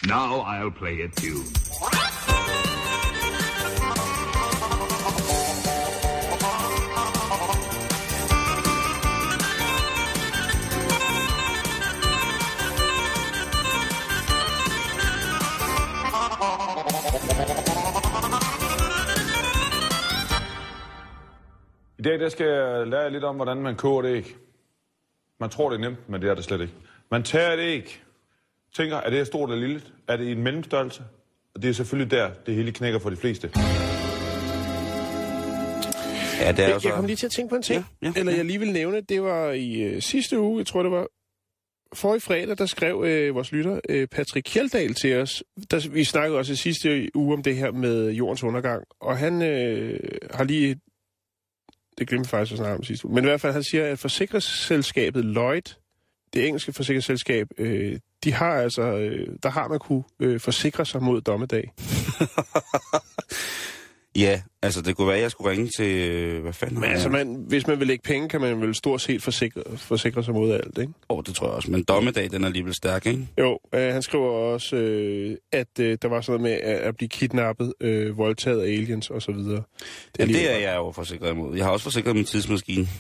Now 0.07 0.43
I'll 0.55 0.79
play 0.79 0.97
a 1.03 1.09
tune. 1.21 2.38
I 21.99 22.03
dag 22.03 22.21
der 22.21 22.29
skal 22.29 22.47
jeg 22.47 22.87
lære 22.87 23.01
jer 23.01 23.09
lidt 23.09 23.25
om, 23.25 23.37
hvordan 23.37 23.57
man 23.57 23.77
koger 23.77 24.03
et 24.03 24.17
æg. 24.17 24.37
Man 25.41 25.51
tror, 25.51 25.71
det 25.71 25.77
er 25.77 25.81
nemt, 25.81 26.09
men 26.09 26.23
det 26.23 26.31
er 26.31 26.35
det 26.35 26.45
slet 26.45 26.61
ikke. 26.61 26.73
Man 27.11 27.23
tager 27.23 27.53
et 27.53 27.59
æg, 27.61 28.03
tænker, 28.77 28.97
er 28.97 29.11
det 29.11 29.19
her 29.19 29.25
stort 29.25 29.51
eller 29.51 29.67
lille? 29.67 29.83
Er 30.09 30.17
det 30.17 30.25
i 30.25 30.33
en 30.33 30.43
mellemstørrelse? 30.43 31.03
Og 31.55 31.63
det 31.63 31.69
er 31.71 31.73
selvfølgelig 31.75 32.11
der, 32.11 32.31
det 32.47 32.55
hele 32.55 32.73
knækker 32.73 32.99
for 32.99 33.11
de 33.11 33.17
fleste. 33.17 33.51
Ja, 36.41 36.53
det 36.53 36.65
er 36.65 36.69
Jeg, 36.69 36.81
så... 36.81 36.89
jeg 36.89 36.95
kom 36.97 37.07
lige 37.07 37.17
til 37.17 37.27
at 37.27 37.33
tænke 37.33 37.51
på 37.51 37.57
en 37.57 37.63
ting, 37.63 37.85
Ja, 38.03 38.07
ja, 38.07 38.13
eller 38.17 38.33
ja. 38.33 38.39
jeg 38.39 38.47
lige 38.47 38.59
vil 38.59 38.73
nævne, 38.73 39.01
det 39.01 39.23
var 39.23 39.51
i 39.51 39.83
øh, 39.83 40.03
sidste 40.03 40.41
uge, 40.41 40.59
jeg 40.59 40.67
tror 40.67 40.83
det 40.83 40.93
var 40.93 41.07
for 41.95 42.15
i 42.15 42.19
fredag, 42.21 42.59
der 42.59 42.67
skrev 42.67 43.05
øh, 43.07 43.35
vores 43.35 43.53
lytter 43.53 43.81
øh, 43.89 44.07
Patrick 44.07 44.45
Kjeldahl 44.45 44.95
til 44.95 45.17
os. 45.17 45.45
Der, 45.71 45.89
vi 45.91 46.05
snakkede 46.05 46.39
også 46.39 46.53
i 46.53 46.57
sidste 46.57 47.11
uge 47.15 47.35
om 47.35 47.43
det 47.43 47.57
her 47.57 47.73
med 47.73 48.11
jordens 48.11 48.43
undergang, 48.45 48.85
og 49.01 49.19
han 49.19 49.43
øh, 49.43 50.01
har 50.31 50.45
lige... 50.45 50.81
Det 51.99 52.09
glemte 52.09 52.29
faktisk 52.29 52.53
at 52.53 52.59
snakke 52.59 52.77
om 52.77 52.83
sidste 52.83 53.07
uge. 53.07 53.15
Men 53.15 53.25
i 53.25 53.27
hvert 53.27 53.41
fald, 53.41 53.53
han 53.53 53.63
siger, 53.63 53.87
at 53.87 53.99
forsikringsselskabet 53.99 55.25
Lloyd, 55.25 55.75
det 56.35 56.47
engelske 56.47 56.73
forsikringsselskab, 56.73 57.49
øh, 57.59 57.99
de 58.25 58.33
har 58.33 58.53
altså, 58.53 58.83
øh, 58.83 59.29
der 59.43 59.49
har 59.49 59.69
man 59.69 59.79
kunne 59.79 60.03
øh, 60.21 60.41
forsikre 60.41 60.87
sig 60.87 61.03
mod 61.03 61.21
dommedag. 61.21 61.73
Ja, 64.19 64.43
altså 64.63 64.83
det 64.83 64.97
kunne 64.97 65.07
være, 65.09 65.17
at 65.17 65.23
jeg 65.23 65.31
skulle 65.31 65.51
ringe 65.51 65.69
til... 65.79 66.09
øh, 66.11 66.43
Hvad 66.43 66.53
fanden? 66.53 66.81
Men 66.81 66.91
altså, 66.91 67.09
man, 67.09 67.45
hvis 67.49 67.67
man 67.67 67.79
vil 67.79 67.87
lægge 67.87 68.03
penge, 68.03 68.29
kan 68.29 68.41
man 68.41 68.61
vel 68.61 68.75
stort 68.75 69.01
set 69.01 69.23
forsikre, 69.23 69.63
forsikre 69.77 70.25
sig 70.25 70.35
mod 70.35 70.53
alt, 70.53 70.79
ikke? 70.79 70.93
Åh, 71.11 71.19
oh, 71.19 71.23
det 71.27 71.35
tror 71.35 71.47
jeg 71.47 71.55
også. 71.55 71.71
Men 71.71 71.85
dommedag, 71.85 72.31
den 72.31 72.43
er 72.43 72.47
alligevel 72.47 72.75
stærk, 72.75 73.07
ikke? 73.07 73.29
Jo, 73.39 73.59
øh, 73.75 73.93
han 73.93 74.03
skriver 74.03 74.31
også, 74.31 74.77
øh, 74.77 75.37
at 75.53 75.69
øh, 75.81 75.99
der 76.03 76.09
var 76.09 76.21
sådan 76.21 76.41
noget 76.41 76.61
med 76.63 76.71
at, 76.73 76.79
at 76.79 76.97
blive 76.97 77.09
kidnappet, 77.09 77.73
øh, 77.81 78.19
voldtaget 78.19 78.61
af 78.61 78.65
aliens 78.67 79.11
og 79.11 79.23
så 79.23 79.33
videre. 79.33 79.63
Det 80.13 80.19
Ja, 80.19 80.25
lige- 80.25 80.39
det 80.39 80.55
er 80.55 80.59
jeg 80.59 80.77
jo 80.77 80.93
forsikret 80.93 81.31
imod. 81.31 81.57
Jeg 81.57 81.65
har 81.65 81.73
også 81.73 81.85
forsikret 81.85 82.17
min 82.17 82.25
tidsmaskine. 82.25 82.89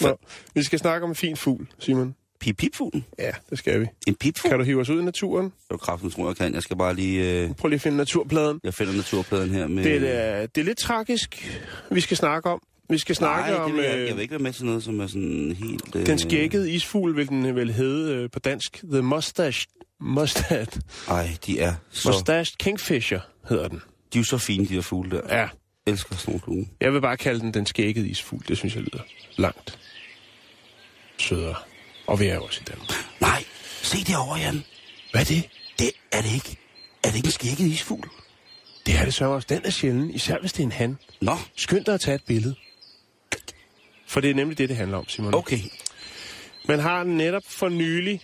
Nå, 0.00 0.16
vi 0.54 0.62
skal 0.62 0.78
snakke 0.78 1.04
om 1.04 1.10
en 1.10 1.16
fin 1.16 1.36
fugl, 1.36 1.66
Simon. 1.78 2.14
Pip-pip-fuglen? 2.40 3.04
Ja, 3.18 3.30
det 3.50 3.58
skal 3.58 3.80
vi. 3.80 3.86
En 4.06 4.14
pipfugl? 4.14 4.50
Kan 4.50 4.58
du 4.58 4.64
hive 4.64 4.80
os 4.80 4.88
ud 4.90 5.00
i 5.00 5.04
naturen? 5.04 5.44
Det 5.44 5.52
er 5.70 5.76
kraften, 5.76 6.10
tror 6.10 6.26
jeg 6.28 6.36
kan. 6.36 6.54
Jeg 6.54 6.62
skal 6.62 6.76
bare 6.76 6.94
lige... 6.94 7.42
Øh... 7.42 7.54
Prøv 7.54 7.68
lige 7.68 7.74
at 7.76 7.80
finde 7.80 7.96
naturpladen. 7.96 8.60
Jeg 8.64 8.74
finder 8.74 8.92
naturpladen 8.92 9.50
her 9.50 9.66
med... 9.66 9.84
Det 9.84 10.16
er, 10.16 10.46
det 10.46 10.60
er 10.60 10.64
lidt 10.64 10.78
tragisk, 10.78 11.60
vi 11.90 12.00
skal 12.00 12.16
snakke 12.16 12.50
om. 12.50 12.62
Vi 12.90 12.98
skal 12.98 13.16
snakke 13.16 13.50
Nej, 13.52 13.60
om 13.60 13.72
vil 13.76 13.84
jeg, 13.84 13.98
øh, 13.98 14.06
jeg 14.06 14.14
vil 14.16 14.22
ikke 14.22 14.32
være 14.32 14.42
med 14.42 14.52
til 14.52 14.64
noget, 14.64 14.82
som 14.84 15.00
er 15.00 15.06
sådan 15.06 15.56
helt... 15.58 15.96
Øh... 15.96 16.06
den 16.06 16.18
skækkede 16.18 16.72
isfugl, 16.72 17.16
vil 17.16 17.28
den 17.28 17.56
vel 17.56 17.72
hedde 17.72 18.14
øh, 18.14 18.30
på 18.30 18.38
dansk. 18.38 18.80
The 18.92 19.02
Mustache, 19.02 19.66
mustache, 20.00 20.80
Ej, 21.08 21.28
de 21.46 21.60
er 21.60 21.74
så... 21.90 22.08
mustache 22.08 22.56
Kingfisher 22.58 23.20
hedder 23.48 23.68
den. 23.68 23.82
De 24.12 24.18
er 24.18 24.20
jo 24.20 24.24
så 24.24 24.38
fine, 24.38 24.66
de 24.66 24.74
der 24.74 24.80
fugle 24.82 25.10
der. 25.10 25.20
Ja, 25.28 25.36
Jeg 25.38 25.48
elsker 25.86 26.16
sådan 26.16 26.30
nogle 26.32 26.40
fugle. 26.44 26.66
jeg 26.80 26.92
vil 26.92 27.00
bare 27.00 27.16
kalde 27.16 27.40
den 27.40 27.54
den 27.54 27.66
skækkede 27.66 28.08
isfugl. 28.08 28.44
Det 28.48 28.56
synes 28.58 28.74
jeg 28.74 28.82
lyder 28.82 29.02
langt 29.36 29.78
sødere. 31.18 31.54
Og 32.10 32.20
vi 32.20 32.26
er 32.26 32.34
jo 32.34 32.44
også 32.44 32.60
i 32.60 32.64
Danmark. 32.64 32.88
Nej, 33.20 33.44
se 33.82 34.04
derovre, 34.04 34.38
Jan. 34.38 34.64
Hvad 35.10 35.20
er 35.20 35.24
det? 35.24 35.48
Det 35.78 35.92
er 36.12 36.22
det 36.22 36.32
ikke. 36.34 36.56
Er 37.04 37.08
det 37.08 37.16
ikke 37.16 37.26
en 37.26 37.32
skækket 37.32 37.66
isfugl? 37.66 38.08
Det 38.86 38.94
er 38.94 39.04
det 39.04 39.14
så 39.14 39.24
også. 39.24 39.46
Den 39.48 39.64
er 39.64 39.70
sjælden, 39.70 40.10
især 40.10 40.38
hvis 40.38 40.52
det 40.52 40.60
er 40.60 40.64
en 40.64 40.72
han. 40.72 40.98
Nå, 41.20 41.36
Skynd 41.56 41.84
dig 41.84 41.94
at 41.94 42.00
tage 42.00 42.14
et 42.14 42.24
billede. 42.24 42.54
For 44.06 44.20
det 44.20 44.30
er 44.30 44.34
nemlig 44.34 44.58
det, 44.58 44.68
det 44.68 44.76
handler 44.76 44.98
om, 44.98 45.08
Simon. 45.08 45.34
okay. 45.34 45.58
Man 46.68 46.78
har 46.78 47.04
netop 47.04 47.42
for 47.46 47.68
nylig 47.68 48.20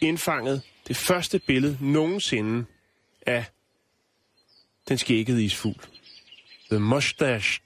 indfanget 0.00 0.62
det 0.88 0.96
første 0.96 1.38
billede 1.38 1.78
nogensinde 1.80 2.66
af 3.26 3.44
den 4.88 4.98
skækkede 4.98 5.44
isfugl. 5.44 5.80
The 6.70 6.78
Mustached 6.78 7.60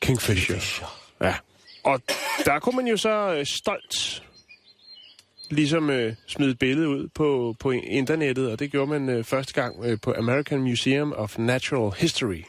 Kingfisher. 0.00 1.00
Ja. 1.20 1.34
Og 1.84 2.00
der 2.44 2.58
kunne 2.58 2.76
man 2.76 2.86
jo 2.86 2.96
så 2.96 3.34
øh, 3.38 3.46
stolt 3.46 4.22
ligesom 5.50 5.90
øh, 5.90 6.14
smide 6.26 6.50
et 6.50 6.58
billede 6.58 6.88
ud 6.88 7.08
på, 7.08 7.56
på 7.58 7.70
internettet, 7.70 8.50
og 8.50 8.58
det 8.58 8.70
gjorde 8.70 8.90
man 8.90 9.08
øh, 9.08 9.24
første 9.24 9.52
gang 9.52 9.84
øh, 9.84 9.98
på 10.00 10.14
American 10.18 10.60
Museum 10.60 11.12
of 11.12 11.38
Natural 11.38 11.92
History. 12.00 12.42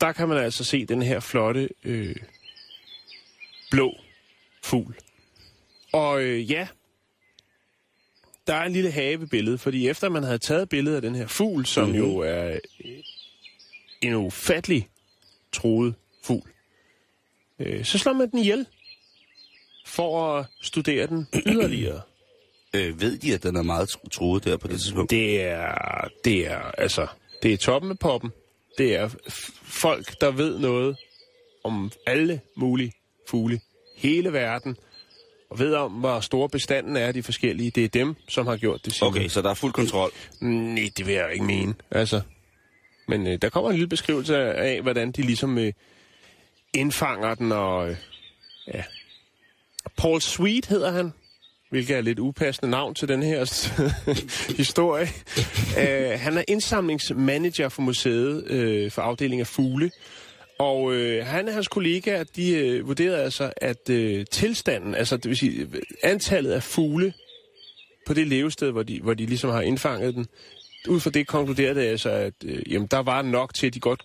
Der 0.00 0.12
kan 0.12 0.28
man 0.28 0.38
altså 0.38 0.64
se 0.64 0.86
den 0.86 1.02
her 1.02 1.20
flotte 1.20 1.68
øh, 1.84 2.16
blå 3.70 3.94
fugl. 4.62 4.96
Og 5.92 6.22
øh, 6.22 6.50
ja, 6.50 6.68
der 8.46 8.54
er 8.54 8.64
en 8.64 8.72
lille 8.72 8.90
havebillede, 8.90 9.58
fordi 9.58 9.88
efter 9.88 10.08
man 10.08 10.22
havde 10.22 10.38
taget 10.38 10.68
billedet 10.68 10.96
af 10.96 11.02
den 11.02 11.14
her 11.14 11.26
fugl, 11.26 11.66
som 11.66 11.84
mm-hmm. 11.88 11.98
jo 11.98 12.18
er 12.18 12.58
øh, 12.84 13.02
en 14.00 14.14
ufattelig 14.14 14.88
troet 15.52 15.94
fugl, 16.22 16.50
øh, 17.58 17.84
så 17.84 17.98
slår 17.98 18.12
man 18.12 18.30
den 18.30 18.38
ihjel 18.38 18.66
for 19.86 20.32
at 20.32 20.46
studere 20.62 21.06
den 21.06 21.26
yderligere. 21.46 22.00
Øh, 22.74 23.00
ved 23.00 23.18
de, 23.18 23.34
at 23.34 23.42
den 23.42 23.56
er 23.56 23.62
meget 23.62 23.90
troet 24.12 24.44
der 24.44 24.56
på 24.56 24.68
det 24.68 24.80
tidspunkt? 24.80 25.10
Det 25.10 25.42
er, 25.42 26.08
det 26.24 26.46
er, 26.46 26.58
altså, 26.58 27.06
det 27.42 27.52
er 27.52 27.56
toppen 27.56 27.90
af 27.90 27.98
poppen. 27.98 28.30
Det 28.78 28.96
er 28.96 29.08
folk, 29.62 30.20
der 30.20 30.30
ved 30.30 30.58
noget 30.58 30.96
om 31.64 31.92
alle 32.06 32.40
mulige 32.56 32.92
fugle. 33.28 33.60
Hele 33.96 34.32
verden. 34.32 34.76
Og 35.50 35.58
ved 35.58 35.74
om, 35.74 35.92
hvor 35.92 36.20
store 36.20 36.48
bestanden 36.48 36.96
er 36.96 37.06
af 37.06 37.14
de 37.14 37.22
forskellige. 37.22 37.70
Det 37.70 37.84
er 37.84 37.88
dem, 37.88 38.14
som 38.28 38.46
har 38.46 38.56
gjort 38.56 38.84
det. 38.84 38.92
Simon. 38.92 39.12
Okay, 39.12 39.28
så 39.28 39.42
der 39.42 39.50
er 39.50 39.54
fuld 39.54 39.72
kontrol. 39.72 40.10
Nej, 40.40 40.90
det 40.96 41.06
vil 41.06 41.14
jeg 41.14 41.32
ikke 41.32 41.44
mene. 41.44 41.74
Altså, 41.90 42.20
men 43.08 43.26
øh, 43.26 43.38
der 43.42 43.48
kommer 43.48 43.70
en 43.70 43.76
lille 43.76 43.88
beskrivelse 43.88 44.36
af, 44.38 44.82
hvordan 44.82 45.12
de 45.12 45.22
ligesom 45.22 45.58
øh, 45.58 45.72
indfanger 46.74 47.34
den, 47.34 47.52
og 47.52 47.90
øh, 47.90 47.96
ja. 48.74 48.82
Paul 49.96 50.20
Sweet 50.20 50.66
hedder 50.66 50.90
han, 50.90 51.12
hvilket 51.70 51.94
er 51.94 51.98
et 51.98 52.04
lidt 52.04 52.18
upassende 52.18 52.70
navn 52.70 52.94
til 52.94 53.08
den 53.08 53.22
her 53.22 53.40
historie. 54.62 55.08
uh, 55.76 56.20
han 56.20 56.38
er 56.38 56.44
indsamlingsmanager 56.48 57.68
for 57.68 57.82
museet 57.82 58.44
øh, 58.46 58.90
for 58.90 59.02
afdelingen 59.02 59.40
af 59.40 59.46
fugle, 59.46 59.90
og 60.58 60.92
øh, 60.94 61.26
han 61.26 61.48
og 61.48 61.54
hans 61.54 61.68
kollegaer, 61.68 62.24
de 62.24 62.50
øh, 62.50 62.88
vurderede 62.88 63.22
altså, 63.22 63.52
at 63.56 63.90
øh, 63.90 64.26
tilstanden, 64.30 64.94
altså 64.94 65.16
det 65.16 65.28
vil 65.28 65.36
sige 65.36 65.68
antallet 66.02 66.52
af 66.52 66.62
fugle 66.62 67.12
på 68.06 68.14
det 68.14 68.26
levested, 68.26 68.70
hvor 68.70 68.82
de, 68.82 69.00
hvor 69.00 69.14
de 69.14 69.26
ligesom 69.26 69.50
har 69.50 69.60
indfanget 69.60 70.14
den, 70.14 70.26
ud 70.88 71.00
fra 71.00 71.10
det 71.10 71.26
konkluderede 71.26 71.80
det 71.80 71.86
altså, 71.86 72.10
at 72.10 72.34
øh, 72.44 72.72
jamen, 72.72 72.86
der 72.90 72.98
var 72.98 73.22
nok 73.22 73.54
til, 73.54 73.66
at 73.66 73.74
de 73.74 73.80
godt, 73.80 74.02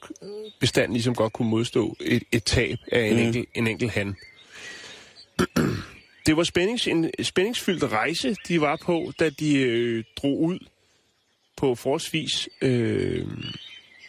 bestanden 0.59 0.93
ligesom 0.93 1.15
godt 1.15 1.33
kunne 1.33 1.49
modstå 1.49 1.95
et, 2.01 2.23
et 2.31 2.43
tab 2.43 2.77
af 2.91 3.01
en, 3.01 3.15
Mm. 3.15 3.19
enkelt, 3.21 3.49
en 3.55 3.67
enkelt 3.67 3.91
han. 3.91 4.15
Det 6.25 6.37
var 6.37 6.43
spændings, 6.43 6.87
en 6.87 7.11
spændingsfyldt 7.23 7.83
rejse, 7.83 8.35
de 8.47 8.61
var 8.61 8.75
på, 8.75 9.11
da 9.19 9.29
de 9.29 9.57
øh, 9.57 10.03
drog 10.17 10.39
ud 10.41 10.59
på 11.57 11.75
forholdsvis 11.75 12.49
øh, 12.61 13.27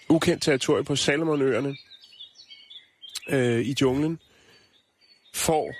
ukendt 0.09 0.43
territorie 0.43 0.85
på 0.85 0.97
Salomonøerne 0.97 1.77
øh, 3.29 3.61
i 3.61 3.75
junglen 3.81 4.19
for 5.35 5.75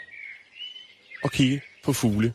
at 1.25 1.33
kigge 1.33 1.61
på 1.85 1.93
fugle. 1.93 2.33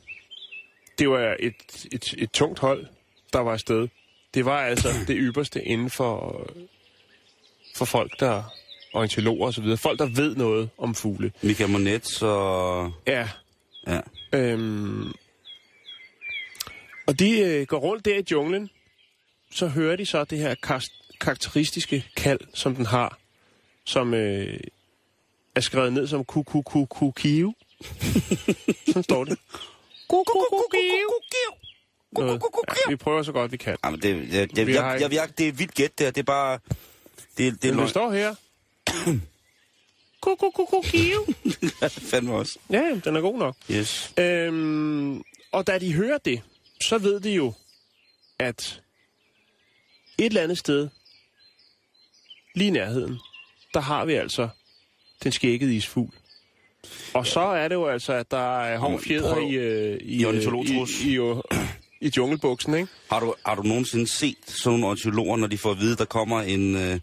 Det 0.99 1.09
var 1.09 1.35
et, 1.39 1.55
et, 1.91 2.13
et 2.17 2.31
tungt 2.31 2.59
hold, 2.59 2.85
der 3.33 3.39
var 3.39 3.51
afsted. 3.53 3.87
Det 4.33 4.45
var 4.45 4.61
altså 4.61 4.89
det 5.07 5.15
ypperste 5.19 5.63
inden 5.63 5.89
for, 5.89 6.45
for 7.75 7.85
folk, 7.85 8.19
der 8.19 8.43
ornitologer 8.93 9.45
og 9.45 9.53
så 9.53 9.61
videre. 9.61 9.77
Folk, 9.77 9.99
der 9.99 10.05
ved 10.05 10.35
noget 10.35 10.69
om 10.77 10.95
fugle. 10.95 11.31
Michael 11.41 11.69
Monet 11.69 12.23
og... 12.23 12.91
Ja, 13.07 13.29
Ja. 13.87 13.99
Øhm, 14.33 15.11
og 17.07 17.19
de 17.19 17.39
øh, 17.39 17.65
går 17.67 17.77
rundt 17.77 18.05
der 18.05 18.17
i 18.17 18.23
junglen, 18.31 18.69
så 19.51 19.67
hører 19.67 19.95
de 19.95 20.05
så 20.05 20.23
det 20.23 20.37
her 20.37 20.55
kar- 20.55 21.17
karakteristiske 21.21 22.05
kald, 22.15 22.39
som 22.53 22.75
den 22.75 22.85
har, 22.85 23.17
som 23.85 24.13
øh, 24.13 24.59
er 25.55 25.61
skrevet 25.61 25.93
ned 25.93 26.07
som 26.07 26.25
kukukukukiu. 26.25 27.53
Sådan 28.87 29.03
står 29.03 29.23
det. 29.23 29.39
Noget. 32.17 32.41
Ja, 32.67 32.89
vi 32.89 32.95
prøver 32.95 33.23
så 33.23 33.31
godt 33.31 33.51
vi 33.51 33.57
kan. 33.57 33.77
Jamen, 33.85 34.01
det, 34.01 34.33
jeg, 34.33 34.57
jeg, 34.57 34.67
Vi 34.67 34.73
har 34.73 34.91
jeg, 34.91 35.01
jeg, 35.01 35.13
jeg, 35.13 35.29
det 35.37 35.47
er 35.47 35.51
vildt 35.51 35.73
gæt 35.73 35.99
der. 35.99 36.11
Det 36.11 36.19
er 36.19 36.23
bare... 36.23 36.59
Det, 37.37 37.61
det 37.61 37.69
er 37.69 37.73
Men 37.73 37.81
det 37.81 37.89
står 37.89 38.11
her. 38.11 38.35
Kukukukukiu. 40.21 41.25
fandme 42.11 42.33
også. 42.33 42.59
Ja, 42.69 42.99
den 43.05 43.15
er 43.15 43.21
god 43.21 43.39
nok. 43.39 43.55
Yes. 43.71 44.13
Øhm, 44.19 45.23
og 45.51 45.67
da 45.67 45.79
de 45.79 45.93
hører 45.93 46.17
det, 46.17 46.41
så 46.81 46.97
ved 46.97 47.19
de 47.19 47.31
jo, 47.31 47.53
at 48.39 48.81
et 50.17 50.25
eller 50.25 50.41
andet 50.41 50.57
sted, 50.57 50.89
lige 52.55 52.67
i 52.67 52.71
nærheden, 52.71 53.19
der 53.73 53.79
har 53.79 54.05
vi 54.05 54.13
altså 54.13 54.49
den 55.23 55.31
skækkede 55.31 55.75
isfugl. 55.75 56.13
Og 57.13 57.27
så 57.27 57.39
er 57.39 57.67
det 57.67 57.75
jo 57.75 57.87
altså, 57.87 58.13
at 58.13 58.31
der 58.31 58.61
er 58.61 58.77
hård 58.77 58.99
fjeder 58.99 59.37
i, 59.37 59.53
øh, 59.53 59.99
i, 60.01 60.15
I 60.17 60.21
øh, 60.21 60.27
ornitologtrus. 60.27 61.01
i, 61.01 61.09
i, 61.09 61.15
i, 61.15 61.19
i 62.03 62.11
junglebuksen, 62.17 62.73
ikke? 62.73 62.87
Har 63.11 63.19
du, 63.19 63.33
har 63.45 63.55
du 63.55 63.61
nogensinde 63.61 64.07
set 64.07 64.35
sådan 64.47 64.71
nogle 64.79 64.87
ornitologer, 64.87 65.37
når 65.37 65.47
de 65.47 65.57
får 65.57 65.71
at 65.71 65.79
vide, 65.79 65.95
der 65.95 66.05
kommer 66.05 66.41
en... 66.41 66.75
Øh, 66.75 66.99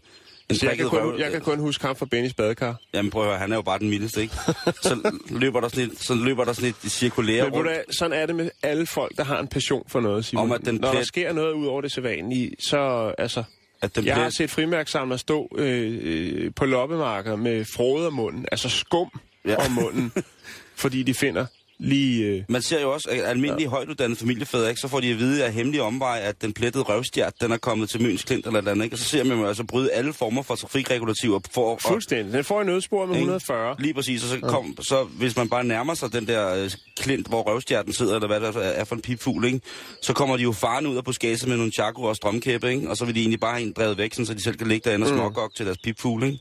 en 0.49 0.55
Så 0.57 0.65
jeg 0.67 0.77
kan, 0.77 0.89
kun, 0.89 0.99
røv- 0.99 1.19
jeg 1.19 1.31
kan 1.31 1.41
kun 1.41 1.59
huske 1.59 1.85
ham 1.85 1.95
fra 1.95 2.05
Bennys 2.05 2.33
badekar. 2.33 2.75
Jamen 2.93 3.11
prøv 3.11 3.21
at 3.23 3.27
høre, 3.29 3.37
han 3.39 3.51
er 3.51 3.55
jo 3.55 3.61
bare 3.61 3.79
den 3.79 3.89
mildeste, 3.89 4.21
ikke? 4.21 4.33
Så 4.83 5.11
løber 5.29 5.59
der 5.61 5.67
sådan 5.67 5.83
et, 5.83 5.99
så 5.99 6.13
løber 6.15 6.43
der 6.43 6.53
sådan 6.53 6.69
et 6.69 6.91
cirkulære 6.91 7.43
Men 7.43 7.51
du 7.51 7.57
rundt. 7.57 7.71
hvad, 7.71 7.79
sådan 7.91 8.17
er 8.21 8.25
det 8.25 8.35
med 8.35 8.49
alle 8.63 8.85
folk, 8.85 9.17
der 9.17 9.23
har 9.23 9.39
en 9.39 9.47
passion 9.47 9.83
for 9.87 9.99
noget, 9.99 10.25
Simon. 10.25 10.43
Om 10.45 10.51
at 10.51 10.65
den 10.65 10.75
Når 10.75 10.87
der 10.87 10.93
plet- 10.95 11.07
sker 11.07 11.33
noget 11.33 11.53
ud 11.53 11.65
over 11.65 11.81
det 11.81 11.91
sædvanlige, 11.91 12.51
så 12.59 13.13
altså... 13.17 13.43
At 13.81 13.95
den 13.95 14.05
Jeg 14.05 14.13
har 14.15 14.21
bliver- 14.21 14.29
set 14.29 14.49
frimærksamler 14.49 15.17
stå 15.17 15.49
øh, 15.57 15.99
øh, 16.01 16.51
på 16.55 16.65
loppemarkeder 16.65 17.35
med 17.35 17.65
frode 17.75 18.07
om 18.07 18.13
munden, 18.13 18.45
altså 18.51 18.69
skum 18.69 19.07
ja. 19.45 19.55
om 19.65 19.71
munden, 19.71 20.11
fordi 20.75 21.03
de 21.03 21.13
finder 21.13 21.45
lige... 21.81 22.25
Øh, 22.25 22.43
Man 22.49 22.61
ser 22.61 22.81
jo 22.81 22.93
også, 22.93 23.07
at 23.11 23.23
almindelige 23.25 23.65
ja. 23.65 23.69
højtuddannede 23.69 24.19
familiefædre, 24.19 24.69
ikke, 24.69 24.81
så 24.81 24.87
får 24.87 24.99
de 24.99 25.11
at 25.11 25.17
vide 25.19 25.45
af 25.45 25.53
hemmelig 25.53 25.81
omvej, 25.81 26.19
at 26.23 26.41
den 26.41 26.53
plettede 26.53 26.83
røvstjert, 26.83 27.33
den 27.41 27.51
er 27.51 27.57
kommet 27.57 27.89
til 27.89 28.01
Møns 28.01 28.23
Klint 28.23 28.45
eller 28.45 28.59
et 28.59 28.61
eller 28.61 28.71
andet, 28.71 28.83
ikke? 28.85 28.93
Og 28.93 28.97
så 28.97 29.05
ser 29.05 29.23
man 29.23 29.37
jo 29.39 29.45
altså 29.47 29.63
bryde 29.63 29.91
alle 29.91 30.13
former 30.13 30.41
for 30.41 30.55
trafikregulativer 30.55 31.39
for... 31.53 31.75
at- 31.75 31.81
fuldstændig. 31.81 32.33
Den 32.33 32.43
får 32.43 32.61
en 32.61 32.67
nødspor 32.67 33.05
med 33.05 33.15
Ikke? 33.15 33.19
140. 33.21 33.75
Lige 33.79 33.93
præcis, 33.93 34.23
og 34.23 34.29
så, 34.29 34.39
kom, 34.39 34.75
så 34.81 35.03
hvis 35.03 35.37
man 35.37 35.49
bare 35.49 35.63
nærmer 35.63 35.93
sig 35.93 36.13
den 36.13 36.27
der 36.27 36.63
øh, 36.63 36.71
klint, 36.97 37.27
hvor 37.27 37.41
røvstjerten 37.41 37.93
sidder, 37.93 38.15
eller 38.15 38.27
hvad 38.27 38.39
det 38.41 38.79
er, 38.79 38.83
for 38.83 38.95
en 38.95 39.01
pipfugl, 39.01 39.45
ikke? 39.45 39.59
så 40.01 40.13
kommer 40.13 40.37
de 40.37 40.43
jo 40.43 40.51
farne 40.51 40.89
ud 40.89 40.97
af 40.97 41.03
buskadset 41.03 41.49
med 41.49 41.57
nogle 41.57 41.71
chaco 41.71 42.01
og 42.03 42.15
strømkæppe, 42.15 42.69
ikke? 42.73 42.89
og 42.89 42.97
så 42.97 43.05
vil 43.05 43.15
de 43.15 43.19
egentlig 43.19 43.39
bare 43.39 43.53
have 43.55 43.67
en 43.67 43.73
drevet 43.77 43.97
væk, 43.97 44.13
sådan, 44.13 44.25
så 44.25 44.33
de 44.33 44.43
selv 44.43 44.55
kan 44.57 44.67
ligge 44.67 44.89
derinde 44.89 45.05
og 45.05 45.11
Mm. 45.11 45.17
smågok 45.17 45.55
til 45.55 45.65
deres 45.65 45.77
pipfugl. 45.83 46.23
Ikke? 46.23 46.39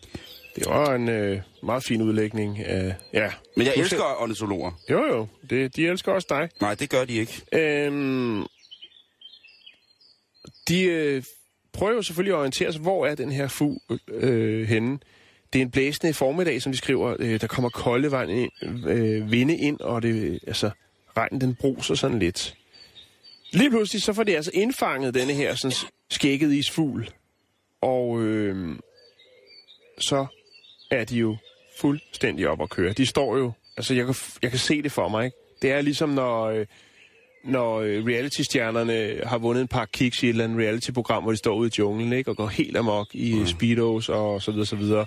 Det 0.56 0.66
var 0.66 0.94
en 0.94 1.08
øh, 1.08 1.40
meget 1.62 1.84
fin 1.84 2.02
udlægning. 2.02 2.58
af... 2.58 2.94
ja. 3.12 3.32
Men 3.56 3.66
jeg 3.66 3.74
elsker 3.76 4.22
ornitologer. 4.22 4.80
Jo, 4.90 5.06
jo. 5.06 5.26
Det, 5.50 5.76
de 5.76 5.88
elsker 5.88 6.12
også 6.12 6.26
dig. 6.30 6.48
Nej, 6.60 6.74
det 6.74 6.90
gør 6.90 7.04
de 7.04 7.14
ikke. 7.14 7.42
Øhm, 7.52 8.46
de 10.68 10.82
øh, 10.82 11.22
prøver 11.72 11.92
jo 11.92 12.02
selvfølgelig 12.02 12.34
at 12.34 12.38
orientere 12.38 12.72
sig, 12.72 12.82
hvor 12.82 13.06
er 13.06 13.14
den 13.14 13.32
her 13.32 13.48
fugl 13.48 13.80
øh, 14.08 14.68
henne. 14.68 14.98
Det 15.52 15.58
er 15.58 15.62
en 15.62 15.70
blæsende 15.70 16.14
formiddag, 16.14 16.62
som 16.62 16.72
de 16.72 16.78
skriver. 16.78 17.16
Øh, 17.18 17.40
der 17.40 17.46
kommer 17.46 17.68
kolde 17.70 18.12
vand 18.12 18.30
ind, 18.30 18.52
øh, 18.88 19.30
vinde 19.30 19.56
ind, 19.56 19.80
og 19.80 20.02
det 20.02 20.40
altså 20.46 20.70
regnen 21.16 21.40
den 21.40 21.54
bruser 21.54 21.94
sådan 21.94 22.18
lidt. 22.18 22.54
Lige 23.52 23.70
pludselig 23.70 24.02
så 24.02 24.12
får 24.12 24.22
de 24.22 24.36
altså 24.36 24.50
indfanget 24.54 25.14
denne 25.14 25.32
her 25.32 25.54
sådan 25.54 25.76
skægget 26.10 26.52
isfugl. 26.52 27.10
Og 27.80 28.22
øh, 28.22 28.76
så 29.98 30.26
er 30.90 31.04
de 31.04 31.16
jo 31.16 31.36
fuldstændig 31.78 32.48
op 32.48 32.62
at 32.62 32.70
køre. 32.70 32.92
De 32.92 33.06
står 33.06 33.36
jo, 33.36 33.52
altså 33.76 33.94
jeg 33.94 34.06
kan, 34.06 34.14
jeg 34.42 34.50
kan 34.50 34.58
se 34.58 34.82
det 34.82 34.92
for 34.92 35.08
mig, 35.08 35.24
ikke? 35.24 35.36
Det 35.62 35.72
er 35.72 35.80
ligesom 35.80 36.08
når, 36.08 36.44
øh, 36.44 36.66
når 37.44 37.80
øh, 37.80 38.04
reality-stjernerne 38.06 39.20
har 39.26 39.38
vundet 39.38 39.60
en 39.62 39.68
par 39.68 39.84
kiks 39.84 40.22
i 40.22 40.26
et 40.26 40.30
eller 40.30 40.44
andet 40.44 40.58
reality-program, 40.58 41.22
hvor 41.22 41.32
de 41.32 41.38
står 41.38 41.54
ude 41.54 41.68
i 41.68 41.78
junglen, 41.78 42.12
ikke? 42.12 42.30
Og 42.30 42.36
går 42.36 42.46
helt 42.46 42.76
amok 42.76 43.08
i 43.12 43.34
mm. 43.34 43.46
speedos 43.46 44.08
og 44.08 44.42
så 44.42 44.50
videre, 44.50 44.66
så 44.66 44.76
videre. 44.76 45.06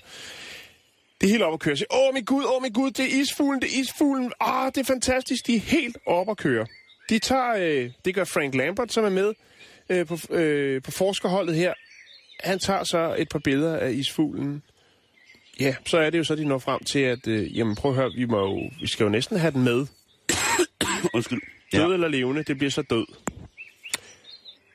Det 1.21 1.27
er 1.27 1.31
helt 1.31 1.43
op 1.43 1.53
at 1.53 1.59
køre. 1.59 1.75
Åh, 1.91 2.07
oh, 2.07 2.13
min 2.13 2.23
gud, 2.23 2.43
åh, 2.55 2.61
min 2.61 2.71
gud, 2.71 2.91
det 2.91 3.05
er 3.05 3.21
isfuglen, 3.21 3.61
det 3.61 3.75
er 3.75 3.81
isfuglen. 3.81 4.31
Ah, 4.39 4.71
det 4.75 4.81
er 4.81 4.86
fantastisk. 4.86 5.47
De 5.47 5.55
er 5.55 5.59
helt 5.59 5.97
op 6.05 6.29
at 6.29 6.38
køre. 6.38 6.65
De 7.09 7.19
tager, 7.19 7.55
øh, 7.57 7.91
det 8.05 8.15
gør 8.15 8.23
Frank 8.23 8.55
Lambert, 8.55 8.93
som 8.93 9.05
er 9.05 9.09
med 9.09 9.34
øh, 9.89 10.05
på, 10.05 10.17
øh, 10.29 10.81
på 10.81 10.91
forskerholdet 10.91 11.55
her. 11.55 11.73
Han 12.39 12.59
tager 12.59 12.84
så 12.84 13.15
et 13.17 13.29
par 13.29 13.39
billeder 13.39 13.77
af 13.77 13.91
isfuglen. 13.91 14.63
Ja, 15.60 15.76
så 15.86 15.97
er 15.97 16.10
det 16.10 16.18
jo 16.18 16.24
så, 16.24 16.36
de 16.36 16.45
når 16.45 16.60
frem 16.60 16.84
til, 16.84 16.99
at, 16.99 17.28
øh, 17.28 17.58
jamen 17.58 17.76
prøv 17.76 17.91
at 17.91 17.97
høre, 17.97 18.12
vi, 18.16 18.26
må 18.26 18.39
jo, 18.39 18.70
vi 18.82 18.88
skal 18.88 19.04
jo 19.04 19.10
næsten 19.10 19.38
have 19.38 19.51
den 19.51 19.64
med. 19.64 19.86
Undskyld. 21.14 21.41
Død 21.74 21.88
ja. 21.88 21.93
eller 21.93 22.08
levende, 22.08 22.43
det 22.43 22.58
bliver 22.58 22.72
så 22.72 22.82
død. 22.82 23.06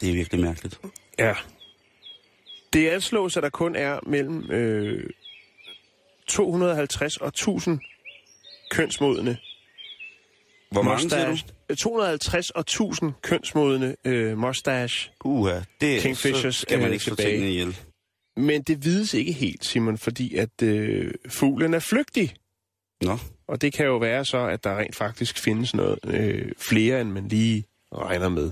Det 0.00 0.08
er 0.08 0.12
virkelig 0.12 0.40
mærkeligt. 0.40 0.80
Ja. 1.18 1.34
Det 2.72 2.88
anslås, 2.88 3.36
at 3.36 3.42
der 3.42 3.48
kun 3.48 3.76
er 3.76 4.00
mellem 4.06 4.50
øh, 4.50 5.10
250 6.28 7.16
og 7.16 7.28
1000 7.28 7.80
kønsmodne. 8.70 9.38
Hvor 10.70 10.82
mange 10.82 11.10
siger 11.10 11.36
du? 11.68 11.74
250 11.74 12.50
og 12.50 12.60
1000 12.60 13.12
kønsmodne 13.22 13.96
øh, 14.04 14.38
mustache. 14.38 15.10
Uha, 15.24 15.60
det 15.80 16.00
Kingfishers, 16.00 16.56
så 16.56 16.60
skal 16.60 16.78
man 16.78 16.86
øh, 16.86 16.92
ikke 16.92 17.04
slå 17.04 17.14
tilbage. 17.14 17.50
ihjel. 17.50 17.76
Men 18.38 18.62
det 18.62 18.84
vides 18.84 19.14
ikke 19.14 19.32
helt, 19.32 19.64
Simon, 19.64 19.98
fordi 19.98 20.36
at 20.36 20.62
øh, 20.62 21.10
fuglen 21.28 21.74
er 21.74 21.78
flygtig. 21.78 22.34
Nå, 23.02 23.18
Og 23.48 23.60
det 23.60 23.72
kan 23.72 23.86
jo 23.86 23.96
være 23.96 24.24
så, 24.24 24.38
at 24.46 24.64
der 24.64 24.78
rent 24.78 24.96
faktisk 24.96 25.38
findes 25.38 25.74
noget 25.74 25.98
øh, 26.06 26.52
flere, 26.58 27.00
end 27.00 27.10
man 27.10 27.28
lige 27.28 27.64
regner 27.92 28.28
med. 28.28 28.50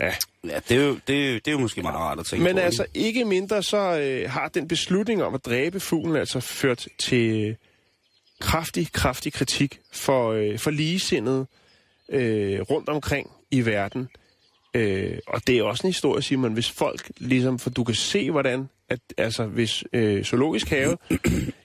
Ja. 0.00 0.14
ja, 0.44 0.60
det 0.68 0.76
er, 0.76 0.84
jo, 0.84 0.98
det, 1.06 1.28
er, 1.28 1.32
det 1.34 1.48
er 1.48 1.52
jo 1.52 1.58
måske 1.58 1.82
meget 1.82 1.96
rart 1.96 2.18
at 2.18 2.26
tænke 2.26 2.44
Men 2.44 2.56
på. 2.56 2.60
altså 2.60 2.86
ikke 2.94 3.24
mindre 3.24 3.62
så 3.62 3.98
øh, 4.00 4.30
har 4.30 4.48
den 4.48 4.68
beslutning 4.68 5.22
om 5.22 5.34
at 5.34 5.44
dræbe 5.44 5.80
fuglen 5.80 6.16
altså 6.16 6.40
ført 6.40 6.86
til 6.98 7.48
øh, 7.48 7.54
kraftig, 8.40 8.92
kraftig 8.92 9.32
kritik 9.32 9.80
for, 9.92 10.32
øh, 10.32 10.58
for 10.58 10.70
ligesindet 10.70 11.46
øh, 12.08 12.60
rundt 12.60 12.88
omkring 12.88 13.30
i 13.50 13.66
verden. 13.66 14.08
Øh, 14.74 15.18
og 15.26 15.46
det 15.46 15.58
er 15.58 15.62
også 15.62 15.86
en 15.86 15.88
historie, 15.88 16.22
Simon, 16.22 16.52
hvis 16.52 16.70
folk 16.70 17.10
ligesom, 17.18 17.58
for 17.58 17.70
du 17.70 17.84
kan 17.84 17.94
se, 17.94 18.30
hvordan, 18.30 18.68
at 18.88 19.00
altså, 19.18 19.46
hvis 19.46 19.84
øh, 19.92 20.24
Zoologisk 20.24 20.68
Have 20.68 20.96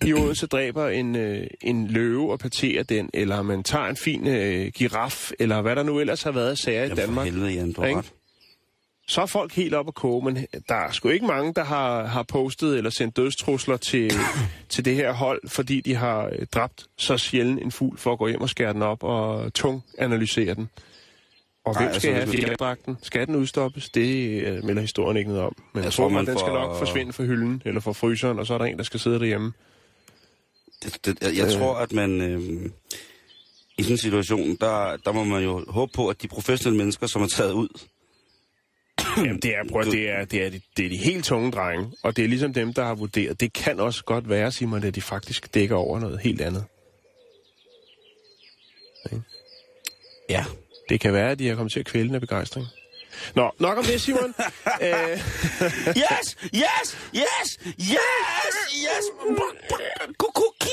i 0.05 0.13
Odense 0.13 0.47
dræber 0.47 0.87
en, 0.87 1.15
øh, 1.15 1.47
en 1.61 1.87
løve 1.87 2.31
og 2.31 2.39
parterer 2.39 2.83
den, 2.83 3.09
eller 3.13 3.41
man 3.41 3.63
tager 3.63 3.85
en 3.85 3.95
fin 3.95 4.27
øh, 4.27 4.71
giraf, 4.71 5.31
eller 5.39 5.61
hvad 5.61 5.75
der 5.75 5.83
nu 5.83 5.99
ellers 5.99 6.23
har 6.23 6.31
været 6.31 6.49
af 6.49 6.57
sager 6.57 6.79
i 6.79 6.81
Jamen, 6.83 6.97
for 6.97 7.05
Danmark, 7.05 7.25
helvede, 7.25 7.51
Jan, 7.51 7.71
du 7.71 7.81
har 7.81 7.97
ret. 7.97 8.13
så 9.07 9.21
er 9.21 9.25
folk 9.25 9.53
helt 9.53 9.73
op 9.73 9.87
at 9.87 9.93
koge, 9.93 10.25
men 10.25 10.47
der 10.69 10.75
er 10.75 10.91
sgu 10.91 11.09
ikke 11.09 11.25
mange, 11.25 11.53
der 11.53 11.63
har, 11.63 12.05
har 12.05 12.23
postet 12.23 12.77
eller 12.77 12.89
sendt 12.89 13.17
dødstrusler 13.17 13.77
til, 13.77 14.11
til 14.69 14.85
det 14.85 14.95
her 14.95 15.11
hold, 15.11 15.49
fordi 15.49 15.81
de 15.81 15.95
har 15.95 16.25
øh, 16.25 16.45
dræbt 16.45 16.85
så 16.97 17.17
sjældent 17.17 17.61
en 17.61 17.71
fugl 17.71 17.97
for 17.97 18.11
at 18.11 18.19
gå 18.19 18.27
hjem 18.27 18.41
og 18.41 18.49
skære 18.49 18.73
den 18.73 18.81
op 18.81 19.03
og 19.03 19.53
tung 19.53 19.83
analysere 19.97 20.53
den. 20.53 20.69
Og 21.67 21.73
Nej, 21.73 21.83
hvem 21.83 21.99
skal 21.99 22.09
altså, 22.13 22.31
have 22.35 22.45
fjerdragten? 22.45 22.97
Skal 23.01 23.27
den 23.27 23.35
udstoppes? 23.35 23.89
Det 23.89 24.41
øh, 24.43 24.63
melder 24.65 24.81
historien 24.81 25.17
ikke 25.17 25.29
noget 25.29 25.43
om. 25.45 25.55
Men 25.73 25.79
Jeg 25.79 25.85
jeg 25.85 25.93
tror, 25.93 26.09
man, 26.09 26.25
den 26.25 26.37
skal 26.39 26.49
får- 26.49 26.53
nok 26.59 26.77
forsvinde 26.77 27.13
fra 27.13 27.23
hylden 27.23 27.61
eller 27.65 27.81
fra 27.81 27.91
fryseren, 27.93 28.39
og 28.39 28.47
så 28.47 28.53
er 28.53 28.57
der 28.57 28.65
en, 28.65 28.77
der 28.77 28.83
skal 28.83 28.99
sidde 28.99 29.19
derhjemme. 29.19 29.53
Det, 30.83 31.05
det, 31.05 31.17
jeg, 31.21 31.37
jeg 31.37 31.51
tror, 31.53 31.75
at 31.75 31.91
man 31.91 32.21
øh, 32.21 32.41
i 33.77 33.83
sådan 33.83 33.93
en 33.93 33.97
situation, 33.97 34.55
der, 34.55 34.97
der 35.05 35.11
må 35.11 35.23
man 35.23 35.43
jo 35.43 35.65
håbe 35.67 35.91
på, 35.95 36.07
at 36.07 36.21
de 36.21 36.27
professionelle 36.27 36.77
mennesker, 36.77 37.07
som 37.07 37.21
er 37.21 37.27
taget 37.27 37.51
ud, 37.51 37.67
Jamen, 39.17 39.39
det 39.39 39.55
er, 39.55 39.63
prøv, 39.71 39.83
det 39.83 40.09
er, 40.09 40.25
det 40.25 40.45
er, 40.45 40.49
de, 40.49 40.61
det 40.77 40.85
er 40.85 40.89
de 40.89 40.97
helt 40.97 41.25
tunge 41.25 41.51
drenge, 41.51 41.91
og 42.03 42.15
det 42.17 42.23
er 42.25 42.29
ligesom 42.29 42.53
dem, 42.53 42.73
der 42.73 42.83
har 42.85 42.95
vurderet. 42.95 43.39
Det 43.39 43.53
kan 43.53 43.79
også 43.79 44.03
godt 44.03 44.29
være, 44.29 44.51
Simon, 44.51 44.83
at 44.83 44.95
de 44.95 45.01
faktisk 45.01 45.53
dækker 45.53 45.75
over 45.75 45.99
noget 45.99 46.19
helt 46.19 46.41
andet. 46.41 46.63
ja, 50.29 50.45
Det 50.89 50.99
kan 50.99 51.13
være, 51.13 51.31
at 51.31 51.39
de 51.39 51.47
har 51.47 51.55
kommet 51.55 51.71
til 51.73 51.79
at 51.79 51.85
kvæle 51.85 52.07
den 52.07 52.15
af 52.15 52.21
begejstring. 52.21 52.67
Nå, 53.35 53.51
nok 53.59 53.77
om 53.77 53.83
det, 53.83 54.01
Simon. 54.01 54.33
Æh, 54.81 54.91
Yes! 56.03 56.37
Yes! 56.55 56.97
Yes! 57.15 57.57
Yes! 57.79 58.55
Yes! 58.73 59.03
Kukuki! 60.17 60.69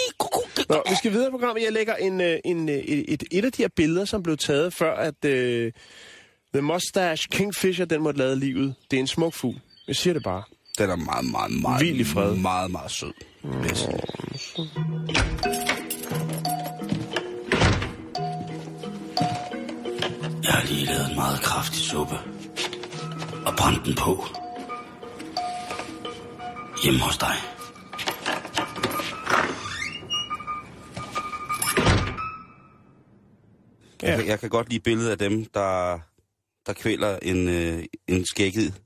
Nå, 0.68 0.82
vi 0.88 0.94
skal 0.98 1.12
videre 1.12 1.28
i 1.28 1.30
programmet. 1.30 1.62
Jeg 1.64 1.72
lægger 1.72 1.94
en, 1.96 2.20
øh, 2.20 2.38
en, 2.44 2.68
øh, 2.68 2.74
et, 2.74 3.04
et, 3.12 3.24
et 3.30 3.44
af 3.44 3.52
de 3.52 3.62
her 3.62 3.68
billeder, 3.76 4.04
som 4.04 4.22
blev 4.22 4.36
taget 4.36 4.74
før, 4.74 4.96
at 4.96 5.14
uh, 5.24 5.30
The 6.54 6.62
Mustache 6.62 7.28
Kingfisher, 7.30 7.84
den 7.84 8.02
måtte 8.02 8.18
lade 8.18 8.38
livet. 8.38 8.74
Det 8.90 8.96
er 8.96 9.00
en 9.00 9.06
smuk 9.06 9.34
fugl. 9.34 9.60
Jeg 9.88 9.96
siger 9.96 10.14
det 10.14 10.22
bare. 10.22 10.42
Den 10.78 10.90
er 10.90 10.96
meget, 10.96 11.24
meget, 11.24 11.52
meget, 11.62 11.82
Hvil 11.82 12.00
i 12.00 12.04
fred. 12.04 12.34
meget, 12.34 12.70
meget 12.70 12.90
sød. 12.90 13.12
vil 13.42 13.76
jeg 20.44 20.52
har 20.52 20.66
lige 20.66 20.86
lavet 20.86 21.10
en 21.10 21.16
meget 21.16 21.40
kraftig 21.40 21.80
suppe. 21.80 22.14
Og 23.46 23.52
brændt 23.58 23.86
den 23.86 23.94
på. 23.94 24.24
Hjemme 26.84 27.00
hos 27.00 27.18
dig. 27.18 27.36
Ja. 34.02 34.16
Jeg, 34.16 34.26
jeg 34.26 34.40
kan 34.40 34.50
godt 34.50 34.68
lide 34.68 34.80
billedet 34.80 35.10
af 35.10 35.18
dem, 35.18 35.44
der, 35.44 35.98
der 36.66 36.72
kvæler 36.72 37.18
en, 37.22 37.48
øh, 37.48 37.84
en 38.08 38.24
skægget 38.24 38.82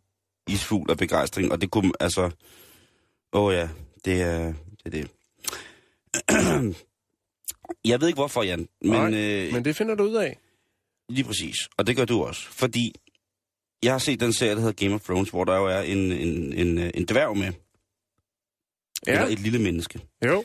isfugl 0.48 0.90
af 0.90 0.96
begejstring. 0.98 1.52
Og 1.52 1.60
det 1.60 1.70
kunne, 1.70 1.92
altså... 2.00 2.30
Åh 3.32 3.54
ja, 3.54 3.68
det 4.04 4.22
er 4.22 4.44
det. 4.46 4.54
Er 4.84 4.90
det. 4.90 5.10
jeg 7.90 8.00
ved 8.00 8.08
ikke 8.08 8.18
hvorfor, 8.18 8.42
Jan. 8.42 8.68
Men, 8.82 8.90
Nej, 8.90 9.14
øh, 9.14 9.52
Men 9.52 9.64
det 9.64 9.76
finder 9.76 9.94
du 9.94 10.04
ud 10.04 10.14
af. 10.14 10.38
Lige 11.08 11.24
præcis. 11.24 11.56
Og 11.76 11.86
det 11.86 11.96
gør 11.96 12.04
du 12.04 12.24
også. 12.24 12.48
Fordi 12.50 12.94
jeg 13.82 13.92
har 13.92 13.98
set 13.98 14.20
den 14.20 14.32
serie, 14.32 14.54
der 14.54 14.60
hedder 14.60 14.84
Game 14.84 14.94
of 14.94 15.00
Thrones, 15.00 15.30
hvor 15.30 15.44
der 15.44 15.56
jo 15.56 15.66
er 15.66 15.80
en, 15.80 16.12
en, 16.12 16.52
en, 16.52 16.78
øh, 16.78 16.90
en 16.94 17.04
dværg 17.04 17.36
med. 17.36 17.52
Ja. 19.06 19.12
Eller 19.12 19.26
et 19.26 19.38
lille 19.38 19.58
menneske. 19.58 20.00
Jo. 20.26 20.44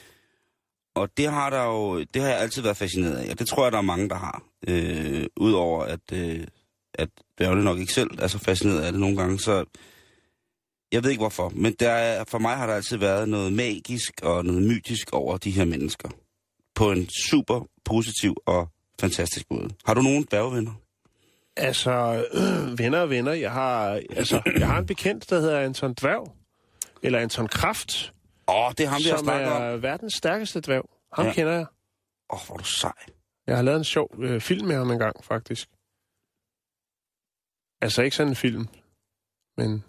Og 0.95 1.18
det 1.18 1.32
har 1.32 1.49
der 1.49 1.64
jo, 1.64 2.03
det 2.03 2.22
har 2.22 2.30
jeg 2.30 2.39
altid 2.39 2.61
været 2.61 2.78
fascineret 2.78 3.16
af, 3.16 3.32
og 3.32 3.39
det 3.39 3.47
tror 3.47 3.66
jeg, 3.66 3.72
der 3.72 3.78
er 3.78 3.82
mange, 3.82 4.09
der 4.09 4.16
har. 4.16 4.43
Øh, 4.68 5.26
Udover 5.38 5.84
at, 5.84 6.11
øh, 6.14 6.47
at 6.93 7.09
dværgene 7.38 7.64
nok 7.64 7.80
ikke 7.80 7.93
selv 7.93 8.09
er 8.20 8.28
så 8.28 8.39
fascineret 8.39 8.82
af 8.82 8.91
det 8.91 9.01
nogle 9.01 9.18
gange, 9.18 9.39
så 9.39 9.66
jeg 10.91 11.03
ved 11.03 11.09
ikke 11.09 11.22
hvorfor. 11.22 11.49
Men 11.49 11.74
der 11.80 11.91
er, 11.91 12.24
for 12.28 12.39
mig 12.39 12.55
har 12.57 12.68
der 12.68 12.74
altid 12.74 12.97
været 12.97 13.30
noget 13.30 13.53
magisk 13.53 14.14
og 14.24 14.45
noget 14.45 14.64
mytisk 14.64 15.14
over 15.14 15.38
de 15.38 15.51
her 15.51 15.66
mennesker. 15.66 16.09
På 16.76 16.91
en 16.91 17.09
super 17.09 17.68
positiv 17.86 18.36
og 18.45 18.73
fantastisk 19.04 19.45
måde. 19.51 19.70
Har 19.86 19.93
du 19.93 20.01
nogen 20.01 20.24
dværgvenner? 20.32 20.72
Altså, 21.58 22.26
øh, 22.34 22.78
venner 22.82 22.99
og 22.99 23.10
venner. 23.10 23.32
Jeg 23.34 23.51
har, 23.51 24.01
altså, 24.10 24.41
jeg 24.60 24.68
har 24.68 24.80
en 24.80 24.86
bekendt, 24.86 25.30
der 25.30 25.39
hedder 25.39 25.60
Anton 25.60 25.93
Dværg. 25.93 26.36
Eller 27.04 27.20
Anton 27.20 27.47
Kraft. 27.47 28.14
Åh, 28.47 28.56
oh, 28.68 28.72
det 28.78 28.84
er 28.86 28.88
ham, 28.89 28.99
vi 28.99 29.10
har 29.10 29.18
som 29.18 29.26
snakket 29.26 29.47
er 29.47 29.74
om. 29.74 29.82
verdens 29.82 30.14
stærkeste 30.14 30.60
dværg. 30.62 30.89
Ham 31.14 31.26
Ja. 31.26 31.34
kender 31.34 31.54
jeg. 31.54 31.66
Åh, 32.34 32.39
oh, 32.39 32.45
hvor 32.47 32.54
er 32.56 32.58
du 32.58 32.64
sej. 32.64 32.91
Jeg 33.47 33.56
har 33.56 33.64
lavet 33.64 33.78
en 33.78 33.84
sjov 33.84 34.10
øh, 34.20 34.41
film 34.41 34.68
med 34.68 34.76
ham 34.76 34.91
engang, 34.91 35.24
faktisk. 35.24 35.68
Altså 37.82 38.01
ikke 38.01 38.16
sådan 38.16 38.32
en 38.32 38.36
film, 38.36 38.68
men 39.58 39.84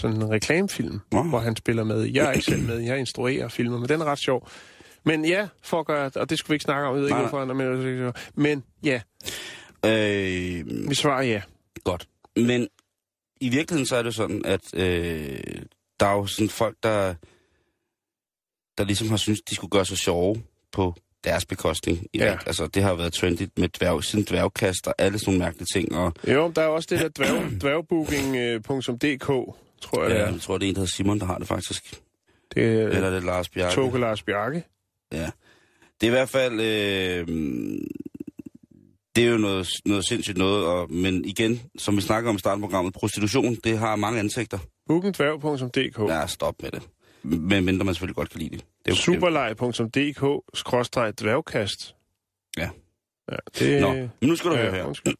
sådan 0.00 0.16
en 0.16 0.30
reklamefilm, 0.30 1.00
Nå. 1.12 1.22
hvor 1.22 1.38
han 1.38 1.56
spiller 1.56 1.84
med. 1.84 2.02
Jeg 2.02 2.26
er 2.26 2.32
ikke 2.32 2.44
selv 2.44 2.62
med, 2.62 2.78
jeg 2.78 2.98
instruerer 2.98 3.48
filmer, 3.48 3.78
men 3.78 3.88
den 3.88 4.00
er 4.00 4.04
ret 4.04 4.18
sjov. 4.18 4.48
Men 5.06 5.24
ja, 5.24 5.48
for 5.62 5.80
at 5.80 5.86
gøre, 5.86 6.10
og 6.14 6.30
det 6.30 6.38
skulle 6.38 6.48
vi 6.48 6.54
ikke 6.54 6.62
snakke 6.62 6.88
om, 6.88 6.94
jeg 6.94 7.02
ved 7.02 7.08
ikke 7.08 7.20
Nej, 7.20 7.28
hvorfor, 7.28 7.44
men, 7.44 8.12
men 8.34 8.64
ja, 8.82 9.00
Øh, 9.86 10.88
vi 10.88 10.94
svarer 10.94 11.22
ja. 11.22 11.42
godt. 11.84 12.08
Men 12.36 12.68
i 13.40 13.48
virkeligheden 13.48 13.86
så 13.86 13.96
er 13.96 14.02
det 14.02 14.14
sådan, 14.14 14.44
at 14.44 14.74
øh, 14.74 15.38
der 16.00 16.06
er 16.06 16.12
jo 16.12 16.26
sådan 16.26 16.48
folk, 16.48 16.76
der, 16.82 17.14
der 18.78 18.84
ligesom 18.84 19.08
har 19.10 19.16
syntes, 19.16 19.40
de 19.50 19.54
skulle 19.54 19.70
gøre 19.70 19.84
sig 19.84 19.98
sjove 19.98 20.42
på 20.72 20.94
deres 21.24 21.44
bekostning. 21.44 22.06
I 22.12 22.18
Ja. 22.18 22.38
Altså, 22.46 22.66
det 22.66 22.82
har 22.82 22.94
været 22.94 23.12
trendigt 23.12 23.58
med 23.58 23.68
dværg, 23.68 24.04
siden 24.04 24.24
dværgkast 24.24 24.86
og 24.86 24.94
alle 24.98 25.18
sådan 25.18 25.30
nogle 25.32 25.44
mærkelige 25.44 25.66
ting. 25.74 25.96
Og, 25.96 26.12
Jo, 26.28 26.52
der 26.56 26.62
er 26.62 26.66
også 26.66 26.86
det 26.90 27.00
der 27.00 27.08
dværg, 27.08 27.50
dværgbooking.dk, 27.62 29.26
tror 29.80 30.02
jeg, 30.02 30.10
det 30.10 30.16
ja, 30.16 30.22
er. 30.22 30.32
jeg 30.32 30.40
tror, 30.40 30.58
det 30.58 30.66
er 30.66 30.68
en, 30.68 30.74
der 30.74 30.80
hedder 30.80 30.92
Simon, 30.96 31.20
der 31.20 31.26
har 31.26 31.38
det 31.38 31.48
faktisk. 31.48 32.00
Det 32.54 32.80
er 32.80 32.88
Eller 32.88 33.06
er 33.06 33.10
det 33.10 33.24
Lars 33.24 33.48
Bjarke? 33.48 33.74
Toge 33.74 34.00
Lars 34.00 34.22
Bjarke. 34.22 34.64
Ja. 35.12 35.30
Det 36.00 36.06
er 36.06 36.06
i 36.06 36.10
hvert 36.10 36.28
fald... 36.28 36.60
Øh, 36.60 37.28
Det 39.16 39.24
er 39.24 39.28
jo 39.30 39.38
noget, 39.38 39.68
noget 39.84 40.08
sindssygt 40.08 40.38
noget, 40.38 40.66
og, 40.66 40.92
men 40.92 41.24
igen, 41.24 41.60
som 41.78 41.96
vi 41.96 42.00
snakker 42.00 42.30
om 42.30 42.36
i 42.36 42.38
starten 42.38 42.64
af 42.64 42.68
programmet, 42.68 42.94
prostitution, 42.94 43.54
det 43.64 43.78
har 43.78 43.96
mange 43.96 44.18
ansigter. 44.20 44.58
Bookendværg.dk 44.86 45.98
Ja, 46.10 46.26
stop 46.26 46.62
med 46.62 46.70
det. 46.70 46.82
Men 47.22 47.64
mindre 47.64 47.84
man 47.84 47.94
selvfølgelig 47.94 48.16
godt 48.16 48.30
kan 48.30 48.40
lide 48.40 48.50
det. 48.56 48.64
det 48.84 48.90
er 48.90 48.92
jo, 48.92 48.96
Superleg.dk-dværgkast. 48.96 51.94
Ja. 52.58 52.70
Ja, 53.32 53.36
det... 53.58 53.80
Nå, 53.80 53.92
men 53.94 54.10
nu 54.22 54.36
skal 54.36 54.50
du 54.50 54.56
høre 54.56 54.72
her. 54.72 55.14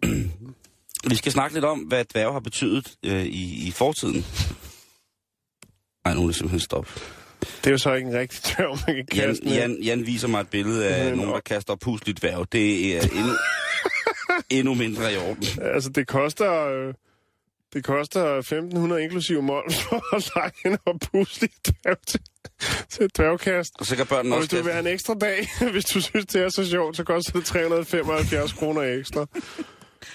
Vi 1.10 1.14
skal 1.14 1.32
snakke 1.32 1.56
lidt 1.56 1.64
om, 1.64 1.78
hvad 1.78 2.04
dværge 2.04 2.32
har 2.32 2.40
betydet 2.40 2.94
øh, 3.04 3.24
i, 3.24 3.68
i 3.68 3.70
fortiden. 3.70 4.24
Nej, 6.04 6.14
nu 6.14 6.22
er 6.22 6.26
det 6.26 6.34
simpelthen 6.34 6.60
stop. 6.60 6.88
Det 7.58 7.66
er 7.66 7.70
jo 7.70 7.78
så 7.78 7.94
ikke 7.94 8.08
en 8.08 8.18
rigtig 8.18 8.40
dværg, 8.44 8.78
man 8.86 8.96
kan 8.96 9.06
Jan, 9.14 9.36
med. 9.42 9.52
Jan, 9.52 9.82
Jan 9.82 10.06
viser 10.06 10.28
mig 10.28 10.40
et 10.40 10.48
billede 10.48 10.88
af 10.88 11.10
Men, 11.10 11.18
nogen, 11.18 11.34
der 11.34 11.40
kaster 11.40 11.74
pusligt 11.74 12.20
dværg. 12.20 12.52
Det 12.52 12.96
er 12.96 13.00
endnu, 13.00 13.32
endnu 14.58 14.74
mindre 14.74 15.12
i 15.12 15.16
orden. 15.16 15.44
Altså, 15.62 15.90
det 15.90 16.06
koster... 16.06 16.66
Øh, 16.68 16.94
det 17.72 17.84
koster 17.84 18.40
1.500 18.92 18.96
inklusive 18.96 19.42
mål 19.42 19.72
for 19.82 20.16
at 20.16 20.30
lege 20.34 20.72
en 20.72 20.78
oppuslig 20.86 21.50
dværg 21.66 21.98
til, 22.06 22.20
til 22.90 23.10
dværgkast. 23.16 23.72
Og 23.78 23.86
så 23.86 23.96
kan 23.96 24.06
børnene 24.06 24.34
Og 24.34 24.38
også 24.38 24.48
hvis 24.48 24.58
du 24.58 24.64
vil 24.64 24.72
have 24.72 24.88
en 24.88 24.94
ekstra 24.94 25.14
dag, 25.14 25.48
hvis 25.72 25.84
du 25.84 26.00
synes, 26.00 26.26
det 26.26 26.42
er 26.42 26.48
så 26.48 26.70
sjovt, 26.70 26.96
så 26.96 27.04
koster 27.04 27.32
det 27.32 27.44
375 27.44 28.52
kroner 28.52 28.82
ekstra. 28.82 29.26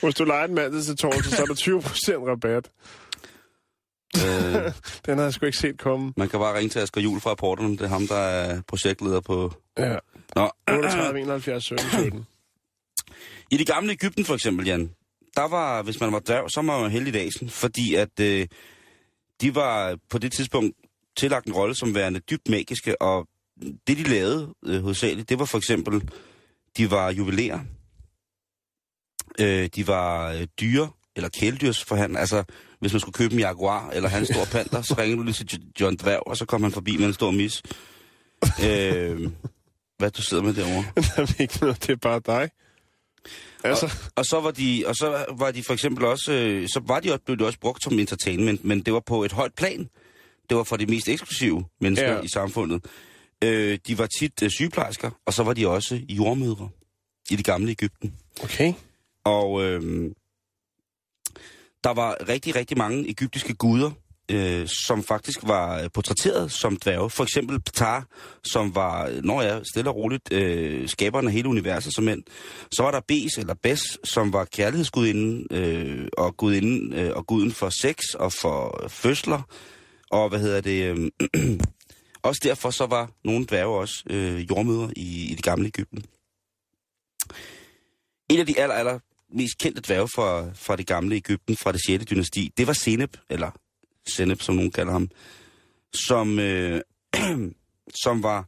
Hvis 0.01 0.15
du 0.15 0.23
leger 0.23 0.45
en 0.45 0.55
mandag 0.55 0.84
til 0.84 0.97
torsdag, 0.97 1.23
så 1.23 1.41
er 1.41 1.45
der 1.45 2.19
20% 2.19 2.29
rabat. 2.29 2.69
Øh, 4.18 4.74
Den 5.05 5.18
har 5.18 5.24
jeg 5.24 5.34
sgu 5.34 5.45
ikke 5.45 5.57
set 5.57 5.78
komme. 5.80 6.14
Man 6.18 6.30
kan 6.30 6.39
bare 6.39 6.57
ringe 6.57 6.70
til 6.70 6.80
Asger 6.80 7.01
Jul 7.01 7.20
fra 7.20 7.30
rapporterne. 7.30 7.72
Det 7.72 7.82
er 7.82 7.88
ham, 7.88 8.07
der 8.07 8.16
er 8.16 8.62
projektleder 8.68 9.20
på... 9.20 9.53
Ja. 9.78 9.97
Nå. 10.36 10.51
38, 10.68 11.22
71, 11.22 11.64
17, 11.64 11.86
17. 11.89 12.26
I 13.51 13.57
det 13.57 13.68
gamle 13.68 13.91
Ægypten 13.91 14.26
for 14.26 14.34
eksempel, 14.34 14.66
Jan, 14.66 14.91
der 15.36 15.47
var, 15.47 15.82
hvis 15.82 15.99
man 15.99 16.12
var 16.12 16.20
dværg, 16.20 16.51
så 16.51 16.62
var 16.62 16.82
man 16.82 16.91
heldig 16.91 17.09
i 17.09 17.18
dagen, 17.18 17.49
fordi 17.49 17.95
at 17.95 18.20
øh, 18.20 18.47
de 19.41 19.55
var 19.55 19.97
på 20.09 20.18
det 20.18 20.32
tidspunkt 20.32 20.76
tillagt 21.18 21.47
en 21.47 21.53
rolle 21.53 21.76
som 21.76 21.95
værende 21.95 22.20
dybt 22.20 22.49
magiske, 22.49 23.01
og 23.01 23.28
det 23.88 23.97
de 23.97 24.03
lavede 24.03 24.53
øh, 24.66 24.82
hovedsageligt, 24.82 25.30
det 25.30 25.39
var 25.39 25.45
for 25.45 25.57
eksempel, 25.57 26.09
de 26.78 26.91
var 26.91 27.12
juvelérer, 27.12 27.59
øh, 29.39 29.70
de 29.76 29.88
var 29.88 30.32
øh, 30.32 30.47
dyre, 30.62 30.89
eller 31.16 31.30
kæledyrsforhandler, 31.30 32.20
altså 32.20 32.43
hvis 32.80 32.93
man 32.93 32.99
skulle 32.99 33.14
købe 33.14 33.34
en 33.34 33.39
jaguar 33.39 33.89
eller 33.89 34.09
en 34.18 34.26
stor 34.26 34.45
panter, 34.51 34.82
så 34.82 34.95
ringede 34.97 35.18
du 35.18 35.24
lige 35.24 35.34
til 35.34 35.47
Jo- 35.53 35.86
John 35.86 35.95
Dværg, 35.97 36.24
og 36.28 36.38
så 36.38 36.45
kom 36.45 36.64
han 36.64 36.72
forbi 36.72 36.97
med 36.97 37.05
en 37.07 37.14
stor 37.14 37.32
mis. 37.32 37.62
øh, 38.66 39.32
hvad 39.97 40.12
du 40.12 40.22
sidder 40.22 40.43
med 40.43 40.53
derovre? 40.53 40.84
Der 41.16 41.22
er 41.22 41.41
ikke 41.41 41.57
noget, 41.62 41.82
det 41.88 41.89
er 41.91 41.95
bare 41.95 42.22
dig. 42.26 42.49
Altså, 43.64 43.93
Og 44.16 44.26
så 44.26 44.39
var 44.39 44.51
de, 44.51 44.84
og 44.88 44.95
så 44.95 45.26
var 45.38 45.51
de 45.51 45.64
for 45.64 45.74
eksempel 45.74 46.05
også, 46.05 46.32
øh, 46.32 46.68
så 46.68 46.82
var 46.88 46.99
de 46.99 47.12
også, 47.12 47.24
blev 47.26 47.38
de 47.39 47.45
også 47.45 47.59
brugt 47.59 47.84
som 47.84 47.99
entertainment, 47.99 48.66
men 48.66 48.82
det 48.82 48.93
var 48.93 48.99
på 48.99 49.24
et 49.24 49.32
højt 49.32 49.53
plan. 49.53 49.89
Det 50.49 50.57
var 50.57 50.64
for 50.64 50.78
de 50.78 50.86
mest 50.86 51.09
eksklusive 51.09 51.66
mennesker 51.82 52.12
ja. 52.14 52.22
i 52.22 52.28
samfundet. 52.28 52.86
Øh, 53.43 53.80
de 53.88 53.97
var 53.97 54.07
tit 54.20 54.43
øh, 54.43 54.49
sygeplejersker, 54.49 55.12
og 55.26 55.34
så 55.34 55.43
var 55.43 55.53
de 55.53 55.68
også 55.68 55.99
jordmødre 56.09 56.70
i 57.30 57.36
det 57.36 57.45
gamle 57.45 57.72
Ægypten. 57.72 58.14
okay. 58.43 58.74
Og 59.24 59.64
øh, 59.64 60.12
der 61.84 61.93
var 61.93 62.17
rigtig, 62.29 62.55
rigtig 62.55 62.77
mange 62.77 63.09
egyptiske 63.09 63.53
guder, 63.53 63.91
øh, 64.32 64.67
som 64.67 65.03
faktisk 65.03 65.39
var 65.43 65.88
portrætteret 65.93 66.51
som 66.51 66.77
dværge. 66.77 67.09
For 67.09 67.23
eksempel 67.23 67.61
Ptah, 67.61 68.01
som 68.43 68.75
var, 68.75 69.21
når 69.23 69.41
jeg 69.41 69.61
stille 69.73 69.89
og 69.89 69.95
roligt, 69.95 70.34
øh, 70.34 70.89
skaberen 70.89 71.27
af 71.27 71.34
hele 71.34 71.49
universet 71.49 71.93
som 71.93 72.03
mænd. 72.03 72.23
Så 72.71 72.84
var 72.84 72.91
der 72.91 73.01
Bes, 73.07 73.38
eller 73.38 73.53
Bes, 73.53 73.82
som 74.03 74.34
var 74.34 74.45
kærlighedsgudinden, 74.45 75.47
øh, 75.51 76.07
og, 76.17 76.38
gudinden, 76.38 76.93
øh, 76.93 77.15
og 77.15 77.27
guden 77.27 77.51
for 77.51 77.69
sex 77.69 77.97
og 78.13 78.34
for 78.34 78.86
fødsler. 78.88 79.41
Og 80.11 80.29
hvad 80.29 80.39
hedder 80.39 80.61
det... 80.61 80.84
Øh, 80.84 81.11
også 82.23 82.41
derfor 82.43 82.69
så 82.69 82.86
var 82.86 83.11
nogle 83.25 83.45
dværge 83.45 83.79
også 83.79 84.03
øh, 84.09 84.49
jordmøder 84.49 84.89
i, 84.95 85.32
i 85.32 85.36
det 85.36 85.43
gamle 85.43 85.67
Ægypten. 85.67 86.03
En 88.29 88.39
af 88.39 88.45
de 88.45 88.59
aller, 88.59 88.75
aller 88.75 88.99
mest 89.34 89.57
kendte 89.57 89.82
dværge 89.82 90.07
fra, 90.15 90.49
fra 90.53 90.75
det 90.75 90.88
gamle 90.88 91.15
Ægypten, 91.15 91.57
fra 91.57 91.71
det 91.71 91.82
6. 91.86 92.05
dynasti, 92.05 92.53
det 92.57 92.67
var 92.67 92.73
Senep, 92.73 93.17
eller 93.29 93.51
Senep, 94.15 94.41
som 94.41 94.55
nogen 94.55 94.71
kalder 94.71 94.91
ham, 94.91 95.09
som, 96.07 96.39
øh, 96.39 96.82
som 98.03 98.23
var 98.23 98.45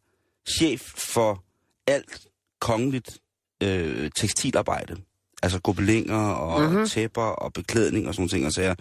chef 0.57 0.81
for 0.97 1.43
alt 1.87 2.27
kongeligt 2.61 3.19
øh, 3.63 4.11
tekstilarbejde. 4.15 4.95
Altså 5.43 5.59
gobelinger 5.59 6.17
og 6.17 6.61
Mhm. 6.61 6.71
mm-hmm. 6.71 6.87
tæpper 6.87 7.21
og 7.21 7.53
beklædning 7.53 8.07
og 8.07 8.15
sådan 8.15 8.27
ting. 8.29 8.45
Og 8.45 8.53
sager. 8.53 8.75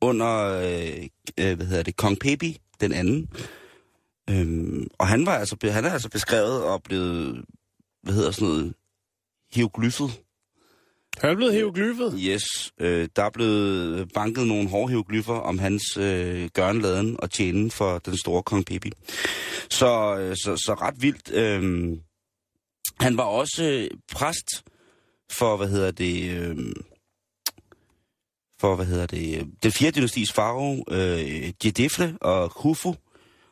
under, 0.00 0.42
øh, 0.44 1.06
øh, 1.38 1.56
hvad 1.56 1.66
hedder 1.66 1.82
det, 1.82 1.96
Kong 1.96 2.18
Pepi, 2.18 2.60
den 2.80 2.92
anden. 2.92 3.28
Øhm, 4.30 4.86
og 4.98 5.06
han, 5.08 5.26
var 5.26 5.32
altså, 5.38 5.56
han 5.62 5.84
er 5.84 5.90
altså 5.90 6.08
beskrevet 6.08 6.64
og 6.64 6.82
blevet, 6.82 7.44
hvad 8.02 8.14
hedder 8.14 8.30
sådan 8.30 8.48
noget, 8.48 8.74
hieroglyfet. 9.52 10.20
Han 11.20 11.30
er 11.30 11.34
blevet 11.34 11.54
hieroglyfet? 11.54 12.14
Yes, 12.18 12.44
øh, 12.80 13.08
der 13.16 13.22
er 13.22 13.30
blevet 13.30 14.12
banket 14.14 14.46
nogle 14.46 14.68
hårde 14.68 14.88
hieroglyffer 14.88 15.34
om 15.34 15.58
hans 15.58 15.96
øh, 15.96 16.48
gørnladen 16.54 17.16
og 17.18 17.30
tjenen 17.30 17.70
for 17.70 17.98
den 17.98 18.16
store 18.16 18.42
kong 18.42 18.64
Pippi. 18.64 18.92
Så, 19.70 20.16
øh, 20.20 20.36
så, 20.36 20.56
så 20.56 20.74
ret 20.74 20.94
vildt. 21.02 21.30
Øh, 21.32 21.98
han 23.00 23.16
var 23.16 23.24
også 23.24 23.64
øh, 23.64 23.90
præst 24.12 24.64
for, 25.32 25.56
hvad 25.56 25.68
hedder 25.68 25.90
det, 25.90 26.30
øh, 26.30 26.56
for, 28.60 28.76
hvad 28.76 28.86
hedder 28.86 29.06
det, 29.06 29.38
øh, 29.38 29.44
den 29.62 29.72
fjerde 29.72 29.96
dynastis 29.96 30.32
farve, 30.32 30.84
øh, 30.90 31.52
Jedefle 31.64 32.18
og 32.20 32.50
Khufu. 32.50 32.94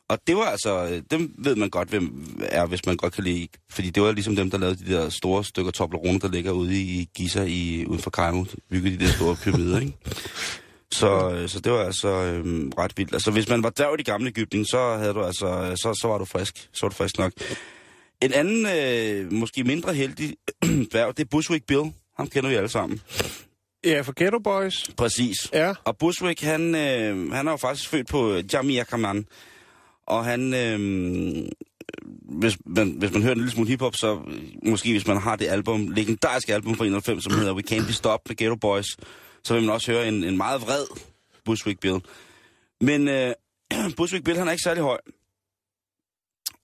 Og 0.08 0.18
det 0.26 0.36
var 0.36 0.44
altså, 0.44 0.84
øh, 0.84 1.02
dem 1.10 1.34
ved 1.38 1.56
man 1.56 1.70
godt, 1.70 1.88
hvem 1.88 2.36
er, 2.42 2.66
hvis 2.66 2.86
man 2.86 2.96
godt 2.96 3.12
kan 3.12 3.24
lide. 3.24 3.48
Fordi 3.70 3.90
det 3.90 4.02
var 4.02 4.12
ligesom 4.12 4.36
dem, 4.36 4.50
der 4.50 4.58
lavede 4.58 4.84
de 4.84 4.92
der 4.92 5.08
store 5.08 5.44
stykker 5.44 5.72
Toblerone, 5.72 6.18
der 6.20 6.28
ligger 6.28 6.52
ude 6.52 6.80
i 6.80 7.08
Giza 7.14 7.44
i, 7.44 7.84
uden 7.86 8.02
for 8.02 8.10
Cairo. 8.10 8.44
Byggede 8.70 8.98
de 8.98 9.04
der 9.04 9.12
store 9.12 9.36
pyramider, 9.36 9.80
ikke? 9.80 9.92
Så, 10.92 11.30
øh, 11.30 11.48
så 11.48 11.60
det 11.60 11.72
var 11.72 11.84
altså 11.84 12.08
øh, 12.08 12.44
ret 12.78 12.92
vildt. 12.96 13.12
Altså, 13.12 13.30
hvis 13.30 13.48
man 13.48 13.62
var 13.62 13.70
dværg 13.70 13.94
i 13.94 13.96
det 13.96 14.06
gamle 14.06 14.28
Ægypten, 14.28 14.66
så, 14.66 14.96
havde 14.96 15.14
du 15.14 15.22
altså, 15.22 15.72
så, 15.76 15.94
så 15.94 16.08
var 16.08 16.18
du 16.18 16.24
frisk. 16.24 16.68
Så 16.72 16.78
var 16.82 16.88
du 16.88 16.94
frisk 16.94 17.18
nok. 17.18 17.32
En 18.22 18.32
anden, 18.32 18.66
øh, 18.66 19.32
måske 19.32 19.64
mindre 19.64 19.94
heldig 19.94 20.36
dværg, 20.92 21.16
det 21.16 21.24
er 21.24 21.28
Bushwick 21.30 21.66
Bill. 21.66 21.92
Ham 22.16 22.26
kender 22.26 22.50
vi 22.50 22.56
alle 22.56 22.68
sammen. 22.68 23.00
Ja, 23.84 24.00
for 24.00 24.12
Ghetto 24.16 24.38
Boys. 24.38 24.90
Præcis. 24.96 25.36
Ja. 25.52 25.74
Og 25.84 25.98
Bushwick, 25.98 26.42
han, 26.42 26.74
øh, 26.74 27.32
han 27.32 27.46
er 27.46 27.50
jo 27.50 27.56
faktisk 27.56 27.88
født 27.88 28.08
på 28.08 28.40
Jamia 28.52 28.84
Kaman. 28.84 29.26
Og 30.06 30.24
han, 30.24 30.54
øh, 30.54 30.78
hvis, 32.38 32.58
man, 32.66 32.90
hvis 32.98 33.12
man 33.12 33.22
hører 33.22 33.32
en 33.32 33.38
lille 33.38 33.52
smule 33.52 33.68
hiphop, 33.68 33.96
så 33.96 34.20
måske 34.66 34.90
hvis 34.90 35.06
man 35.06 35.16
har 35.16 35.36
det 35.36 35.48
album, 35.48 35.88
legendariske 35.88 36.54
album 36.54 36.74
fra 36.74 36.84
91, 36.84 37.24
som 37.24 37.32
hedder 37.32 37.54
We 37.54 37.62
Can't 37.70 37.86
Be 37.86 37.92
Stopped 37.92 38.30
med 38.30 38.36
Ghetto 38.36 38.56
Boys, 38.56 38.86
så 39.44 39.54
vil 39.54 39.62
man 39.62 39.72
også 39.72 39.92
høre 39.92 40.08
en, 40.08 40.24
en 40.24 40.36
meget 40.36 40.60
vred 40.60 40.84
Bushwick 41.44 41.80
Bill. 41.80 42.00
Men 42.80 43.08
øh, 43.08 43.32
Bushwick 43.96 44.24
Bill, 44.24 44.38
han 44.38 44.48
er 44.48 44.52
ikke 44.52 44.62
særlig 44.62 44.82
høj. 44.82 44.98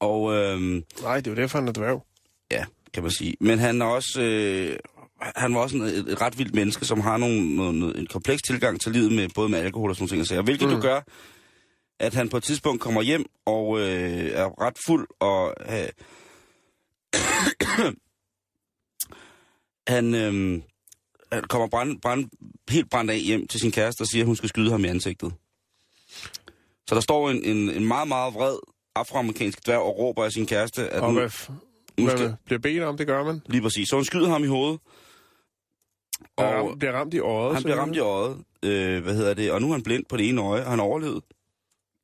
Og 0.00 0.34
øh, 0.34 0.60
Nej, 1.02 1.16
det 1.16 1.26
er 1.26 1.30
jo 1.30 1.36
derfor, 1.36 1.58
han 1.58 1.68
er 1.68 1.72
dværg. 1.72 2.04
ja, 2.50 2.64
kan 2.94 3.02
man 3.02 3.12
sige. 3.12 3.36
Men 3.40 3.58
han 3.58 3.82
er 3.82 3.86
også, 3.86 4.20
øh, 4.20 4.76
han 5.36 5.54
var 5.54 5.60
også 5.60 5.76
en, 5.76 5.82
et, 5.82 6.08
et 6.08 6.20
ret 6.20 6.38
vildt 6.38 6.54
menneske, 6.54 6.84
som 6.84 7.00
har 7.00 7.16
nogle, 7.16 7.56
noget, 7.56 7.74
noget, 7.74 7.98
en 7.98 8.06
kompleks 8.06 8.42
tilgang 8.42 8.80
til 8.80 8.92
livet, 8.92 9.12
med 9.12 9.28
både 9.34 9.48
med 9.48 9.58
alkohol 9.58 9.90
og 9.90 9.96
sådan 9.96 10.16
nogle 10.16 10.24
ting. 10.24 10.42
Hvilket 10.42 10.68
mm. 10.68 10.74
du 10.74 10.80
gør, 10.80 11.00
at 12.00 12.14
han 12.14 12.28
på 12.28 12.36
et 12.36 12.42
tidspunkt 12.42 12.82
kommer 12.82 13.02
hjem 13.02 13.24
og 13.46 13.78
øh, 13.80 14.30
er 14.32 14.60
ret 14.62 14.76
fuld, 14.86 15.08
og 15.20 15.54
øh, 15.60 15.88
han, 19.86 20.14
øh, 20.14 20.62
han 21.32 21.42
kommer 21.44 21.68
brand, 21.68 22.00
brand, 22.00 22.24
helt 22.70 22.90
brændt 22.90 23.10
af 23.10 23.18
hjem 23.18 23.46
til 23.46 23.60
sin 23.60 23.72
kæreste 23.72 24.02
og 24.02 24.06
siger, 24.06 24.22
at 24.22 24.26
hun 24.26 24.36
skal 24.36 24.48
skyde 24.48 24.70
ham 24.70 24.84
i 24.84 24.88
ansigtet. 24.88 25.32
Så 26.88 26.94
der 26.94 27.00
står 27.00 27.30
en, 27.30 27.44
en, 27.44 27.70
en 27.70 27.86
meget, 27.86 28.08
meget 28.08 28.34
vred 28.34 28.56
afroamerikansk 28.94 29.66
dværg 29.66 29.78
og 29.80 29.98
råber 29.98 30.24
af 30.24 30.32
sin 30.32 30.46
kæreste, 30.46 30.88
at 30.88 31.00
Og 31.00 31.06
hun, 31.06 31.16
hvad 31.16 31.30
skal- 32.10 32.34
bliver 32.44 32.58
bedt 32.58 32.82
om, 32.82 32.96
det 32.96 33.06
gør 33.06 33.24
man. 33.24 33.40
lige 33.46 33.62
præcis. 33.62 33.88
Så 33.88 33.96
hun 33.96 34.04
skyder 34.04 34.28
ham 34.28 34.44
i 34.44 34.46
hovedet. 34.46 34.80
Og 36.36 36.44
ram, 36.44 36.78
bliver 36.78 36.92
ramt 36.92 37.14
i 37.14 37.18
øjet. 37.18 37.54
han 37.54 37.62
bliver 37.62 37.76
ramt 37.78 37.96
i 37.96 37.98
øjet. 37.98 38.44
Øh, 38.62 39.02
hvad 39.02 39.14
hedder 39.14 39.34
det? 39.34 39.52
Og 39.52 39.60
nu 39.62 39.68
er 39.68 39.72
han 39.72 39.82
blind 39.82 40.04
på 40.08 40.16
det 40.16 40.28
ene 40.28 40.40
øje, 40.42 40.64
og 40.64 40.70
han 40.70 40.80
overlevede. 40.80 41.20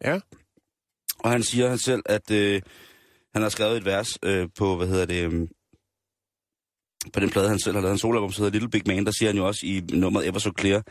Ja. 0.04 0.18
Og 1.18 1.30
han 1.30 1.42
siger 1.42 1.68
han 1.68 1.78
selv, 1.78 2.02
at 2.06 2.30
øh, 2.30 2.62
han 3.34 3.42
har 3.42 3.48
skrevet 3.48 3.76
et 3.76 3.84
vers 3.84 4.08
øh, 4.22 4.48
på, 4.58 4.76
hvad 4.76 4.86
hedder 4.86 5.06
det, 5.06 5.32
øh, 5.32 5.48
på 7.12 7.20
den 7.20 7.30
plade, 7.30 7.48
han 7.48 7.58
selv 7.58 7.74
har 7.74 7.82
lavet, 7.82 7.92
en 7.92 7.98
soloalbum, 7.98 8.32
som 8.32 8.42
hedder 8.42 8.52
Little 8.52 8.70
Big 8.70 8.82
Man, 8.86 9.04
der 9.06 9.12
siger 9.18 9.28
han 9.28 9.36
jo 9.36 9.46
også 9.46 9.60
i 9.66 9.82
nummeret 9.92 10.26
Ever 10.28 10.38
So 10.38 10.50
Clear, 10.60 10.82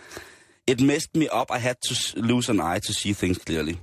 It 0.67 0.81
messed 0.81 1.09
me 1.15 1.27
up, 1.41 1.47
I 1.57 1.59
had 1.59 1.75
to 1.89 1.93
lose 2.21 2.51
an 2.51 2.59
eye 2.59 2.79
to 2.79 2.93
see 2.93 3.13
things 3.13 3.39
clearly. 3.47 3.73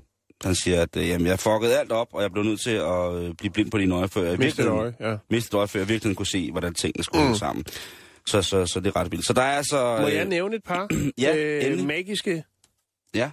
Han 0.45 0.55
siger, 0.55 0.83
at 0.83 0.97
øh, 0.97 1.09
jamen, 1.09 1.27
jeg 1.27 1.39
fuckede 1.39 1.79
alt 1.79 1.93
op, 1.93 2.07
og 2.13 2.23
jeg 2.23 2.33
blev 2.33 2.45
nødt 2.45 2.61
til 2.61 2.71
at 2.71 3.15
øh, 3.15 3.35
blive 3.35 3.51
blind 3.53 3.71
på 3.71 3.79
dine 3.79 3.95
øje, 3.95 4.09
før 4.09 4.23
jeg 4.23 4.39
Mist 4.39 4.59
et 4.59 4.65
virkelig- 4.65 4.79
øje, 4.81 4.95
ja. 5.01 5.17
mistet 5.31 5.55
øje, 5.55 5.69
før 5.69 5.81
jeg 5.81 5.89
virkelig 5.89 6.17
kunne 6.17 6.27
se, 6.27 6.51
hvordan 6.51 6.75
tingene 6.75 7.05
skulle 7.05 7.29
mm. 7.29 7.35
sammen. 7.35 7.65
Så, 8.27 8.43
så, 8.43 8.67
så 8.67 8.81
det 8.81 8.87
er 8.87 8.97
ret 8.97 9.13
vildt. 9.13 9.27
Så 9.27 9.33
der 9.33 9.43
er 9.43 9.57
altså... 9.57 9.99
Må 10.01 10.09
øh, 10.09 10.15
jeg 10.15 10.25
nævne 10.25 10.57
et 10.57 10.63
par? 10.65 10.89
Ja, 11.19 11.37
øh, 11.37 11.65
endelig. 11.65 11.87
magiske 11.87 12.45
Ja. 13.15 13.31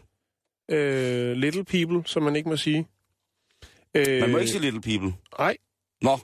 Øh, 0.70 1.32
little 1.32 1.64
people, 1.66 2.04
som 2.06 2.24
man 2.24 2.36
ikke 2.36 2.50
må 2.50 2.58
sige. 2.58 2.88
Øh, 3.96 4.20
Man 4.22 4.32
må 4.32 4.38
ikke 4.38 4.52
sige 4.52 4.62
little 4.62 4.82
people. 4.82 5.14
Nej, 5.40 5.58
Nå. 6.02 6.18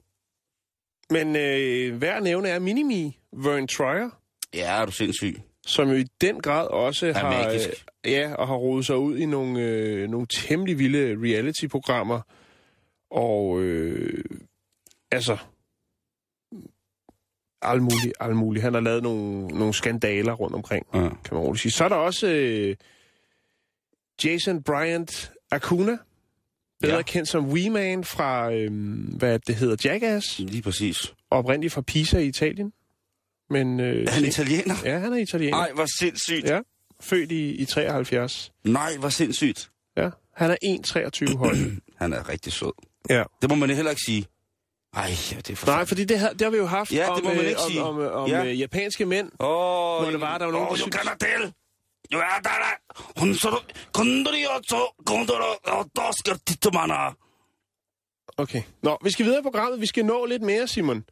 men 1.09 1.35
øh, 1.35 2.01
at 2.15 2.23
nævne 2.23 2.49
er 2.49 2.59
Minimi, 2.59 3.17
Vern 3.33 3.67
Troyer, 3.67 4.09
Ja, 4.53 4.81
er 4.81 4.85
du 4.85 4.91
sindssyg. 4.91 5.41
som 5.65 5.89
jo 5.89 5.95
i 5.95 6.03
den 6.21 6.41
grad 6.41 6.67
også 6.67 7.13
har, 7.13 7.31
magisk. 7.31 7.69
øh, 8.05 8.11
ja, 8.11 8.33
og 8.35 8.47
har 8.47 8.55
rodet 8.55 8.85
sig 8.85 8.97
ud 8.97 9.17
i 9.17 9.25
nogle, 9.25 9.61
øh, 9.61 10.09
nogle 10.09 10.27
temmelig 10.27 10.79
vilde 10.79 11.17
reality-programmer. 11.23 12.21
Og 13.11 13.61
øh, 13.61 14.23
altså, 15.11 15.37
alt 17.61 17.81
muligt, 17.81 18.13
alt 18.19 18.35
muligt. 18.35 18.63
Han 18.63 18.73
har 18.73 18.81
lavet 18.81 19.03
nogle, 19.03 19.47
nogle 19.47 19.73
skandaler 19.73 20.33
rundt 20.33 20.55
omkring, 20.55 20.85
Ja. 20.93 20.99
kan 20.99 21.09
man 21.31 21.39
roligt 21.39 21.61
sige. 21.61 21.71
Så 21.71 21.83
er 21.85 21.89
der 21.89 21.95
også 21.95 22.27
øh, 22.27 22.75
Jason 24.23 24.63
Bryant 24.63 25.31
Acuna, 25.51 25.97
bedre 26.81 26.95
Ja. 26.95 27.01
kendt 27.01 27.29
som 27.29 27.45
Wee 27.49 27.69
Man 27.69 28.03
fra, 28.03 28.51
øh, 28.53 28.71
hvad 29.17 29.39
det 29.39 29.55
hedder, 29.55 29.75
Jackass, 29.89 30.39
Lige 30.39 30.61
præcis. 30.61 31.13
oprindeligt 31.31 31.73
fra 31.73 31.81
Pisa 31.81 32.17
i 32.19 32.27
Italien. 32.27 32.73
Men, 33.49 33.79
øh, 33.79 34.05
Er 34.07 34.11
han 34.11 34.25
italiener? 34.25 34.75
Ja, 34.85 34.97
han 34.99 35.13
er 35.13 35.17
italiener. 35.17 35.57
Nej, 35.57 35.71
hvor 35.75 35.85
sindssygt. 35.99 36.45
Ja, 36.45 36.59
født 37.01 37.31
i, 37.31 37.49
i 37.51 37.65
73. 37.65 38.51
Nej, 38.63 38.97
hvor 38.99 39.09
sindssygt. 39.09 39.69
Ja, 39.97 40.09
han 40.35 40.51
er 40.51 40.55
1,23 40.65 41.37
høj. 41.37 41.55
Han 42.01 42.13
er 42.13 42.29
rigtig 42.29 42.53
sød. 42.53 42.71
ja. 43.09 43.23
Det 43.41 43.49
må 43.49 43.55
man 43.55 43.69
heller 43.69 43.91
ikke 43.91 44.01
sige. 44.05 44.25
Ej, 44.93 45.09
ja, 45.31 45.37
det 45.37 45.49
er 45.49 45.55
for... 45.55 45.67
Nej, 45.67 45.85
fordi 45.85 46.03
det, 46.05 46.19
har, 46.19 46.29
det 46.29 46.41
har 46.41 46.49
vi 46.49 46.57
jo 46.57 46.65
haft 46.65 46.91
Ja, 46.93 47.01
det 47.01 47.09
om, 47.09 47.23
må 47.23 47.29
man 47.29 47.39
øh, 47.39 47.45
ikke 47.47 47.59
om, 47.59 47.71
sige. 47.71 47.83
om, 47.83 47.97
om, 47.97 48.07
om 48.07 48.29
Ja. 48.29 48.45
øh, 48.45 48.59
japanske 48.59 49.05
mænd. 49.05 49.31
Åh, 49.39 49.47
Hvor 49.47 50.07
det 50.11 50.21
var, 50.21 50.37
der 50.37 50.45
var 50.45 50.51
nogen, 50.51 50.67
der 50.67 50.71
Åh, 51.43 51.49
syntes- 52.11 52.17
du 52.19 52.19
kan 52.19 52.19
til. 52.19 52.19
Jo, 52.19 52.19
er. 52.69 53.19
Hun 53.19 53.35
så 53.35 53.49
du... 53.49 54.51
Og 54.51 54.61
så... 54.69 54.75
Og 55.71 55.89
skal 56.19 56.73
man 56.73 56.91
Okay. 58.37 58.63
Nå, 58.83 58.97
vi 59.03 59.11
skal 59.11 59.25
videre 59.25 59.39
i 59.39 59.43
programmet. 59.43 59.81
Vi 59.81 59.85
skal 59.85 60.05
nå 60.05 60.25
lidt 60.25 60.41
mere, 60.41 60.67
Simon. 60.67 61.05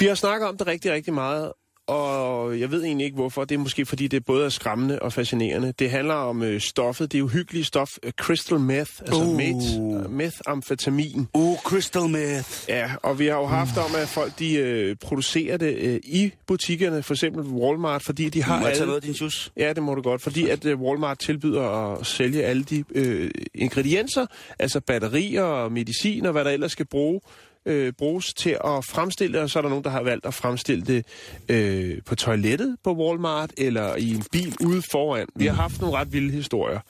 Vi 0.00 0.06
har 0.06 0.14
snakket 0.14 0.48
om 0.48 0.58
det 0.58 0.66
rigtig, 0.66 0.92
rigtig 0.92 1.14
meget, 1.14 1.52
og 1.88 2.60
jeg 2.60 2.70
ved 2.70 2.84
egentlig 2.84 3.04
ikke 3.04 3.14
hvorfor. 3.14 3.44
Det 3.44 3.54
er 3.54 3.58
måske 3.58 3.86
fordi, 3.86 4.06
det 4.06 4.24
både 4.24 4.44
er 4.44 4.48
skræmmende 4.48 4.98
og 4.98 5.12
fascinerende. 5.12 5.72
Det 5.78 5.90
handler 5.90 6.14
om 6.14 6.42
øh, 6.42 6.60
stoffet, 6.60 7.12
det 7.12 7.20
uhyggelige 7.20 7.64
stof, 7.64 7.90
øh, 8.02 8.12
crystal 8.12 8.58
meth, 8.58 8.92
altså 9.00 9.22
Uh. 9.24 9.36
meth, 9.36 10.10
methamfetamin. 10.10 11.28
Uh, 11.34 11.58
crystal 11.58 12.08
meth. 12.08 12.50
Ja, 12.68 12.90
og 13.02 13.18
vi 13.18 13.26
har 13.26 13.36
jo 13.38 13.46
haft 13.46 13.78
om, 13.78 13.90
at 14.02 14.08
folk 14.08 14.38
de 14.38 14.54
øh, 14.54 14.96
producerer 14.96 15.56
det 15.56 15.76
øh, 15.76 16.00
i 16.04 16.32
butikkerne, 16.46 17.02
for 17.02 17.14
eksempel 17.14 17.42
Walmart, 17.42 18.02
fordi 18.02 18.28
de 18.28 18.42
har 18.42 18.60
Må 18.60 18.66
jeg 18.66 18.76
tage 18.76 18.86
noget 18.86 19.04
din 19.04 19.12
juice? 19.12 19.50
Ja, 19.56 19.72
det 19.72 19.82
må 19.82 19.94
du 19.94 20.02
godt, 20.02 20.22
fordi 20.22 20.48
at 20.48 20.64
øh, 20.64 20.80
Walmart 20.80 21.18
tilbyder 21.18 21.62
at 21.62 22.06
sælge 22.06 22.44
alle 22.44 22.62
de 22.62 22.84
øh, 22.94 23.30
ingredienser, 23.54 24.26
altså 24.58 24.80
batterier 24.80 25.42
og 25.42 25.72
medicin 25.72 26.26
og 26.26 26.32
hvad 26.32 26.44
der 26.44 26.50
ellers 26.50 26.72
skal 26.72 26.86
bruge, 26.86 27.20
øh, 27.68 27.92
bruges 27.92 28.34
til 28.34 28.50
at 28.50 28.84
fremstille 28.84 29.32
det, 29.32 29.42
og 29.42 29.50
så 29.50 29.58
er 29.58 29.62
der 29.62 29.68
nogen, 29.68 29.84
der 29.84 29.90
har 29.90 30.02
valgt 30.02 30.26
at 30.26 30.34
fremstille 30.34 30.84
det 30.84 31.06
øh, 31.48 32.02
på 32.06 32.14
toilettet 32.14 32.76
på 32.84 32.92
Walmart 32.92 33.50
eller 33.56 33.96
i 33.96 34.10
en 34.10 34.24
bil 34.32 34.56
ude 34.66 34.82
foran. 34.90 35.26
Vi 35.36 35.46
har 35.46 35.54
haft 35.54 35.80
nogle 35.80 35.96
ret 35.96 36.12
vilde 36.12 36.32
historier. 36.32 36.80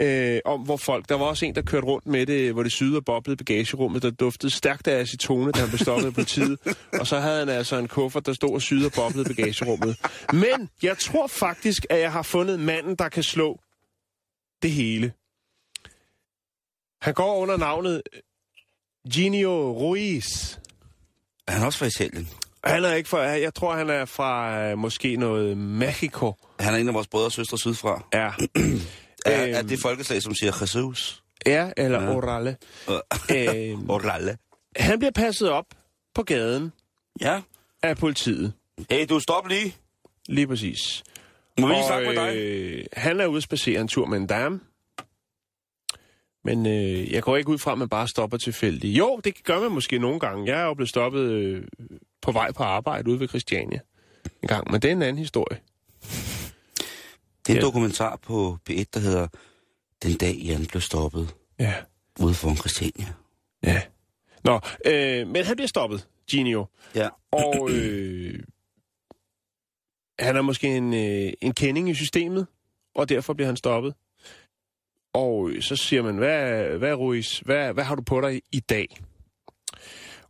Øh, 0.00 0.40
om 0.44 0.60
hvor 0.60 0.76
folk, 0.76 1.08
der 1.08 1.14
var 1.14 1.24
også 1.24 1.46
en, 1.46 1.54
der 1.54 1.62
kørte 1.62 1.86
rundt 1.86 2.06
med 2.06 2.26
det, 2.26 2.52
hvor 2.52 2.62
det 2.62 2.72
syede 2.72 2.96
og 2.96 3.04
boblede 3.04 3.36
bagagerummet, 3.36 4.02
der 4.02 4.10
duftede 4.10 4.52
stærkt 4.52 4.88
af 4.88 5.00
acetone, 5.00 5.52
da 5.52 5.60
han 5.60 5.68
blev 5.68 5.78
stoppet 5.78 6.06
af 6.06 6.14
politiet. 6.14 6.58
Og 7.00 7.06
så 7.06 7.18
havde 7.18 7.38
han 7.38 7.48
altså 7.48 7.76
en 7.76 7.88
kuffert, 7.88 8.26
der 8.26 8.32
stod 8.32 8.54
og 8.54 8.62
syede 8.62 8.86
og 8.86 8.92
boblede 8.92 9.34
bagagerummet. 9.34 9.96
Men 10.32 10.68
jeg 10.82 10.98
tror 10.98 11.26
faktisk, 11.26 11.86
at 11.90 12.00
jeg 12.00 12.12
har 12.12 12.22
fundet 12.22 12.60
manden, 12.60 12.96
der 12.96 13.08
kan 13.08 13.22
slå 13.22 13.60
det 14.62 14.70
hele. 14.70 15.12
Han 17.00 17.14
går 17.14 17.36
under 17.36 17.56
navnet 17.56 18.02
Genio 19.12 19.72
Ruiz. 19.72 20.56
Er 21.48 21.52
han 21.52 21.66
også 21.66 21.78
fra 21.78 21.86
Italien? 21.86 22.28
Han 22.64 22.84
er 22.84 22.94
ikke 22.94 23.08
fra, 23.08 23.18
jeg 23.20 23.54
tror, 23.54 23.74
han 23.76 23.90
er 23.90 24.04
fra 24.04 24.60
øh, 24.70 24.78
måske 24.78 25.16
noget 25.16 25.56
Mexico. 25.58 26.34
Han 26.60 26.74
er 26.74 26.78
en 26.78 26.88
af 26.88 26.94
vores 26.94 27.06
brødre 27.08 27.26
og 27.26 27.32
søstre 27.32 27.58
sydfra. 27.58 28.04
Ja. 28.14 28.30
Er, 29.26 29.30
er 29.30 29.58
Øhm. 29.58 29.68
det 29.68 29.78
folkeslag, 29.80 30.22
som 30.22 30.34
siger 30.34 30.52
Jesus? 30.60 31.22
Ja, 31.46 31.70
eller 31.76 32.02
Ja. 32.02 32.14
Orale. 32.16 32.56
Øhm, 33.36 33.90
Orale. 33.90 34.36
han 34.76 34.98
bliver 34.98 35.12
passet 35.12 35.50
op 35.50 35.64
på 36.14 36.22
gaden 36.22 36.72
Ja. 37.20 37.40
af 37.82 37.96
politiet. 37.96 38.52
Hey, 38.90 39.06
du 39.08 39.20
stop 39.20 39.48
lige. 39.48 39.76
Lige 40.28 40.46
præcis. 40.46 40.78
Må 41.60 41.66
vi 41.66 41.72
lige 41.72 41.86
snakke 41.86 42.08
med 42.08 42.16
dig? 42.16 42.36
Øh, 42.36 42.84
han 42.92 43.20
er 43.20 43.26
ude 43.26 43.36
at 43.36 43.42
spacere 43.42 43.80
en 43.80 43.88
tur 43.88 44.06
med 44.06 44.18
en 44.18 44.26
dame. 44.26 44.60
Men 46.44 46.66
øh, 46.66 47.12
jeg 47.12 47.22
går 47.22 47.36
ikke 47.36 47.50
ud 47.50 47.58
fra, 47.58 47.72
at 47.72 47.78
man 47.78 47.88
bare 47.88 48.08
stopper 48.08 48.36
tilfældigt. 48.36 48.98
Jo, 48.98 49.20
det 49.24 49.44
gør 49.44 49.60
man 49.60 49.70
måske 49.72 49.98
nogle 49.98 50.20
gange. 50.20 50.52
Jeg 50.52 50.60
er 50.62 50.64
jo 50.64 50.74
blevet 50.74 50.88
stoppet 50.88 51.20
øh, 51.20 51.64
på 52.22 52.32
vej 52.32 52.52
på 52.52 52.62
arbejde 52.62 53.10
ude 53.10 53.20
ved 53.20 53.28
Christiania 53.28 53.80
en 54.42 54.48
gang, 54.48 54.70
men 54.72 54.82
det 54.82 54.88
er 54.88 54.92
en 54.92 55.02
anden 55.02 55.18
historie. 55.18 55.58
Det 57.46 57.48
er 57.48 57.52
en 57.52 57.56
Ja. 57.56 57.60
dokumentar 57.62 58.16
på 58.16 58.58
P1, 58.70 58.84
der 58.94 59.00
hedder 59.00 59.28
Den 60.02 60.16
dag 60.16 60.34
Jan 60.34 60.66
blev 60.66 60.80
stoppet 60.80 61.34
Ja. 61.58 61.74
ude 62.20 62.34
foran 62.34 62.56
Christiania. 62.56 63.06
Ja. 63.64 63.82
Nå, 64.44 64.60
øh, 64.86 65.26
men 65.28 65.44
han 65.44 65.56
bliver 65.56 65.68
stoppet, 65.68 66.08
Genio. 66.30 66.66
Ja. 66.94 67.08
Og 67.32 67.70
øh, 67.70 68.42
han 70.18 70.36
er 70.36 70.42
måske 70.42 70.76
en, 70.76 70.94
øh, 70.94 71.32
en 71.40 71.54
kending 71.54 71.90
i 71.90 71.94
systemet, 71.94 72.46
og 72.94 73.08
derfor 73.08 73.34
bliver 73.34 73.46
han 73.46 73.56
stoppet. 73.56 73.94
Og 75.14 75.50
så 75.60 75.76
siger 75.76 76.02
man, 76.02 76.16
hvad, 76.16 76.64
hvad 76.78 76.94
Ruiz, 76.94 77.38
hvad, 77.38 77.72
hvad 77.72 77.84
har 77.84 77.94
du 77.94 78.02
på 78.02 78.20
dig 78.20 78.42
i 78.52 78.60
dag? 78.60 78.96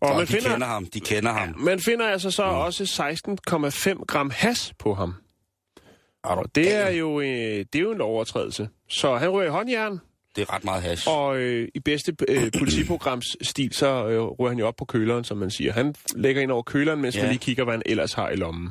Og, 0.01 0.11
Og 0.11 0.17
man, 0.17 0.27
de 0.27 0.33
finder, 0.33 0.51
kender 0.51 0.67
ham, 0.67 0.87
de 0.87 1.01
kender 1.01 1.33
ham. 1.33 1.55
man 1.59 1.81
finder 1.81 2.09
altså 2.09 2.31
så 2.31 2.43
også 2.43 3.13
16,5 3.99 4.05
gram 4.07 4.31
has 4.31 4.73
på 4.79 4.95
ham. 4.95 5.15
Er 6.25 6.29
Og 6.29 6.55
det 6.55 6.75
er 6.75 6.91
jo, 6.91 7.21
øh, 7.21 7.27
det 7.73 7.75
er 7.75 7.81
jo 7.81 7.93
en 7.93 8.01
overtrædelse. 8.01 8.69
Så 8.89 9.17
han 9.17 9.29
ryger 9.29 9.47
i 9.47 9.51
håndjern, 9.51 10.01
Det 10.37 10.43
er 10.43 10.53
ret 10.55 10.65
meget 10.65 10.83
hash. 10.83 11.09
og 11.09 11.37
øh, 11.39 11.69
i 11.75 11.81
bedste 11.81 12.17
øh, 12.29 12.53
politiprograms 12.59 13.37
stil, 13.43 13.73
så 13.73 14.07
øh, 14.09 14.23
ryger 14.23 14.49
han 14.51 14.59
jo 14.59 14.67
op 14.67 14.77
på 14.77 14.85
køleren, 14.85 15.25
som 15.25 15.37
man 15.39 15.51
siger. 15.51 15.73
Han 15.73 15.95
lægger 16.17 16.43
ind 16.43 16.51
over 16.51 16.63
køleren, 16.63 17.01
mens 17.01 17.17
ja. 17.17 17.21
Man 17.23 17.31
lige 17.31 17.39
kigger, 17.39 17.65
hvad 17.65 17.75
han 17.75 17.83
ellers 17.87 18.13
har 18.15 18.31
i 18.31 18.37
lommen. 18.37 18.69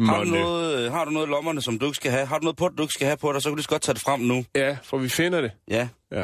Har 0.00 0.18
du, 0.18 0.24
Monne. 0.24 0.30
noget, 0.40 0.84
øh, 0.86 0.92
har 0.92 1.04
du 1.04 1.10
noget 1.10 1.26
i 1.26 1.30
lommerne, 1.30 1.62
som 1.62 1.78
du 1.78 1.86
ikke 1.86 1.96
skal 1.96 2.10
have? 2.10 2.26
Har 2.26 2.38
du 2.38 2.42
noget 2.44 2.56
på, 2.56 2.68
du 2.68 2.82
ikke 2.82 2.92
skal 2.94 3.06
have 3.06 3.16
på 3.16 3.32
dig, 3.32 3.42
så 3.42 3.48
kan 3.48 3.52
du 3.52 3.56
lige 3.56 3.66
godt 3.68 3.82
tage 3.82 3.94
det 3.94 4.02
frem 4.02 4.20
nu. 4.20 4.44
Ja, 4.54 4.76
for 4.82 4.98
vi 4.98 5.08
finder 5.08 5.40
det. 5.40 5.52
Ja. 5.68 5.88
Ja. 6.12 6.22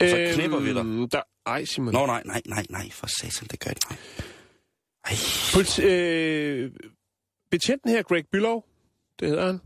Og 0.00 0.08
så 0.08 0.32
knipper 0.34 0.58
vi 0.60 0.74
dig. 0.74 1.12
Der, 1.12 1.20
ej, 1.46 1.64
Simon. 1.64 1.92
Nå, 1.94 2.06
nej, 2.06 2.22
nej, 2.26 2.42
nej, 2.46 2.64
nej, 2.70 2.90
for 2.90 3.06
satan, 3.20 3.48
det 3.50 3.60
gør 3.60 3.70
ikke 3.70 3.80
nej. 3.90 3.98
Ej. 5.06 5.12
Politi- 5.54 5.82
øh, 5.84 6.70
betjenten 7.50 7.90
her, 7.90 8.02
Greg 8.02 8.24
Bülow, 8.36 8.60
det 9.20 9.28
hedder 9.28 9.46
han, 9.46 9.60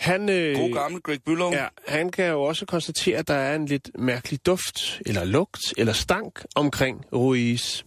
han, 0.00 0.28
øh, 0.28 0.56
God 0.56 0.72
gammel 0.72 1.00
Greg 1.00 1.18
Bülow. 1.28 1.52
ja, 1.52 1.66
han 1.88 2.10
kan 2.10 2.26
jo 2.26 2.42
også 2.42 2.66
konstatere, 2.66 3.18
at 3.18 3.28
der 3.28 3.34
er 3.34 3.54
en 3.54 3.66
lidt 3.66 3.90
mærkelig 3.98 4.46
duft, 4.46 5.00
eller 5.06 5.24
lugt, 5.24 5.74
eller 5.78 5.92
stank 5.92 6.44
omkring 6.54 7.04
Ruiz. 7.12 7.82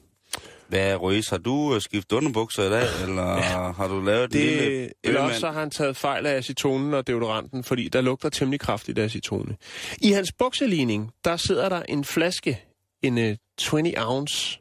Hvad, 0.68 0.96
Røs, 0.96 1.30
har 1.30 1.38
du 1.38 1.76
øh, 1.76 1.82
skiftet 1.82 2.16
underbukser 2.16 2.64
i 2.64 2.70
dag, 2.70 2.88
eller 3.08 3.36
ja. 3.36 3.72
har 3.72 3.88
du 3.88 4.02
lavet 4.02 4.36
en 4.36 4.40
lille 4.40 4.82
Det, 4.82 4.94
eller 5.04 5.22
også 5.22 5.40
så 5.40 5.52
har 5.52 5.60
han 5.60 5.70
taget 5.70 5.98
fejl 5.98 6.26
af 6.26 6.36
acetonen 6.36 6.94
og 6.94 7.08
deodoranten, 7.08 7.64
fordi 7.64 7.90
der 7.90 8.02
lugter 8.02 8.30
temmelig 8.30 8.60
kraftigt 8.60 9.00
af 9.00 9.04
acetone. 9.04 9.56
I 10.02 10.12
hans 10.12 10.32
bukseligning, 10.32 11.12
der 11.26 11.38
sidder 11.38 11.70
der 11.70 11.82
en 11.90 12.04
flaske, 12.04 12.64
en 13.02 13.18
uh, 13.18 13.36
20 13.58 13.94
ounce. 13.98 14.60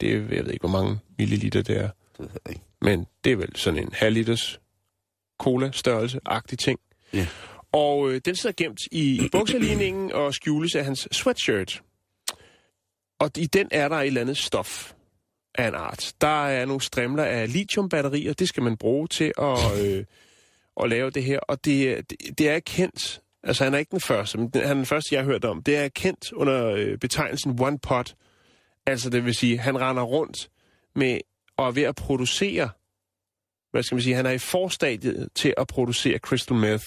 Det 0.00 0.12
er, 0.12 0.14
jeg 0.14 0.44
ved 0.44 0.52
ikke, 0.52 0.68
hvor 0.68 0.78
mange 0.78 0.98
milliliter 1.18 1.62
det 1.62 1.76
er. 1.76 1.88
Det 2.18 2.18
ved 2.18 2.28
jeg 2.46 2.50
ikke. 2.50 2.64
Men 2.82 3.06
det 3.24 3.32
er 3.32 3.36
vel 3.36 3.56
sådan 3.56 3.80
en 3.80 3.90
halv 3.92 4.14
liters 4.14 4.60
cola-størrelse-agtig 5.44 6.58
ting. 6.58 6.78
Ja. 7.12 7.26
Og 7.72 8.10
øh, 8.10 8.20
den 8.24 8.36
sidder 8.36 8.64
gemt 8.64 8.80
i, 8.92 9.24
i 9.24 9.28
bukseligningen 9.32 10.12
og 10.12 10.34
skjules 10.34 10.74
af 10.74 10.84
hans 10.84 11.08
sweatshirt. 11.12 11.82
Og 13.18 13.30
i 13.36 13.46
den 13.46 13.68
er 13.70 13.88
der 13.88 13.96
et 13.96 14.06
eller 14.06 14.20
andet 14.20 14.36
stof 14.36 14.92
af 15.54 15.68
en 15.68 15.74
art. 15.74 16.12
Der 16.20 16.46
er 16.46 16.64
nogle 16.64 16.80
strimler 16.80 17.24
af 17.24 17.52
lithiumbatterier, 17.52 18.32
det 18.32 18.48
skal 18.48 18.62
man 18.62 18.76
bruge 18.76 19.08
til 19.08 19.32
at, 19.38 19.84
øh, 19.84 20.04
at 20.82 20.88
lave 20.88 21.10
det 21.10 21.24
her. 21.24 21.38
Og 21.38 21.64
det, 21.64 22.10
det, 22.10 22.38
det 22.38 22.48
er 22.48 22.58
kendt, 22.58 23.20
altså 23.42 23.64
han 23.64 23.74
er 23.74 23.78
ikke 23.78 23.90
den 23.90 24.00
første, 24.00 24.38
men 24.38 24.50
han 24.54 24.62
er 24.64 24.74
den 24.74 24.86
første, 24.86 25.14
jeg 25.14 25.22
har 25.22 25.30
hørt 25.30 25.44
om. 25.44 25.62
Det 25.62 25.76
er 25.76 25.88
kendt 25.88 26.32
under 26.32 26.66
øh, 26.66 26.98
betegnelsen 26.98 27.60
one 27.60 27.78
pot. 27.78 28.14
Altså 28.86 29.10
det 29.10 29.24
vil 29.24 29.34
sige, 29.34 29.58
han 29.58 29.80
render 29.80 30.02
rundt 30.02 30.50
med 30.94 31.18
og 31.56 31.66
er 31.66 31.70
ved 31.70 31.82
at 31.82 31.94
producere, 31.94 32.70
hvad 33.74 33.82
skal 33.82 33.94
man 33.94 34.02
sige, 34.02 34.14
han 34.16 34.26
er 34.26 34.30
i 34.30 34.38
forstadiet 34.38 35.28
til 35.34 35.54
at 35.56 35.66
producere 35.66 36.18
crystal 36.18 36.56
meth. 36.56 36.84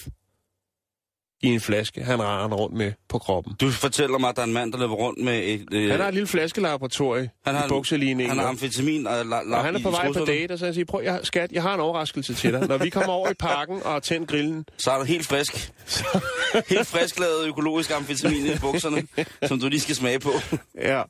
i 1.42 1.46
en 1.46 1.60
flaske, 1.60 2.04
han 2.04 2.22
render 2.22 2.56
rundt 2.56 2.76
med 2.76 2.92
på 3.08 3.18
kroppen. 3.18 3.54
Du 3.60 3.70
fortæller 3.70 4.18
mig, 4.18 4.28
at 4.30 4.36
der 4.36 4.42
er 4.42 4.46
en 4.46 4.52
mand, 4.52 4.72
der 4.72 4.78
løber 4.78 4.94
rundt 4.94 5.24
med 5.24 5.38
et... 5.44 5.66
Øh, 5.72 5.90
Han 5.90 6.00
har 6.00 6.08
et 6.08 6.14
lille 6.14 6.26
flaskelaboratorie 6.26 7.30
han 7.46 7.54
har 7.54 7.62
i 7.62 7.64
en- 7.64 7.68
bukseligningen. 7.68 8.28
Han 8.28 8.38
har 8.38 8.46
amfetamin 8.48 9.06
og, 9.06 9.26
la, 9.26 9.42
la, 9.42 9.56
og 9.56 9.64
han 9.64 9.76
er 9.76 9.82
på 9.82 9.90
vej 9.90 10.12
på 10.12 10.24
date, 10.24 10.52
og 10.52 10.58
så 10.58 10.72
siger, 10.72 10.84
prøv, 10.84 11.02
jeg, 11.04 11.20
skat, 11.22 11.52
jeg 11.52 11.62
har 11.62 11.74
en 11.74 11.80
overraskelse 11.80 12.34
til 12.34 12.52
dig. 12.52 12.68
Når 12.68 12.78
vi 12.78 12.90
kommer 12.90 13.12
over 13.12 13.30
i 13.30 13.34
parken 13.34 13.82
og 13.82 14.02
tændt 14.02 14.28
grillen, 14.30 14.64
Så 14.78 14.90
er 14.90 14.98
du 14.98 15.04
helt 15.04 15.26
frisk. 15.26 15.72
helt 16.74 16.86
frisk 16.86 17.18
lavet 17.18 17.46
økologisk 17.46 17.90
amfetamin 17.90 18.46
i 18.46 18.58
bukserne, 18.60 19.06
som 19.46 19.60
du 19.60 19.68
lige 19.68 19.80
skal 19.80 19.94
smage 19.94 20.18
på. 20.18 20.30
ja. 20.78 21.02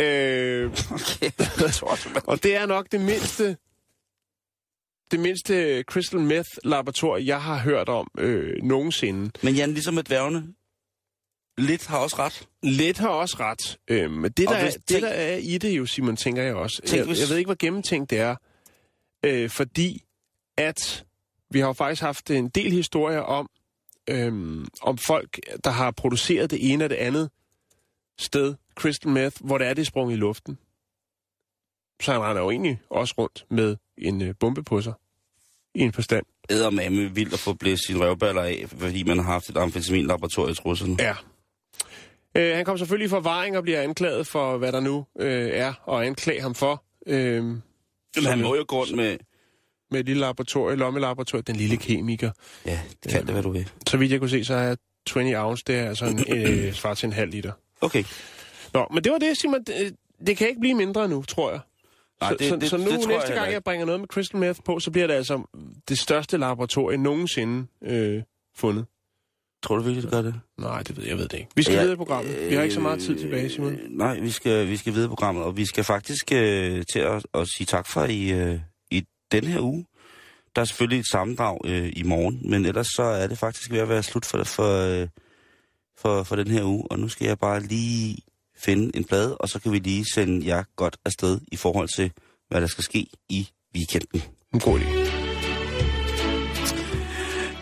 Øh, 0.00 0.70
Okay, 0.90 1.30
og 2.26 2.42
det 2.42 2.56
er 2.56 2.66
nok 2.66 2.86
det 2.92 3.00
mindste, 3.00 3.56
det 5.12 5.20
mindste 5.20 5.82
crystal 5.82 6.20
meth 6.20 6.48
laboratorium, 6.64 7.26
jeg 7.26 7.42
har 7.42 7.58
hørt 7.58 7.88
om 7.88 8.10
øh, 8.18 8.62
nogensinde. 8.62 9.30
Men 9.42 9.54
Jan, 9.54 9.72
ligesom 9.72 9.94
med 9.94 10.02
dværgene, 10.02 10.54
lidt 11.58 11.86
har 11.86 11.98
også 11.98 12.16
ret. 12.18 12.48
Lidt 12.62 12.98
har 12.98 13.08
også 13.08 13.36
ret. 13.40 13.78
Øh, 13.88 14.10
men 14.10 14.30
det, 14.32 14.46
Og 14.48 14.52
der, 14.54 14.58
er, 14.60 14.64
hvis- 14.64 14.74
det, 14.74 14.84
tænk- 14.86 15.02
der 15.04 15.08
er 15.08 15.36
i 15.36 15.58
det 15.58 15.76
jo, 15.78 15.86
Simon, 15.86 16.16
tænker 16.16 16.42
jeg 16.42 16.54
også. 16.54 16.82
Tænk, 16.86 16.98
jeg, 16.98 17.06
hvis- 17.06 17.20
jeg 17.20 17.28
ved 17.28 17.36
ikke, 17.36 17.48
hvor 17.48 17.56
gennemtænkt 17.58 18.10
det 18.10 18.18
er. 18.18 18.36
Øh, 19.24 19.50
fordi 19.50 20.02
at 20.58 21.04
vi 21.50 21.58
har 21.58 21.66
jo 21.66 21.72
faktisk 21.72 22.02
haft 22.02 22.30
en 22.30 22.48
del 22.48 22.72
historier 22.72 23.20
om, 23.20 23.48
øhm, 24.10 24.66
om 24.82 24.98
folk, 24.98 25.38
der 25.64 25.70
har 25.70 25.90
produceret 25.90 26.50
det 26.50 26.72
ene 26.72 26.84
og 26.84 26.90
det 26.90 26.96
andet 26.96 27.30
sted, 28.18 28.54
crystal 28.74 29.10
meth, 29.12 29.36
hvor 29.44 29.58
det 29.58 29.66
er, 29.66 29.74
det 29.74 29.82
er 29.82 29.86
sprunget 29.86 30.14
i 30.14 30.18
luften. 30.18 30.58
Så 32.02 32.12
han 32.12 32.20
render 32.20 32.42
jo 32.42 32.50
egentlig 32.50 32.80
også 32.90 33.14
rundt 33.18 33.46
med 33.50 33.76
en 33.98 34.22
øh, 34.22 34.34
bombe 34.40 34.62
på 34.64 34.80
sig. 34.80 34.92
I 35.74 35.80
en 35.80 35.92
forstand. 35.92 36.26
Ædermame 36.50 37.14
vildt 37.14 37.32
at 37.32 37.38
få 37.38 37.52
blæst 37.52 37.86
sine 37.86 37.98
røvballer 38.00 38.42
af, 38.42 38.64
fordi 38.78 39.02
man 39.02 39.16
har 39.18 39.24
haft 39.24 39.48
et 39.48 39.56
amfetaminlaboratorium 39.56 40.52
i 40.52 40.54
trusserne. 40.54 40.96
Ja. 40.98 41.14
Øh, 42.34 42.56
han 42.56 42.64
kom 42.64 42.78
selvfølgelig 42.78 43.06
i 43.06 43.08
forvaring 43.08 43.56
og 43.56 43.62
bliver 43.62 43.80
anklaget 43.82 44.26
for, 44.26 44.58
hvad 44.58 44.72
der 44.72 44.80
nu 44.80 45.06
øh, 45.20 45.50
er 45.52 45.90
at 45.98 46.06
anklage 46.06 46.40
ham 46.42 46.54
for. 46.54 46.84
Øh, 47.06 47.44
Men 47.44 47.60
han 48.26 48.40
må 48.40 48.56
jo 48.56 48.64
gå 48.68 48.76
rundt 48.80 48.96
med... 48.96 49.16
med 49.90 50.00
et 50.00 50.06
lille 50.06 50.20
laboratorium, 50.20 50.78
lommelaboratorium, 50.78 51.44
den 51.44 51.56
lille 51.56 51.76
kemiker. 51.76 52.30
Ja, 52.66 52.80
kald 53.08 53.24
det, 53.24 53.32
hvad 53.34 53.42
du 53.42 53.50
vil. 53.50 53.68
Så 53.86 53.96
vidt 53.96 54.12
jeg 54.12 54.20
kunne 54.20 54.30
se, 54.30 54.44
så 54.44 54.54
er 54.54 54.74
20 55.06 55.38
ounce, 55.38 55.64
det 55.66 55.76
er 55.76 55.88
altså 55.88 56.04
en, 56.06 56.24
øh, 56.36 56.72
svar 56.80 56.94
til 56.94 57.06
en 57.06 57.12
halv 57.12 57.30
liter. 57.30 57.52
Okay. 57.80 58.04
Nå, 58.74 58.86
men 58.94 59.04
det 59.04 59.12
var 59.12 59.18
det, 59.18 59.36
Simon. 59.38 59.64
Det, 59.64 59.96
det 60.26 60.36
kan 60.36 60.48
ikke 60.48 60.60
blive 60.60 60.74
mindre 60.74 61.08
nu, 61.08 61.22
tror 61.22 61.50
jeg. 61.50 61.60
Nej, 62.22 62.30
så, 62.30 62.36
det- 62.38 62.48
så, 62.48 62.56
det- 62.56 62.70
så 62.70 62.76
nu 62.76 62.84
det 62.84 62.90
jeg 62.90 62.96
næste 62.98 63.08
heller 63.10 63.34
gang, 63.34 63.46
ikke. 63.46 63.54
jeg 63.54 63.64
bringer 63.64 63.86
noget 63.86 64.00
med 64.00 64.08
crystal 64.08 64.40
meth 64.40 64.60
på, 64.64 64.78
så 64.80 64.90
bliver 64.90 65.06
det 65.06 65.14
altså 65.14 65.42
det 65.88 65.98
største 65.98 66.36
laboratorium 66.36 67.00
nogensinde 67.02 67.66
øh, 67.84 68.22
fundet. 68.56 68.86
Tror 69.62 69.76
du 69.76 69.82
virkelig, 69.82 70.04
du 70.04 70.08
gør 70.10 70.22
det? 70.22 70.34
Nej, 70.58 70.82
det 70.82 70.96
ved 70.96 71.04
jeg, 71.04 71.10
jeg 71.10 71.18
ved 71.18 71.28
det 71.28 71.38
ikke. 71.38 71.50
Vi 71.56 71.62
skal 71.62 71.74
Ja, 71.74 71.80
videre 71.80 71.94
i 71.94 71.96
programmet. 71.96 72.50
Vi 72.50 72.54
har 72.54 72.62
ikke 72.62 72.74
så 72.74 72.80
meget 72.80 73.00
tid 73.00 73.18
tilbage, 73.18 73.50
Simon. 73.50 73.72
Øh, 73.72 73.78
Nej, 73.90 74.20
vi 74.20 74.30
skal, 74.30 74.68
vi 74.68 74.76
skal 74.76 74.92
videre 74.92 75.06
i 75.06 75.08
programmet, 75.08 75.44
og 75.44 75.56
vi 75.56 75.66
skal 75.66 75.84
faktisk 75.84 76.32
øh, 76.32 76.82
til 76.92 76.98
at, 76.98 77.26
at 77.34 77.48
sige 77.56 77.66
tak 77.66 77.86
for 77.88 78.04
i, 78.04 78.30
øh, 78.32 78.60
i 78.90 79.04
den 79.32 79.44
her 79.44 79.60
uge. 79.60 79.86
Der 80.56 80.60
er 80.62 80.64
selvfølgelig 80.66 81.00
et 81.00 81.06
sammendrag 81.10 81.58
øh, 81.64 81.92
i 81.96 82.02
morgen, 82.02 82.50
men 82.50 82.66
ellers 82.66 82.86
så 82.86 83.02
er 83.02 83.26
det 83.26 83.38
faktisk 83.38 83.70
ved 83.70 83.78
at 83.78 83.88
være 83.88 84.02
slut 84.02 84.24
for, 84.24 84.44
for, 84.44 85.00
øh, 85.02 85.08
for, 85.98 86.22
for 86.22 86.36
den 86.36 86.46
her 86.48 86.64
uge, 86.64 86.84
og 86.90 86.98
nu 86.98 87.08
skal 87.08 87.26
jeg 87.26 87.38
bare 87.38 87.60
lige 87.60 88.16
finde 88.64 88.96
en 88.96 89.04
plade, 89.04 89.36
og 89.36 89.48
så 89.48 89.60
kan 89.60 89.72
vi 89.72 89.78
lige 89.78 90.04
sende 90.14 90.46
jer 90.46 90.62
godt 90.76 90.96
afsted 91.04 91.40
i 91.52 91.56
forhold 91.56 91.88
til, 91.96 92.12
hvad 92.48 92.60
der 92.60 92.66
skal 92.66 92.84
ske 92.84 93.06
i 93.28 93.48
weekenden. 93.74 94.22
En 94.54 94.60
god 94.60 94.80
idé. 94.80 95.02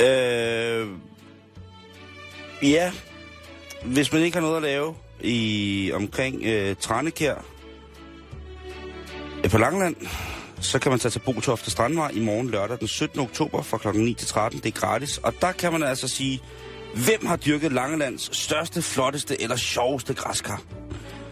Øh, 0.05 0.89
ja, 2.63 2.93
hvis 3.85 4.13
man 4.13 4.23
ikke 4.23 4.37
har 4.37 4.43
noget 4.43 4.57
at 4.57 4.63
lave 4.63 4.95
i 5.21 5.91
omkring 5.95 6.43
øh, 6.45 6.77
Tranekær 6.77 7.45
øh, 9.45 9.51
på 9.51 9.59
Langland, 9.59 9.97
så 10.61 10.79
kan 10.79 10.91
man 10.91 10.99
tage 10.99 11.11
til 11.11 11.19
Botofte 11.19 11.71
Strandvej 11.71 12.11
i 12.11 12.21
morgen 12.21 12.51
lørdag 12.51 12.79
den 12.79 12.89
17. 12.89 13.21
oktober 13.21 13.63
fra 13.63 13.79
kl. 13.79 13.99
9 13.99 14.15
til 14.15 14.29
13. 14.29 14.61
Det 14.61 14.67
er 14.67 14.81
gratis, 14.81 15.19
og 15.19 15.35
der 15.41 15.53
kan 15.53 15.73
man 15.73 15.83
altså 15.83 16.09
sige, 16.09 16.41
hvem 16.95 17.27
har 17.27 17.37
dyrket 17.37 17.73
Langelands 17.73 18.37
største, 18.37 18.83
flotteste 18.83 19.43
eller 19.43 19.57
sjoveste 19.57 20.15
græskar? 20.15 20.63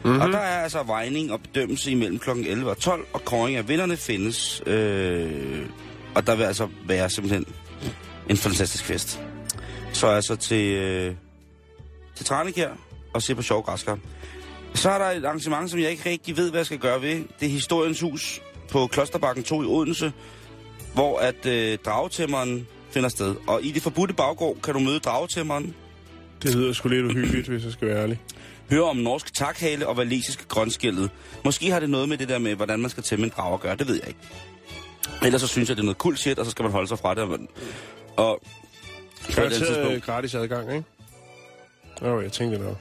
Mm-hmm. 0.05 0.20
Og 0.20 0.28
der 0.28 0.38
er 0.38 0.62
altså 0.62 0.82
vejning 0.82 1.32
og 1.32 1.40
bedømmelse 1.40 1.90
imellem 1.90 2.18
kl. 2.18 2.30
11 2.30 2.70
og 2.70 2.78
12, 2.78 3.07
og 3.12 3.24
kåring 3.24 3.57
af 3.57 3.68
vinderne 3.68 3.96
findes. 3.96 4.62
Øh, 4.66 5.66
og 6.14 6.26
der 6.26 6.36
vil 6.36 6.44
altså 6.44 6.68
være 6.86 7.11
simpelthen 7.11 7.46
en 8.30 8.36
fantastisk 8.36 8.84
fest. 8.84 9.20
Så 9.92 10.07
altså 10.07 10.36
til, 10.36 10.74
øh, 10.74 11.14
til 12.16 12.26
Tranekær 12.26 12.70
og 13.14 13.22
se 13.22 13.34
på 13.34 13.42
sjov 13.42 13.62
græskar. 13.62 13.99
Så 14.74 14.90
er 14.90 14.99
der 14.99 15.05
et 15.05 15.24
arrangement, 15.24 15.70
som 15.70 15.80
jeg 15.80 15.90
ikke 15.90 16.11
rigtig 16.11 16.36
ved, 16.36 16.51
hvad 16.51 16.59
jeg 16.59 16.66
skal 16.66 16.78
gøre 16.78 17.03
ved. 17.03 17.14
Det 17.40 17.46
er 17.46 17.51
Historiens 17.51 18.01
Hus 18.01 18.42
på 18.70 18.86
Klosterbakken 18.86 19.44
2 19.44 19.62
i 19.62 19.66
Odense, 19.66 20.12
hvor 20.94 21.18
at 21.18 21.46
øh, 21.46 21.78
dragetæmmeren 21.84 22.66
finder 22.90 23.09
sted. 23.09 23.34
Og 23.46 23.64
i 23.64 23.70
det 23.70 23.82
forbudte 23.82 24.14
baggård 24.14 24.57
kan 24.62 24.74
du 24.74 24.80
møde 24.80 24.99
dragetæmmeren, 24.99 25.74
Det 26.42 26.55
lyder 26.55 26.72
sgu 26.72 26.88
lidt 26.88 27.07
uhyggeligt, 27.07 27.49
hvis 27.49 27.64
jeg 27.64 27.72
skal 27.72 27.88
være 27.88 28.03
ærlig. 28.03 28.20
Høre 28.70 28.82
om 28.84 28.96
norsk 28.96 29.34
takhale 29.34 29.86
og 29.86 29.96
valesiske 29.96 30.44
grønskældet. 30.48 31.10
Måske 31.44 31.70
har 31.70 31.80
det 31.80 31.90
noget 31.90 32.08
med 32.08 32.18
det 32.18 32.28
der 32.28 32.38
med, 32.38 32.54
hvordan 32.54 32.80
man 32.80 32.90
skal 32.90 33.02
tæmme 33.02 33.24
en 33.26 33.32
drage 33.36 33.54
at 33.54 33.60
gøre, 33.60 33.76
det 33.76 33.88
ved 33.88 33.94
jeg 33.94 34.08
ikke. 34.08 34.20
Ellers 35.22 35.40
så 35.40 35.46
synes 35.46 35.68
jeg, 35.68 35.76
det 35.76 35.82
er 35.82 35.84
noget 35.84 35.98
cool 35.98 36.16
shit, 36.16 36.38
og 36.38 36.44
så 36.44 36.50
skal 36.50 36.62
man 36.62 36.72
holde 36.72 36.88
sig 36.88 36.98
fra 36.98 37.14
det. 37.14 37.22
Og, 37.22 37.30
et 37.30 37.38
andet 38.16 39.36
Garanteret 39.36 39.66
tidspunkt- 39.66 40.04
gratis 40.04 40.34
adgang, 40.34 40.72
ikke? 40.72 40.84
Åh, 42.02 42.22
jeg 42.22 42.32
tænkte 42.32 42.58
nok. 42.58 42.76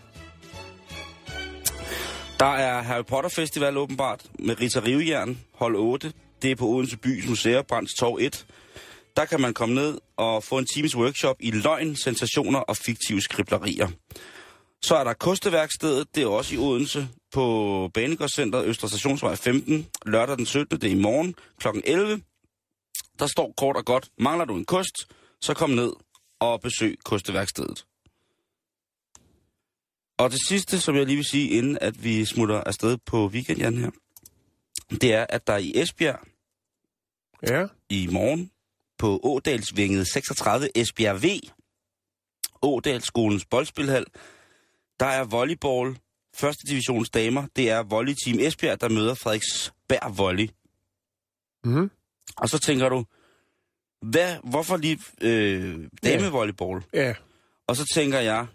Der 2.39 2.45
er 2.45 2.81
Harry 2.81 3.03
Potter 3.05 3.29
Festival 3.29 3.77
åbenbart 3.77 4.21
med 4.39 4.61
Rita 4.61 4.79
Rivejern, 4.79 5.39
hold 5.55 5.75
8. 5.75 6.13
Det 6.41 6.51
er 6.51 6.55
på 6.55 6.65
Odense 6.67 6.97
Bys 6.97 7.27
Museer, 7.27 7.61
Brands 7.61 7.93
Torv 7.93 8.17
1. 8.21 8.45
Der 9.15 9.25
kan 9.25 9.41
man 9.41 9.53
komme 9.53 9.75
ned 9.75 9.97
og 10.17 10.43
få 10.43 10.57
en 10.57 10.65
times 10.75 10.95
workshop 10.95 11.35
i 11.39 11.51
løgn, 11.51 11.95
sensationer 11.95 12.59
og 12.59 12.77
fiktive 12.77 13.21
skriblerier. 13.21 13.87
Så 14.81 14.95
er 14.95 15.03
der 15.03 15.13
Kosteværkstedet, 15.13 16.15
det 16.15 16.23
er 16.23 16.27
også 16.27 16.55
i 16.55 16.57
Odense, 16.57 17.09
på 17.31 17.89
Banegårdscenteret 17.93 18.65
Østre 18.65 18.89
Stationsvej 18.89 19.35
15, 19.35 19.87
lørdag 20.05 20.37
den 20.37 20.45
17. 20.45 20.81
Det 20.81 20.87
er 20.87 20.95
i 20.95 21.01
morgen 21.01 21.35
kl. 21.59 21.67
11. 21.83 22.21
Der 23.19 23.27
står 23.27 23.53
kort 23.57 23.75
og 23.75 23.85
godt, 23.85 24.09
mangler 24.17 24.45
du 24.45 24.55
en 24.55 24.65
kost, 24.65 25.07
så 25.41 25.53
kom 25.53 25.69
ned 25.69 25.93
og 26.39 26.61
besøg 26.61 26.97
Kosteværkstedet. 27.03 27.85
Og 30.17 30.31
det 30.31 30.39
sidste, 30.47 30.79
som 30.79 30.95
jeg 30.95 31.05
lige 31.05 31.15
vil 31.15 31.25
sige, 31.25 31.49
inden 31.49 31.77
at 31.81 32.03
vi 32.03 32.25
smutter 32.25 32.63
afsted 32.63 32.97
på 33.05 33.27
weekenden 33.27 33.77
her, 33.77 33.91
det 34.89 35.13
er, 35.13 35.25
at 35.29 35.47
der 35.47 35.57
i 35.57 35.71
Esbjerg 35.75 36.19
Ja, 37.43 37.67
i 37.89 38.07
morgen 38.11 38.51
på 38.97 39.19
Ådalsvinget 39.23 40.07
36 40.07 40.77
Esbjerg 40.77 41.23
V, 41.23 41.25
Ådalsskolens 42.61 43.45
boldspilhal, 43.45 44.05
der 44.99 45.05
er 45.05 45.23
volleyball, 45.23 45.99
første 46.35 46.67
divisions 46.67 47.09
damer, 47.09 47.47
det 47.55 47.69
er 47.69 47.83
volleyteam 47.83 48.39
Esbjerg, 48.39 48.81
der 48.81 48.89
møder 48.89 49.13
Frederiksberg 49.13 50.17
Volley. 50.17 50.49
Mhm. 51.63 51.91
Og 52.37 52.49
så 52.49 52.59
tænker 52.59 52.89
du, 52.89 53.05
hvad, 54.01 54.37
hvorfor 54.43 54.77
lige 54.77 54.99
øh, 55.21 55.87
damevolleyball? 56.03 56.83
ja. 56.93 57.13
Og 57.67 57.75
så 57.75 57.85
tænker 57.93 58.19
jeg, 58.19 58.47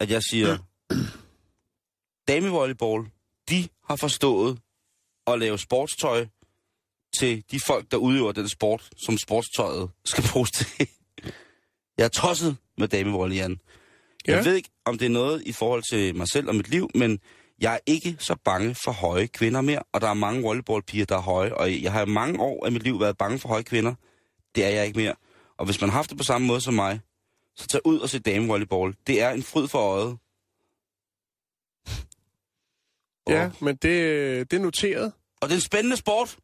at 0.00 0.10
jeg 0.10 0.22
siger, 0.22 0.58
damevolleyball, 2.28 3.10
de 3.48 3.68
har 3.88 3.96
forstået 3.96 4.58
at 5.26 5.38
lave 5.38 5.58
sportstøj 5.58 6.26
til 7.18 7.44
de 7.50 7.60
folk, 7.66 7.90
der 7.90 7.96
udøver 7.96 8.32
den 8.32 8.48
sport, 8.48 8.90
som 8.96 9.18
sportstøjet 9.18 9.90
skal 10.04 10.24
bruges 10.32 10.50
til. 10.50 10.88
Jeg 11.98 12.04
er 12.04 12.08
tosset 12.08 12.56
med 12.78 12.88
damevolley, 12.88 13.36
Jan. 13.36 13.60
Jeg 14.26 14.34
Ja. 14.44 14.48
ved 14.50 14.54
ikke, 14.56 14.70
om 14.84 14.98
det 14.98 15.06
er 15.06 15.10
noget 15.10 15.42
i 15.46 15.52
forhold 15.52 15.82
til 15.90 16.16
mig 16.16 16.28
selv 16.28 16.48
og 16.48 16.54
mit 16.54 16.68
liv, 16.68 16.90
men 16.94 17.20
jeg 17.60 17.74
er 17.74 17.78
ikke 17.86 18.16
så 18.18 18.36
bange 18.44 18.74
for 18.74 18.92
høje 18.92 19.26
kvinder 19.26 19.60
mere, 19.60 19.82
og 19.92 20.00
der 20.00 20.08
er 20.08 20.14
mange 20.14 20.42
volleyballpiger, 20.42 21.04
der 21.04 21.16
er 21.16 21.20
høje, 21.20 21.54
og 21.54 21.82
jeg 21.82 21.92
har 21.92 22.02
i 22.06 22.08
mange 22.08 22.40
år 22.40 22.66
af 22.66 22.72
mit 22.72 22.82
liv 22.82 23.00
været 23.00 23.16
bange 23.18 23.38
for 23.38 23.48
høje 23.48 23.62
kvinder. 23.62 23.94
Det 24.54 24.64
er 24.64 24.68
jeg 24.68 24.86
ikke 24.86 24.98
mere. 24.98 25.14
Og 25.58 25.64
hvis 25.64 25.80
man 25.80 25.90
har 25.90 25.96
haft 25.96 26.10
det 26.10 26.18
på 26.18 26.24
samme 26.24 26.46
måde 26.46 26.60
som 26.60 26.74
mig, 26.74 27.00
så 27.56 27.66
tag 27.66 27.86
ud 27.86 27.98
og 27.98 28.08
se 28.08 28.18
damevolleyball. 28.18 28.94
Det 29.06 29.22
er 29.22 29.30
en 29.30 29.42
fryd 29.42 29.68
for 29.68 29.78
øjet. 29.78 30.18
Ja, 33.28 33.44
Og, 33.46 33.52
men 33.60 33.76
det, 33.76 34.50
det 34.50 34.56
er 34.56 34.60
noteret. 34.62 35.12
og 35.40 35.48
det 35.48 35.54
er 35.54 35.58
en 35.58 35.60
spændende 35.60 35.96
sport. 35.96 36.38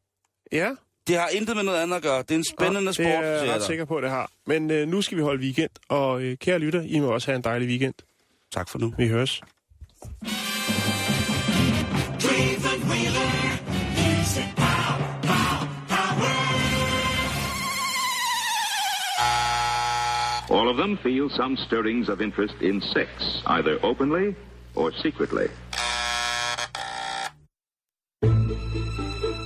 Ja, 0.53 0.71
Det 1.07 1.17
har 1.17 1.29
intet 1.29 1.57
med 1.57 1.65
noget 1.65 1.83
andet 1.83 1.97
at 1.97 2.03
gøre. 2.03 2.19
Det 2.23 2.31
er 2.31 2.35
en 2.35 2.45
spændende 2.45 2.87
det 2.87 2.95
sport, 2.95 3.07
er 3.07 3.39
siger 3.39 3.45
jeg 3.45 3.55
ret 3.55 3.63
sikker 3.63 3.85
på, 3.85 3.97
at 3.97 4.03
det 4.03 4.11
har. 4.11 4.31
Men 4.47 4.71
øh, 4.71 4.89
nu 4.89 5.03
skal 5.03 5.19
vi 5.19 5.23
holde 5.23 5.43
weekend, 5.43 5.71
og 5.89 6.23
øh, 6.23 6.37
kære 6.37 6.59
lytter, 6.59 6.83
I 6.83 7.01
må 7.01 7.07
også 7.07 7.27
have 7.27 7.37
en 7.37 7.45
dejlig 7.45 7.69
weekend. 7.69 7.95
Tak 8.53 8.69
for 8.69 8.79
nu. 8.79 8.95
Vi 8.99 9.09
høres. 9.09 9.41
All 20.51 20.69
of 20.69 20.77
them 20.77 20.99
feel 21.03 21.31
some 21.31 21.57
stirrings 21.57 22.09
of 22.09 22.21
interest 22.21 22.55
in 22.63 22.81
sex, 22.81 23.09
either 23.47 23.79
openly 23.83 24.35
or 24.77 24.93
secretly. 25.03 25.49